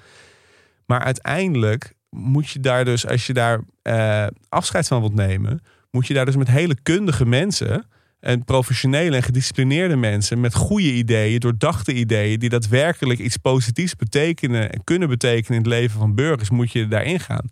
Maar 0.86 1.00
uiteindelijk 1.04 1.94
moet 2.10 2.50
je 2.50 2.60
daar 2.60 2.86
dus, 2.86 3.08
als 3.08 3.28
je 3.28 3.34
daar 3.34 3.60
eh, 3.82 4.28
afscheid 4.50 4.88
van 4.88 5.00
wilt 5.00 5.14
nemen, 5.16 5.62
moet 5.92 6.08
je 6.08 6.14
daar 6.14 6.26
dus 6.26 6.36
met 6.36 6.48
hele 6.48 6.76
kundige 6.84 7.26
mensen 7.26 7.86
en 8.20 8.44
professionele 8.46 9.16
en 9.16 9.24
gedisciplineerde 9.24 9.96
mensen 9.96 10.40
met 10.40 10.54
goede 10.56 10.94
ideeën, 10.94 11.40
doordachte 11.40 11.94
ideeën, 11.94 12.40
die 12.40 12.50
daadwerkelijk 12.50 13.20
iets 13.20 13.38
positiefs 13.38 13.96
betekenen 13.96 14.72
en 14.72 14.84
kunnen 14.84 15.10
betekenen 15.10 15.58
in 15.58 15.64
het 15.64 15.74
leven 15.74 16.00
van 16.00 16.16
burgers, 16.16 16.50
moet 16.50 16.72
je 16.72 16.88
daarin 16.88 17.20
gaan. 17.20 17.46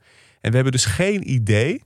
En 0.46 0.52
we 0.52 0.56
hebben 0.56 0.74
dus 0.74 0.86
geen 0.86 1.32
idee 1.32 1.84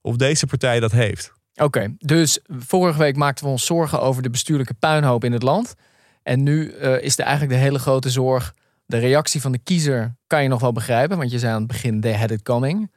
of 0.00 0.16
deze 0.16 0.46
partij 0.46 0.80
dat 0.80 0.92
heeft. 0.92 1.32
Oké, 1.54 1.94
dus 1.98 2.38
vorige 2.48 2.98
week 2.98 3.16
maakten 3.16 3.44
we 3.44 3.50
ons 3.50 3.66
zorgen 3.66 4.00
over 4.00 4.22
de 4.22 4.30
bestuurlijke 4.30 4.74
puinhoop 4.74 5.24
in 5.24 5.32
het 5.32 5.42
land. 5.42 5.74
En 6.22 6.42
nu 6.42 6.70
eh, 6.70 7.02
is 7.02 7.18
er 7.18 7.24
eigenlijk 7.24 7.58
de 7.58 7.64
hele 7.64 7.78
grote 7.78 8.10
zorg. 8.10 8.54
De 8.86 8.98
reactie 8.98 9.40
van 9.40 9.52
de 9.52 9.58
kiezer 9.58 10.14
kan 10.26 10.42
je 10.42 10.48
nog 10.48 10.60
wel 10.60 10.72
begrijpen, 10.72 11.16
want 11.18 11.30
je 11.30 11.38
zei 11.38 11.52
aan 11.52 11.58
het 11.58 11.66
begin: 11.66 12.00
they 12.00 12.16
had 12.16 12.30
it 12.30 12.42
coming. 12.42 12.90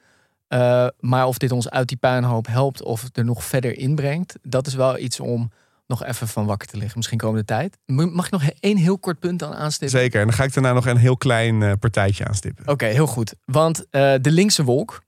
Eh, 0.47 0.87
maar 0.99 1.27
of 1.27 1.37
dit 1.37 1.51
ons 1.51 1.69
uit 1.69 1.87
die 1.87 1.97
puinhoop 1.97 2.47
helpt 2.47 2.83
of 2.83 3.09
er 3.13 3.25
nog 3.25 3.43
verder 3.43 3.77
inbrengt, 3.77 4.35
dat 4.41 4.67
is 4.67 4.73
wel 4.73 4.97
iets 4.97 5.19
om 5.19 5.51
nog 5.87 6.05
even 6.05 6.27
van 6.27 6.45
wakker 6.45 6.67
te 6.67 6.77
liggen. 6.77 6.97
Misschien 6.97 7.17
komende 7.17 7.45
tijd. 7.45 7.77
Mag 7.85 8.25
ik 8.25 8.31
nog 8.31 8.43
één 8.59 8.77
heel 8.77 8.97
kort 8.97 9.19
punt 9.19 9.43
aan 9.43 9.53
aanstippen? 9.53 9.99
Zeker. 9.99 10.19
En 10.19 10.27
dan 10.27 10.35
ga 10.35 10.43
ik 10.43 10.53
daarna 10.53 10.73
nog 10.73 10.85
een 10.85 10.97
heel 10.97 11.17
klein 11.17 11.63
eh, 11.63 11.71
partijtje 11.79 12.25
aanstippen. 12.25 12.67
Oké, 12.67 12.85
heel 12.85 13.07
goed. 13.07 13.33
Want 13.45 13.85
de 13.89 14.19
linkse 14.21 14.63
wolk, 14.63 15.03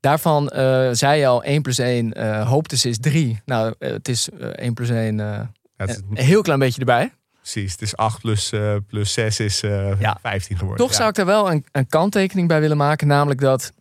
daarvan 0.00 0.48
eh, 0.48 0.88
zei 0.92 1.20
je 1.20 1.26
al 1.26 1.42
1 1.44 1.62
plus 1.62 1.78
1, 1.78 2.12
eh 2.12 2.48
hoopte 2.48 2.76
ze 2.76 2.88
is 2.88 2.98
3. 2.98 3.40
Nou, 3.44 3.74
eh, 3.78 3.90
het 3.90 4.08
is 4.08 4.28
eh, 4.30 4.48
1 4.48 4.74
plus 4.74 4.88
1, 4.90 5.20
eh, 5.20 5.26
Ja, 5.26 5.50
het 5.76 5.90
is- 5.90 5.96
een 5.96 6.24
heel 6.24 6.42
klein 6.42 6.58
beetje 6.58 6.80
erbij. 6.80 7.12
precies. 7.40 7.72
Het 7.72 7.82
is 7.82 7.96
8 7.96 8.20
plus, 8.20 8.52
eh, 8.52 8.76
plus 8.86 9.12
6 9.12 9.40
is 9.40 9.62
eh, 9.62 10.00
Ja. 10.00 10.18
15 10.22 10.56
geworden. 10.58 10.80
Toch 10.84 10.90
Ja. 10.90 10.96
zou 10.96 11.08
ik 11.08 11.14
daar 11.14 11.26
wel 11.26 11.50
een, 11.50 11.64
een 11.72 11.86
kanttekening 11.86 12.48
bij 12.48 12.60
willen 12.60 12.76
maken, 12.76 13.06
namelijk 13.06 13.40
dat 13.40 13.72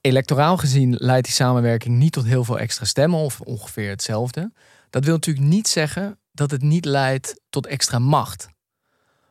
electoraal 0.00 0.56
gezien 0.56 0.94
leidt 0.98 1.24
die 1.26 1.34
samenwerking 1.34 1.96
niet 1.98 2.12
tot 2.12 2.24
heel 2.24 2.44
veel 2.44 2.58
extra 2.58 2.84
stemmen 2.84 3.18
of 3.18 3.40
ongeveer 3.40 3.90
hetzelfde. 3.90 4.52
Dat 4.90 5.04
wil 5.04 5.14
natuurlijk 5.14 5.46
niet 5.46 5.68
zeggen 5.68 6.18
dat 6.32 6.50
het 6.50 6.62
niet 6.62 6.84
leidt 6.84 7.40
tot 7.50 7.66
extra 7.66 7.98
macht. 7.98 8.48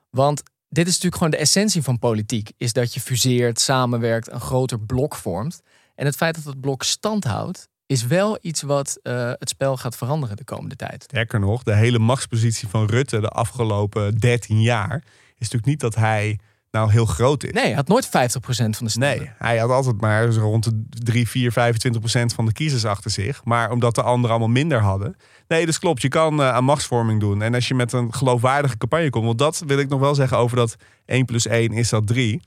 Want 0.09 0.43
dit 0.69 0.85
is 0.87 0.93
natuurlijk 0.93 1.15
gewoon 1.15 1.31
de 1.31 1.37
essentie 1.37 1.81
van 1.83 1.99
politiek, 1.99 2.51
is 2.57 2.73
dat 2.73 2.93
je 2.93 2.99
fuseert, 2.99 3.59
samenwerkt, 3.59 4.31
een 4.31 4.39
groter 4.39 4.79
blok 4.79 5.15
vormt. 5.15 5.61
En 5.95 6.05
het 6.05 6.15
feit 6.15 6.35
dat 6.35 6.43
het 6.43 6.61
blok 6.61 6.83
stand 6.83 7.23
houdt, 7.23 7.67
is 7.85 8.05
wel 8.05 8.37
iets 8.41 8.61
wat 8.61 8.99
eh, 9.03 9.31
het 9.39 9.49
spel 9.49 9.77
gaat 9.77 9.95
veranderen 9.95 10.37
de 10.37 10.43
komende 10.43 10.75
tijd. 10.75 11.03
Sterker 11.03 11.39
nog, 11.39 11.63
de 11.63 11.75
hele 11.75 11.99
machtspositie 11.99 12.67
van 12.67 12.85
Rutte 12.85 13.19
de 13.19 13.29
afgelopen 13.29 14.15
13 14.15 14.61
jaar 14.61 15.03
is 15.37 15.51
natuurlijk 15.51 15.65
niet 15.65 15.79
dat 15.79 15.95
hij 15.95 16.39
nou 16.75 16.91
heel 16.91 17.05
groot 17.05 17.43
is. 17.43 17.51
Nee, 17.51 17.63
hij 17.63 17.73
had 17.73 17.87
nooit 17.87 18.07
50% 18.07 18.09
van 18.09 18.85
de 18.85 18.89
stemmen. 18.89 19.17
Nee, 19.17 19.31
hij 19.37 19.57
had 19.57 19.69
altijd 19.69 20.01
maar 20.01 20.27
rond 20.27 20.63
de 20.63 20.83
3, 21.03 21.29
4, 21.29 21.51
25 21.51 22.01
procent 22.01 22.33
van 22.33 22.45
de 22.45 22.51
kiezers 22.51 22.85
achter 22.85 23.11
zich. 23.11 23.43
Maar 23.43 23.71
omdat 23.71 23.95
de 23.95 24.01
anderen 24.01 24.29
allemaal 24.29 24.53
minder 24.53 24.81
hadden. 24.81 25.15
Nee, 25.47 25.65
dus 25.65 25.79
klopt. 25.79 26.01
Je 26.01 26.07
kan 26.07 26.41
eh, 26.41 26.49
aan 26.49 26.63
machtsvorming 26.63 27.19
doen. 27.19 27.41
En 27.41 27.53
als 27.53 27.67
je 27.67 27.75
met 27.75 27.93
een 27.93 28.13
geloofwaardige 28.13 28.77
campagne 28.77 29.09
komt. 29.09 29.25
Want 29.25 29.37
dat 29.37 29.63
wil 29.65 29.77
ik 29.77 29.89
nog 29.89 29.99
wel 29.99 30.15
zeggen 30.15 30.37
over 30.37 30.57
dat 30.57 30.75
1 31.05 31.25
plus 31.25 31.47
1 31.47 31.71
is 31.71 31.89
dat 31.89 32.07
3. 32.07 32.41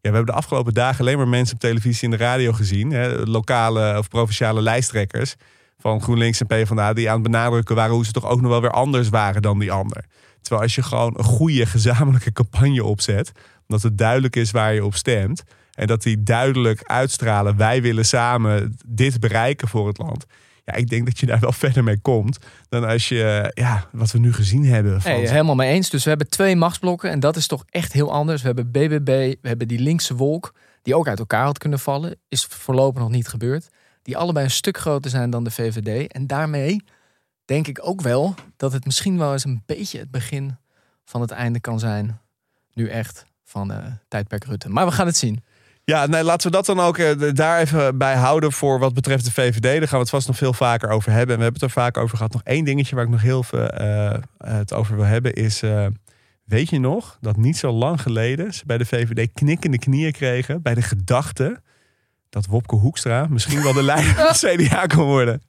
Ja, 0.00 0.10
we 0.10 0.16
hebben 0.16 0.34
de 0.34 0.40
afgelopen 0.40 0.74
dagen 0.74 1.00
alleen 1.00 1.16
maar 1.16 1.28
mensen 1.28 1.54
op 1.54 1.60
televisie 1.60 2.10
en 2.10 2.16
de 2.16 2.24
radio 2.24 2.52
gezien. 2.52 2.90
Hè, 2.90 3.26
lokale 3.26 3.98
of 3.98 4.08
provinciale 4.08 4.62
lijsttrekkers 4.62 5.34
van 5.78 6.02
GroenLinks 6.02 6.40
en 6.40 6.46
PvdA... 6.46 6.92
die 6.92 7.08
aan 7.08 7.14
het 7.14 7.30
benadrukken 7.30 7.76
waren 7.76 7.94
hoe 7.94 8.04
ze 8.04 8.12
toch 8.12 8.26
ook 8.26 8.40
nog 8.40 8.50
wel 8.50 8.60
weer 8.60 8.70
anders 8.70 9.08
waren 9.08 9.42
dan 9.42 9.58
die 9.58 9.72
ander. 9.72 10.04
Terwijl 10.40 10.62
als 10.62 10.74
je 10.74 10.82
gewoon 10.82 11.14
een 11.16 11.24
goede 11.24 11.66
gezamenlijke 11.66 12.32
campagne 12.32 12.84
opzet... 12.84 13.32
dat 13.66 13.82
het 13.82 13.98
duidelijk 13.98 14.36
is 14.36 14.50
waar 14.50 14.74
je 14.74 14.84
op 14.84 14.94
stemt... 14.94 15.42
en 15.74 15.86
dat 15.86 16.02
die 16.02 16.22
duidelijk 16.22 16.82
uitstralen... 16.82 17.56
wij 17.56 17.82
willen 17.82 18.04
samen 18.04 18.76
dit 18.86 19.20
bereiken 19.20 19.68
voor 19.68 19.86
het 19.86 19.98
land... 19.98 20.26
Ja, 20.68 20.74
ik 20.74 20.88
denk 20.88 21.06
dat 21.06 21.18
je 21.18 21.26
daar 21.26 21.40
wel 21.40 21.52
verder 21.64 21.84
mee 21.84 21.98
komt 21.98 22.38
dan 22.68 22.84
als 22.84 23.08
je, 23.08 23.50
ja, 23.54 23.88
wat 23.92 24.10
we 24.10 24.18
nu 24.18 24.32
gezien 24.32 24.64
hebben. 24.64 25.02
Van 25.02 25.12
helemaal 25.12 25.54
mee 25.54 25.72
eens. 25.72 25.90
Dus 25.90 26.02
we 26.02 26.08
hebben 26.08 26.28
twee 26.28 26.56
machtsblokken 26.56 27.10
en 27.10 27.20
dat 27.20 27.36
is 27.36 27.46
toch 27.46 27.64
echt 27.68 27.92
heel 27.92 28.12
anders. 28.12 28.40
We 28.40 28.46
hebben 28.46 28.70
BBB, 28.70 29.34
we 29.42 29.48
hebben 29.48 29.68
die 29.68 29.78
linkse 29.78 30.14
wolk, 30.14 30.54
die 30.82 30.96
ook 30.96 31.08
uit 31.08 31.18
elkaar 31.18 31.44
had 31.44 31.58
kunnen 31.58 31.78
vallen. 31.78 32.16
Is 32.28 32.44
voorlopig 32.44 33.02
nog 33.02 33.10
niet 33.10 33.28
gebeurd. 33.28 33.68
Die 34.02 34.16
allebei 34.16 34.44
een 34.44 34.50
stuk 34.50 34.78
groter 34.78 35.10
zijn 35.10 35.30
dan 35.30 35.44
de 35.44 35.50
VVD. 35.50 36.12
En 36.12 36.26
daarmee 36.26 36.82
denk 37.44 37.66
ik 37.68 37.78
ook 37.82 38.00
wel 38.00 38.34
dat 38.56 38.72
het 38.72 38.84
misschien 38.84 39.18
wel 39.18 39.32
eens 39.32 39.44
een 39.44 39.62
beetje 39.66 39.98
het 39.98 40.10
begin 40.10 40.56
van 41.04 41.20
het 41.20 41.30
einde 41.30 41.60
kan 41.60 41.78
zijn. 41.78 42.20
Nu 42.72 42.88
echt 42.88 43.24
van 43.44 43.72
eh 43.72 43.84
tijdperk 44.08 44.44
Rutte. 44.44 44.68
Maar 44.68 44.86
we 44.86 44.92
gaan 44.92 45.06
het 45.06 45.16
zien. 45.16 45.42
Ja, 45.88 46.06
nee, 46.06 46.22
laten 46.22 46.50
we 46.50 46.56
dat 46.56 46.66
dan 46.66 46.80
ook 46.80 46.98
eh, 46.98 47.30
daar 47.34 47.58
even 47.58 47.98
bij 47.98 48.16
houden 48.16 48.52
voor 48.52 48.78
wat 48.78 48.94
betreft 48.94 49.24
de 49.24 49.32
VVD. 49.32 49.62
Daar 49.62 49.72
gaan 49.80 49.88
we 49.90 49.98
het 49.98 50.10
vast 50.10 50.26
nog 50.26 50.36
veel 50.36 50.52
vaker 50.52 50.88
over 50.90 51.12
hebben. 51.12 51.30
En 51.30 51.36
we 51.36 51.42
hebben 51.42 51.60
het 51.60 51.70
er 51.70 51.82
vaak 51.82 51.96
over 51.96 52.16
gehad. 52.16 52.32
Nog 52.32 52.42
één 52.44 52.64
dingetje 52.64 52.94
waar 52.94 53.04
ik 53.04 53.10
nog 53.10 53.22
heel 53.22 53.42
veel 53.42 53.68
eh, 53.68 54.18
het 54.38 54.72
over 54.72 54.96
wil 54.96 55.04
hebben 55.04 55.32
is... 55.32 55.62
eh, 55.62 55.86
weet 56.44 56.70
je 56.70 56.78
nog 56.80 57.18
dat 57.20 57.36
niet 57.36 57.56
zo 57.56 57.70
lang 57.70 58.02
geleden 58.02 58.54
ze 58.54 58.62
bij 58.66 58.78
de 58.78 58.84
VVD 58.84 59.32
knikkende 59.34 59.78
knieën 59.78 60.12
kregen... 60.12 60.62
bij 60.62 60.74
de 60.74 60.82
gedachte 60.82 61.60
dat 62.30 62.46
Wopke 62.46 62.76
Hoekstra 62.76 63.26
misschien 63.30 63.62
wel 63.62 63.72
de 63.72 63.82
leider 63.82 64.14
van 64.14 64.26
het 64.26 64.38
CDA 64.68 64.86
kon 64.86 65.04
worden. 65.04 65.42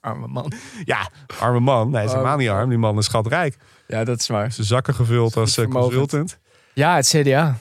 Arme 0.00 0.26
man. 0.26 0.52
Ja, 0.84 1.10
arme 1.38 1.60
man. 1.60 1.86
Nee, 1.86 1.96
hij 1.96 2.04
is 2.04 2.10
helemaal 2.12 2.36
niet 2.36 2.48
arm. 2.48 2.68
Die 2.68 2.78
man 2.78 2.98
is 2.98 3.04
schatrijk. 3.04 3.56
Ja, 3.86 4.04
dat 4.04 4.20
is 4.20 4.26
waar. 4.26 4.52
Zijn 4.52 4.66
zakken 4.66 4.94
gevuld 4.94 5.36
als 5.36 5.54
consultant. 5.54 6.38
Ja, 6.72 6.96
het 6.96 7.08
CDA. 7.08 7.58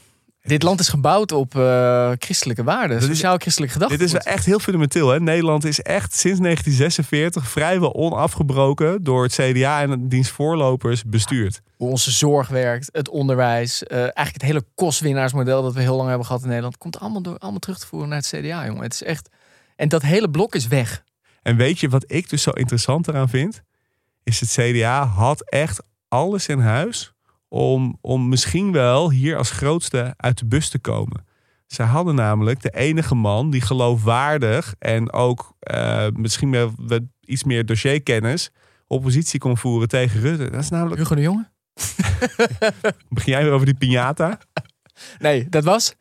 Dit 0.47 0.63
land 0.63 0.79
is 0.79 0.87
gebouwd 0.87 1.31
op 1.31 1.55
eh, 1.55 2.11
christelijke 2.17 2.63
waarden. 2.63 2.97
is- 2.97 3.05
Sociaal-christelijk 3.05 3.71
gedachte. 3.71 3.97
Dit 3.97 4.05
is 4.05 4.11
wel 4.11 4.21
echt 4.21 4.45
heel 4.45 4.59
fundamenteel. 4.59 5.09
Hè? 5.09 5.19
Nederland 5.19 5.63
is 5.65 5.79
echt 5.81 6.15
sinds 6.15 6.39
1946 6.39 7.49
vrijwel 7.49 7.93
onafgebroken 7.95 9.03
door 9.03 9.23
het 9.23 9.33
CDA 9.33 9.81
en 9.81 10.07
diens 10.09 10.29
voorlopers 10.29 11.03
bestuurd. 11.03 11.61
hoe 11.77 11.89
onze 11.89 12.11
zorg 12.11 12.47
werkt, 12.47 12.89
het 12.91 13.09
onderwijs, 13.09 13.83
eh, 13.83 13.97
eigenlijk 13.97 14.33
het 14.33 14.41
hele 14.41 14.65
kostwinnaarsmodel 14.75 15.63
dat 15.63 15.73
we 15.73 15.81
heel 15.81 15.95
lang 15.95 16.07
hebben 16.09 16.25
gehad 16.27 16.41
in 16.41 16.47
Nederland, 16.47 16.77
komt 16.77 16.99
allemaal, 16.99 17.21
door, 17.21 17.37
allemaal 17.37 17.59
terug 17.59 17.79
te 17.79 17.87
voeren 17.87 18.09
naar 18.09 18.17
het 18.17 18.27
CDA, 18.27 18.65
jongen. 18.65 18.83
Het 18.83 18.93
is 18.93 19.03
echt. 19.03 19.29
En 19.75 19.89
dat 19.89 20.01
hele 20.01 20.29
blok 20.29 20.55
is 20.55 20.67
weg. 20.67 21.03
En 21.41 21.55
weet 21.55 21.79
je 21.79 21.89
wat 21.89 22.03
ik 22.07 22.29
dus 22.29 22.41
zo 22.41 22.49
interessant 22.51 23.07
eraan 23.07 23.29
vind? 23.29 23.61
Is 24.23 24.39
het 24.39 24.49
CDA 24.49 25.05
had 25.05 25.49
echt 25.49 25.83
alles 26.07 26.47
in 26.47 26.59
huis 26.59 27.12
om, 27.53 27.97
om 28.01 28.29
misschien 28.29 28.71
wel 28.71 29.11
hier 29.11 29.37
als 29.37 29.51
grootste 29.51 30.13
uit 30.17 30.37
de 30.37 30.45
bus 30.45 30.69
te 30.69 30.79
komen. 30.79 31.25
Ze 31.67 31.83
hadden 31.83 32.15
namelijk 32.15 32.61
de 32.61 32.69
enige 32.69 33.15
man 33.15 33.49
die 33.49 33.61
geloofwaardig 33.61 34.75
en 34.79 35.11
ook 35.11 35.55
eh, 35.59 36.07
misschien 36.13 36.51
wel 36.51 36.73
iets 37.19 37.43
meer 37.43 37.65
dossierkennis 37.65 38.51
oppositie 38.87 39.39
kon 39.39 39.57
voeren 39.57 39.87
tegen 39.87 40.19
Rutte. 40.19 40.49
Dat 40.49 40.61
is 40.61 40.69
namelijk. 40.69 41.01
Hugo 41.01 41.15
de 41.15 41.21
Jonge? 41.21 41.49
Begin 43.09 43.33
jij 43.33 43.43
weer 43.43 43.51
over 43.51 43.65
die 43.65 43.75
piñata? 43.75 44.37
Nee, 45.19 45.49
dat 45.49 45.63
was? 45.63 45.95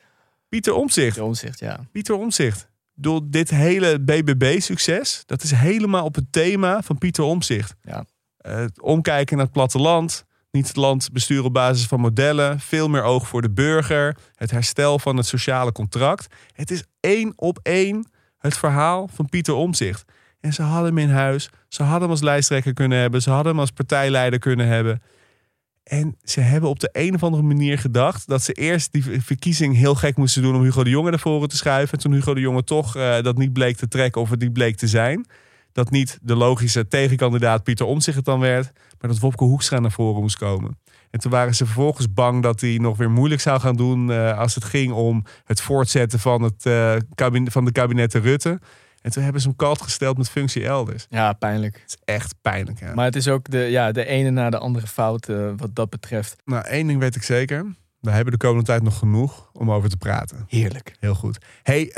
Pieter 0.49 0.75
Omzicht. 0.75 1.17
De 1.17 1.25
omzicht, 1.25 1.59
ja. 1.59 1.81
Pieter 1.93 2.15
Omzicht. 2.15 2.71
Door 2.95 3.21
dit 3.25 3.51
hele 3.51 4.01
BBB-succes, 4.01 5.23
dat 5.27 5.43
is 5.43 5.51
helemaal 5.51 6.05
op 6.05 6.15
het 6.15 6.33
thema 6.33 6.83
van 6.83 6.99
Pieter 6.99 7.25
Omzicht. 7.25 7.75
Ja. 7.83 8.05
het 8.37 8.83
omkijken 8.83 9.37
naar 9.37 9.45
het 9.45 9.55
platteland. 9.55 10.25
Niet 10.53 10.67
het 10.67 10.77
land 10.77 11.13
besturen 11.13 11.45
op 11.45 11.53
basis 11.53 11.87
van 11.87 12.01
modellen. 12.01 12.61
Veel 12.61 12.89
meer 12.89 13.03
oog 13.03 13.29
voor 13.29 13.43
de 13.43 13.51
burger. 13.51 14.17
Het 14.35 14.51
herstel 14.51 14.99
van 14.99 15.17
het 15.17 15.27
sociale 15.27 15.73
contract. 15.73 16.35
Het 16.53 16.71
is 16.71 16.85
één 17.01 17.33
op 17.37 17.59
één 17.63 18.11
het 18.39 18.57
verhaal 18.57 19.09
van 19.15 19.29
Pieter 19.29 19.55
Omzicht. 19.55 20.05
En 20.41 20.53
ze 20.53 20.63
hadden 20.63 20.87
hem 20.87 20.99
in 20.99 21.11
huis. 21.11 21.51
Ze 21.69 21.83
hadden 21.83 22.01
hem 22.01 22.11
als 22.11 22.21
lijsttrekker 22.21 22.73
kunnen 22.73 22.99
hebben. 22.99 23.23
Ze 23.23 23.31
hadden 23.31 23.53
hem 23.53 23.61
als 23.61 23.71
partijleider 23.71 24.39
kunnen 24.39 24.67
hebben. 24.67 25.03
En 25.83 26.17
ze 26.23 26.41
hebben 26.41 26.71
op 26.71 26.81
de 26.81 26.89
een 26.93 27.15
of 27.15 27.23
andere 27.23 27.43
manier 27.43 27.79
gedacht 27.79 28.29
dat 28.29 28.43
ze 28.43 28.53
eerst 28.53 28.93
die 28.93 29.23
verkiezing 29.23 29.77
heel 29.77 29.95
gek 29.95 30.17
moesten 30.17 30.43
doen 30.43 30.55
om 30.55 30.63
Hugo 30.63 30.85
de 30.85 30.91
Jonge 30.91 31.11
naar 31.11 31.19
voren 31.19 31.49
te 31.49 31.57
schuiven. 31.57 31.95
En 31.95 32.03
toen 32.03 32.13
Hugo 32.13 32.35
de 32.35 32.41
Jonge 32.41 32.65
toch 32.65 32.97
uh, 32.97 33.21
dat 33.23 33.37
niet 33.37 33.53
bleek 33.53 33.77
te 33.77 33.89
trekken 33.89 34.21
of 34.21 34.31
het 34.31 34.41
niet 34.41 34.53
bleek 34.53 34.77
te 34.77 34.89
zijn. 34.89 35.27
Dat 35.73 35.91
niet 35.91 36.19
de 36.23 36.37
logische 36.37 36.89
tegenkandidaat 36.89 37.63
Pieter 37.63 37.87
Omtzigt 37.87 38.17
het 38.17 38.25
dan 38.25 38.41
werd, 38.41 38.73
maar 39.01 39.11
dat 39.11 39.19
Wopke 39.19 39.45
Hoekstra 39.45 39.79
naar 39.79 39.93
voren 39.93 40.21
moest 40.21 40.39
komen. 40.39 40.79
En 41.11 41.21
toen 41.21 41.31
waren 41.31 41.55
ze 41.55 41.65
vervolgens 41.65 42.13
bang 42.13 42.43
dat 42.43 42.61
hij 42.61 42.77
nog 42.77 42.97
weer 42.97 43.11
moeilijk 43.11 43.41
zou 43.41 43.61
gaan 43.61 43.77
doen 43.77 44.09
uh, 44.09 44.39
als 44.39 44.55
het 44.55 44.65
ging 44.65 44.93
om 44.93 45.25
het 45.45 45.61
voortzetten 45.61 46.19
van, 46.19 46.43
het, 46.43 46.67
uh, 46.67 46.95
kabinet, 47.15 47.53
van 47.53 47.65
de 47.65 47.73
kabinetten 47.73 48.21
Rutte. 48.21 48.61
En 49.01 49.11
toen 49.11 49.23
hebben 49.23 49.41
ze 49.41 49.49
hem 49.49 49.57
kalt 49.57 49.83
gesteld 49.83 50.17
met 50.17 50.31
functie 50.31 50.67
elders. 50.67 51.07
Ja, 51.11 51.33
pijnlijk. 51.33 51.75
Het 51.75 51.89
is 51.89 52.15
echt 52.15 52.35
pijnlijk. 52.43 52.81
Ja. 52.81 52.95
Maar 52.95 53.05
het 53.05 53.17
is 53.17 53.29
ook 53.29 53.51
de, 53.51 53.59
ja, 53.59 53.93
de 53.93 54.05
ene 54.05 54.31
na 54.31 54.51
de 54.51 54.59
andere 54.59 54.87
fout 54.87 55.29
uh, 55.29 55.51
wat 55.57 55.75
dat 55.75 55.91
betreft. 55.91 56.37
Nou, 56.45 56.65
één 56.67 56.87
ding 56.87 57.01
weet 57.01 57.17
ik 57.17 57.23
zeker. 57.23 57.67
We 58.01 58.11
hebben 58.11 58.33
de 58.33 58.39
komende 58.39 58.65
tijd 58.65 58.83
nog 58.83 58.99
genoeg 58.99 59.51
om 59.53 59.71
over 59.71 59.89
te 59.89 59.97
praten. 59.97 60.45
Heerlijk. 60.49 60.97
Heel 61.01 61.15
goed. 61.15 61.39
Hey, 61.63 61.93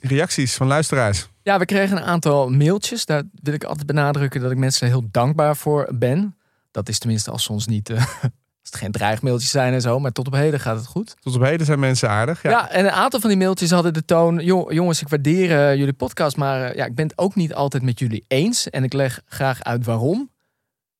reacties 0.00 0.54
van 0.54 0.66
luisteraars. 0.66 1.28
Ja, 1.46 1.58
we 1.58 1.64
kregen 1.64 1.96
een 1.96 2.02
aantal 2.02 2.50
mailtjes. 2.50 3.04
Daar 3.04 3.22
wil 3.42 3.54
ik 3.54 3.64
altijd 3.64 3.86
benadrukken 3.86 4.40
dat 4.40 4.50
ik 4.50 4.56
mensen 4.56 4.86
heel 4.86 5.08
dankbaar 5.10 5.56
voor 5.56 5.88
ben. 5.94 6.36
Dat 6.70 6.88
is 6.88 6.98
tenminste 6.98 7.30
als 7.30 7.44
ze 7.44 7.52
ons 7.52 7.66
niet 7.66 7.90
uh, 7.90 7.96
als 8.60 8.70
het 8.70 8.76
geen 8.76 8.92
dreigmailtjes 8.92 9.50
zijn 9.50 9.72
en 9.72 9.80
zo, 9.80 10.00
maar 10.00 10.12
tot 10.12 10.26
op 10.26 10.32
heden 10.32 10.60
gaat 10.60 10.76
het 10.76 10.86
goed. 10.86 11.16
Tot 11.20 11.34
op 11.34 11.42
heden 11.42 11.66
zijn 11.66 11.78
mensen 11.78 12.08
aardig. 12.08 12.42
Ja, 12.42 12.50
ja 12.50 12.70
en 12.70 12.84
een 12.84 12.90
aantal 12.90 13.20
van 13.20 13.28
die 13.28 13.38
mailtjes 13.38 13.70
hadden 13.70 13.94
de 13.94 14.04
toon: 14.04 14.38
jongens, 14.40 15.00
ik 15.00 15.08
waardeer 15.08 15.50
uh, 15.50 15.76
jullie 15.76 15.92
podcast, 15.92 16.36
maar 16.36 16.70
uh, 16.70 16.76
ja, 16.76 16.84
ik 16.84 16.94
ben 16.94 17.06
het 17.06 17.18
ook 17.18 17.34
niet 17.34 17.54
altijd 17.54 17.82
met 17.82 17.98
jullie 17.98 18.24
eens. 18.28 18.70
En 18.70 18.84
ik 18.84 18.92
leg 18.92 19.22
graag 19.26 19.62
uit 19.62 19.84
waarom. 19.84 20.30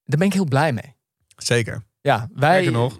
Daar 0.04 0.18
ben 0.18 0.26
ik 0.26 0.32
heel 0.32 0.44
blij 0.44 0.72
mee. 0.72 0.94
Zeker. 1.36 1.82
Ja, 2.00 2.28
wij. 2.34 2.70
nog. 2.70 2.98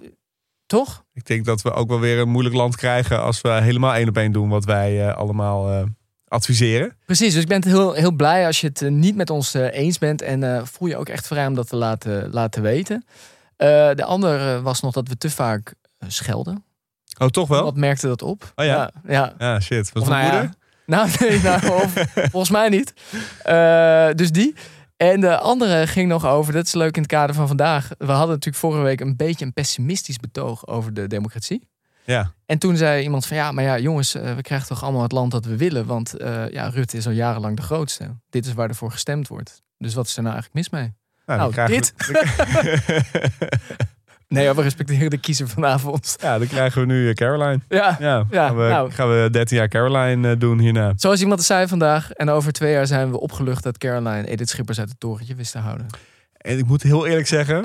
Toch? 0.66 1.04
Ik 1.12 1.26
denk 1.26 1.44
dat 1.44 1.62
we 1.62 1.72
ook 1.72 1.88
wel 1.88 2.00
weer 2.00 2.18
een 2.18 2.28
moeilijk 2.28 2.54
land 2.54 2.76
krijgen 2.76 3.22
als 3.22 3.40
we 3.40 3.48
helemaal 3.48 3.94
één 3.94 4.08
op 4.08 4.16
één 4.16 4.32
doen 4.32 4.48
wat 4.48 4.64
wij 4.64 5.06
uh, 5.06 5.16
allemaal 5.16 5.86
adviseren. 6.28 6.96
Precies, 7.06 7.32
dus 7.32 7.42
ik 7.42 7.48
ben 7.48 7.64
heel, 7.64 7.92
heel 7.92 8.12
blij 8.12 8.46
als 8.46 8.60
je 8.60 8.66
het 8.66 8.90
niet 8.90 9.16
met 9.16 9.30
ons 9.30 9.54
eens 9.54 9.98
bent. 9.98 10.22
En 10.22 10.66
voel 10.66 10.88
je 10.88 10.96
ook 10.96 11.08
echt 11.08 11.26
vrij 11.26 11.46
om 11.46 11.54
dat 11.54 11.68
te 11.68 11.76
laten, 11.76 12.30
laten 12.30 12.62
weten. 12.62 13.04
De 13.56 14.04
andere 14.04 14.62
was 14.62 14.80
nog 14.80 14.92
dat 14.92 15.08
we 15.08 15.16
te 15.16 15.30
vaak 15.30 15.74
schelden. 16.06 16.64
Oh, 17.18 17.28
toch 17.28 17.48
wel? 17.48 17.62
Wat 17.62 17.76
merkte 17.76 18.06
dat 18.06 18.22
op? 18.22 18.52
Oh 18.54 18.64
ja? 18.64 18.74
Ja, 18.74 18.92
ja. 19.06 19.34
ja 19.38 19.60
shit. 19.60 19.90
Of, 19.94 20.08
nou 20.08 20.22
moeder? 20.22 20.42
Ja. 20.42 20.54
Nou, 20.86 21.10
nee, 21.20 21.40
nou, 21.40 21.70
of, 21.70 21.92
volgens 22.32 22.50
mij 22.50 22.68
niet. 22.68 22.92
Uh, 23.46 24.08
dus 24.14 24.30
die. 24.30 24.54
En 24.96 25.20
de 25.20 25.38
andere 25.38 25.86
ging 25.86 26.08
nog 26.08 26.26
over, 26.26 26.52
dat 26.52 26.66
is 26.66 26.72
leuk 26.72 26.96
in 26.96 27.02
het 27.02 27.10
kader 27.10 27.34
van 27.34 27.46
vandaag. 27.46 27.88
We 27.98 28.12
hadden 28.12 28.28
natuurlijk 28.28 28.56
vorige 28.56 28.82
week 28.82 29.00
een 29.00 29.16
beetje 29.16 29.44
een 29.44 29.52
pessimistisch 29.52 30.16
betoog 30.16 30.66
over 30.66 30.94
de 30.94 31.06
democratie. 31.06 31.68
Ja. 32.06 32.32
En 32.46 32.58
toen 32.58 32.76
zei 32.76 33.02
iemand 33.02 33.26
van 33.26 33.36
ja, 33.36 33.52
maar 33.52 33.64
ja, 33.64 33.78
jongens, 33.78 34.12
we 34.12 34.38
krijgen 34.40 34.68
toch 34.68 34.82
allemaal 34.82 35.02
het 35.02 35.12
land 35.12 35.30
dat 35.30 35.44
we 35.44 35.56
willen. 35.56 35.86
Want 35.86 36.14
ja, 36.50 36.68
Rutte 36.68 36.96
is 36.96 37.06
al 37.06 37.12
jarenlang 37.12 37.56
de 37.56 37.62
grootste. 37.62 38.16
Dit 38.30 38.46
is 38.46 38.52
waar 38.52 38.68
ervoor 38.68 38.90
gestemd 38.90 39.28
wordt. 39.28 39.62
Dus 39.78 39.94
wat 39.94 40.06
is 40.06 40.16
er 40.16 40.22
nou 40.22 40.34
eigenlijk 40.34 40.70
mis 40.70 40.80
mee? 40.80 40.94
Nou, 41.26 41.54
nou 41.54 41.68
dit. 41.68 41.94
nee, 44.28 44.52
we 44.52 44.62
respecteren 44.62 45.10
de 45.10 45.18
kiezer 45.18 45.48
vanavond. 45.48 46.16
Ja, 46.20 46.38
dan 46.38 46.46
krijgen 46.46 46.80
we 46.80 46.86
nu 46.86 47.12
Caroline. 47.12 47.60
Ja, 47.68 47.96
ja, 47.98 48.26
ja 48.30 48.46
gaan, 48.46 48.56
we, 48.56 48.68
nou. 48.68 48.90
gaan 48.90 49.08
we 49.08 49.28
13 49.30 49.56
jaar 49.56 49.68
Caroline 49.68 50.36
doen 50.36 50.58
hierna. 50.58 50.92
Zoals 50.96 51.20
iemand 51.20 51.42
zei 51.42 51.68
vandaag. 51.68 52.10
En 52.10 52.28
over 52.28 52.52
twee 52.52 52.72
jaar 52.72 52.86
zijn 52.86 53.10
we 53.10 53.20
opgelucht 53.20 53.62
dat 53.62 53.78
Caroline 53.78 54.26
Edith 54.26 54.48
Schippers 54.48 54.78
uit 54.78 54.88
het 54.88 55.00
torentje 55.00 55.34
wist 55.34 55.52
te 55.52 55.58
houden. 55.58 55.86
En 56.36 56.58
ik 56.58 56.66
moet 56.66 56.82
heel 56.82 57.06
eerlijk 57.06 57.26
zeggen 57.26 57.62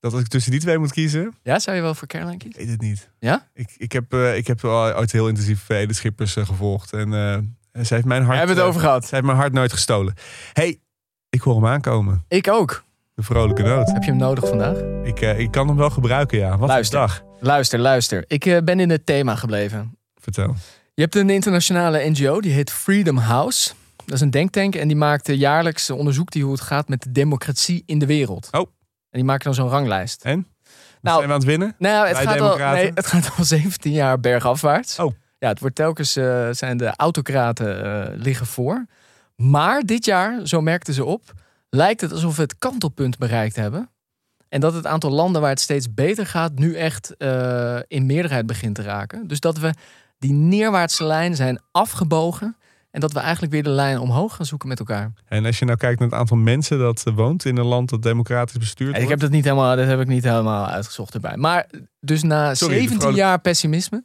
dat 0.00 0.12
als 0.12 0.20
ik 0.20 0.28
tussen 0.28 0.50
die 0.50 0.60
twee 0.60 0.78
moet 0.78 0.92
kiezen. 0.92 1.34
Ja, 1.42 1.58
zou 1.58 1.76
je 1.76 1.82
wel 1.82 1.94
voor 1.94 2.08
Caroline 2.08 2.36
kiezen? 2.36 2.60
Ik 2.60 2.66
weet 2.66 2.76
het 2.76 2.88
niet. 2.88 3.10
Ja? 3.18 3.48
Ik, 3.54 3.74
ik, 3.76 3.92
heb, 3.92 4.14
uh, 4.14 4.36
ik 4.36 4.46
heb 4.46 4.64
ooit 4.64 5.12
heel 5.12 5.28
intensief 5.28 5.68
Edith 5.68 5.96
Schippers 5.96 6.36
uh, 6.36 6.46
gevolgd. 6.46 6.92
En 6.92 7.08
uh, 7.12 7.38
zij 7.84 7.96
heeft 7.96 8.04
mijn 8.04 8.22
hart. 8.22 8.32
We 8.32 8.38
hebben 8.38 8.56
het 8.56 8.64
over 8.64 8.80
gehad. 8.80 9.02
Zij 9.02 9.10
heeft 9.10 9.24
mijn 9.24 9.38
hart 9.38 9.52
nooit 9.52 9.72
gestolen. 9.72 10.14
Hey, 10.52 10.80
ik 11.28 11.40
hoor 11.40 11.54
hem 11.54 11.66
aankomen. 11.66 12.24
Ik 12.28 12.48
ook. 12.48 12.84
De 13.14 13.22
vrolijke 13.22 13.62
noot. 13.62 13.92
Heb 13.92 14.02
je 14.02 14.10
hem 14.10 14.18
nodig 14.18 14.48
vandaag? 14.48 14.76
Ik, 15.04 15.20
ik 15.20 15.50
kan 15.50 15.68
hem 15.68 15.76
wel 15.76 15.90
gebruiken, 15.90 16.38
ja. 16.38 16.58
Wat 16.58 16.68
luister, 16.68 17.00
een 17.00 17.06
dag. 17.06 17.22
Luister, 17.40 17.78
luister. 17.78 18.24
Ik 18.26 18.60
ben 18.64 18.80
in 18.80 18.90
het 18.90 19.06
thema 19.06 19.36
gebleven. 19.36 19.98
Vertel. 20.14 20.56
Je 20.94 21.02
hebt 21.02 21.14
een 21.14 21.30
internationale 21.30 22.10
NGO, 22.10 22.40
die 22.40 22.52
heet 22.52 22.70
Freedom 22.70 23.16
House. 23.16 23.72
Dat 24.04 24.14
is 24.14 24.20
een 24.20 24.30
denktank 24.30 24.74
en 24.74 24.88
die 24.88 24.96
maakt 24.96 25.26
jaarlijks 25.26 25.90
onderzoek 25.90 26.30
die 26.30 26.42
hoe 26.42 26.52
het 26.52 26.60
gaat 26.60 26.88
met 26.88 27.02
de 27.02 27.12
democratie 27.12 27.82
in 27.86 27.98
de 27.98 28.06
wereld. 28.06 28.48
Oh. 28.50 28.70
En 29.16 29.22
die 29.22 29.30
maken 29.30 29.44
dan 29.44 29.54
zo'n 29.54 29.68
ranglijst. 29.68 30.24
En? 30.24 30.46
Nou, 31.00 31.16
zijn 31.16 31.28
we 31.28 31.32
aan 31.32 31.40
het 31.40 31.48
winnen? 31.48 31.74
Nou, 31.78 32.06
het 32.08 32.16
gaat, 32.16 32.40
al, 32.40 32.56
nee, 32.56 32.90
het 32.94 33.06
gaat 33.06 33.30
al 33.36 33.44
17 33.54 33.92
jaar 33.92 34.20
bergafwaarts. 34.20 34.98
Oh. 34.98 35.12
Ja, 35.38 35.48
het 35.48 35.60
wordt 35.60 35.74
telkens, 35.74 36.16
uh, 36.16 36.48
zijn 36.50 36.76
de 36.76 36.92
autocraten 36.96 38.12
liggen 38.16 38.46
voor. 38.46 38.86
Maar 39.36 39.82
dit 39.82 40.04
jaar, 40.04 40.46
zo 40.46 40.60
merkten 40.60 40.94
ze 40.94 41.04
op, 41.04 41.32
lijkt 41.70 42.00
het 42.00 42.12
alsof 42.12 42.36
we 42.36 42.42
het 42.42 42.58
kantelpunt 42.58 43.18
bereikt 43.18 43.56
hebben. 43.56 43.90
En 44.48 44.60
dat 44.60 44.74
het 44.74 44.86
aantal 44.86 45.10
landen 45.10 45.40
waar 45.40 45.50
het 45.50 45.60
steeds 45.60 45.94
beter 45.94 46.26
gaat, 46.26 46.58
nu 46.58 46.74
echt 46.74 47.14
uh, 47.18 47.78
in 47.86 48.06
meerderheid 48.06 48.46
begint 48.46 48.74
te 48.74 48.82
raken. 48.82 49.26
Dus 49.26 49.40
dat 49.40 49.58
we 49.58 49.74
die 50.18 50.32
neerwaartse 50.32 51.04
lijn 51.04 51.36
zijn 51.36 51.60
afgebogen. 51.70 52.56
En 52.96 53.02
dat 53.02 53.12
we 53.12 53.18
eigenlijk 53.18 53.52
weer 53.52 53.62
de 53.62 53.70
lijn 53.70 53.98
omhoog 53.98 54.34
gaan 54.36 54.46
zoeken 54.46 54.68
met 54.68 54.78
elkaar. 54.78 55.12
En 55.24 55.44
als 55.46 55.58
je 55.58 55.64
nou 55.64 55.78
kijkt 55.78 55.98
naar 55.98 56.08
het 56.08 56.18
aantal 56.18 56.36
mensen 56.36 56.78
dat 56.78 57.04
woont 57.14 57.44
in 57.44 57.56
een 57.56 57.64
land 57.64 57.88
dat 57.88 58.02
democratisch 58.02 58.56
bestuurd 58.56 58.90
wordt. 58.90 59.02
Ik 59.02 59.08
heb 59.08 59.20
dat 59.20 59.30
niet 59.30 59.44
helemaal, 59.44 59.76
dat 59.76 59.86
heb 59.86 60.00
ik 60.00 60.06
niet 60.06 60.24
helemaal 60.24 60.66
uitgezocht 60.66 61.14
erbij. 61.14 61.36
Maar 61.36 61.66
dus 62.00 62.22
na 62.22 62.54
Sorry, 62.54 62.74
17 62.74 62.98
vrolijk... 62.98 63.18
jaar 63.18 63.40
pessimisme 63.40 64.04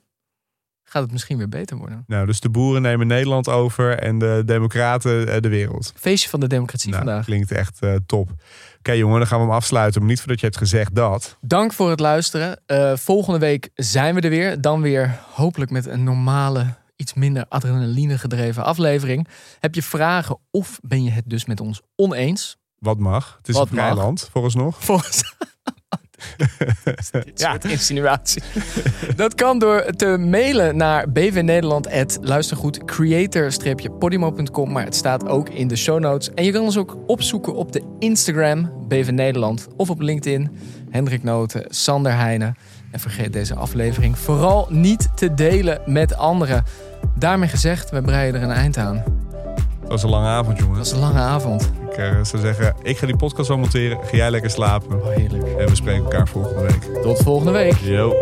gaat 0.83 1.01
het 1.01 1.11
misschien 1.11 1.37
weer 1.37 1.49
beter 1.49 1.77
worden. 1.77 2.03
Nou, 2.07 2.25
dus 2.25 2.39
de 2.39 2.49
boeren 2.49 2.81
nemen 2.81 3.07
Nederland 3.07 3.49
over 3.49 3.99
en 3.99 4.19
de 4.19 4.43
democraten 4.45 5.41
de 5.41 5.49
wereld. 5.49 5.93
Feestje 5.95 6.29
van 6.29 6.39
de 6.39 6.47
democratie 6.47 6.91
nou, 6.91 7.03
vandaag. 7.03 7.25
Klinkt 7.25 7.51
echt 7.51 7.83
uh, 7.83 7.95
top. 8.05 8.29
Oké 8.29 8.39
okay, 8.77 8.97
jongen, 8.97 9.17
dan 9.17 9.27
gaan 9.27 9.39
we 9.39 9.45
hem 9.45 9.53
afsluiten. 9.53 10.01
Maar 10.01 10.09
niet 10.09 10.19
voordat 10.19 10.39
je 10.39 10.45
hebt 10.45 10.57
gezegd 10.57 10.95
dat. 10.95 11.37
Dank 11.41 11.73
voor 11.73 11.89
het 11.89 11.99
luisteren. 11.99 12.59
Uh, 12.67 12.95
volgende 12.95 13.39
week 13.39 13.69
zijn 13.75 14.15
we 14.15 14.21
er 14.21 14.29
weer. 14.29 14.61
Dan 14.61 14.81
weer 14.81 15.19
hopelijk 15.33 15.71
met 15.71 15.85
een 15.85 16.03
normale, 16.03 16.65
iets 17.01 17.13
minder 17.13 17.45
adrenaline 17.49 18.17
gedreven 18.17 18.63
aflevering. 18.63 19.27
Heb 19.59 19.75
je 19.75 19.83
vragen 19.83 20.37
of 20.51 20.79
ben 20.81 21.03
je 21.03 21.11
het 21.11 21.29
dus 21.29 21.45
met 21.45 21.59
ons 21.59 21.81
oneens? 21.95 22.57
Wat 22.77 22.99
mag. 22.99 23.35
Het 23.37 23.47
is 23.47 23.55
Wat 23.55 23.69
een 23.69 23.75
vrij 23.75 23.93
land, 23.93 24.29
volgens 24.31 24.55
nog. 24.55 24.77
Volgens... 24.85 25.23
Dit 27.11 27.39
soort 27.39 27.65
insinuatie. 27.65 28.41
Dat 29.15 29.35
kan 29.35 29.59
door 29.59 29.83
te 29.95 30.17
mailen 30.19 30.77
naar 30.77 31.11
bvnederland.luistergoed 31.11 32.85
creator-podimo.com. 32.85 34.71
Maar 34.71 34.83
het 34.83 34.95
staat 34.95 35.27
ook 35.27 35.49
in 35.49 35.67
de 35.67 35.75
show 35.75 35.99
notes. 35.99 36.33
En 36.33 36.43
je 36.43 36.51
kan 36.51 36.61
ons 36.61 36.77
ook 36.77 36.97
opzoeken 37.07 37.55
op 37.55 37.71
de 37.71 37.95
Instagram 37.99 38.71
BV 38.87 39.09
Nederland 39.09 39.67
of 39.77 39.89
op 39.89 40.01
LinkedIn 40.01 40.49
Hendrik 40.89 41.23
Noten, 41.23 41.65
Sander 41.69 42.15
Heijnen. 42.15 42.55
En 42.91 42.99
vergeet 42.99 43.33
deze 43.33 43.55
aflevering 43.55 44.17
vooral 44.17 44.67
niet 44.69 45.09
te 45.15 45.33
delen 45.33 45.81
met 45.85 46.15
anderen. 46.15 46.63
Daarmee 47.15 47.49
gezegd, 47.49 47.89
we 47.89 48.01
breiden 48.01 48.41
er 48.41 48.47
een 48.47 48.53
eind 48.55 48.77
aan. 48.77 49.03
Dat 49.81 49.89
was 49.89 50.03
een 50.03 50.09
lange 50.09 50.27
avond, 50.27 50.57
jongen. 50.57 50.75
Dat 50.75 50.83
was 50.83 50.91
een 50.91 50.99
lange 50.99 51.19
avond. 51.19 51.71
Ik 51.91 51.97
uh, 51.97 52.23
zou 52.23 52.41
zeggen, 52.41 52.75
ik 52.81 52.97
ga 52.97 53.05
die 53.05 53.15
podcast 53.15 53.49
al 53.49 53.57
monteren. 53.57 53.97
Ga 54.03 54.17
jij 54.17 54.31
lekker 54.31 54.49
slapen. 54.49 55.01
Oh, 55.01 55.15
heerlijk. 55.15 55.43
En 55.43 55.67
we 55.67 55.75
spreken 55.75 56.03
elkaar 56.03 56.27
volgende 56.27 56.61
week. 56.61 57.01
Tot 57.01 57.21
volgende 57.21 57.51
week. 57.51 57.75
Yo. 57.75 58.17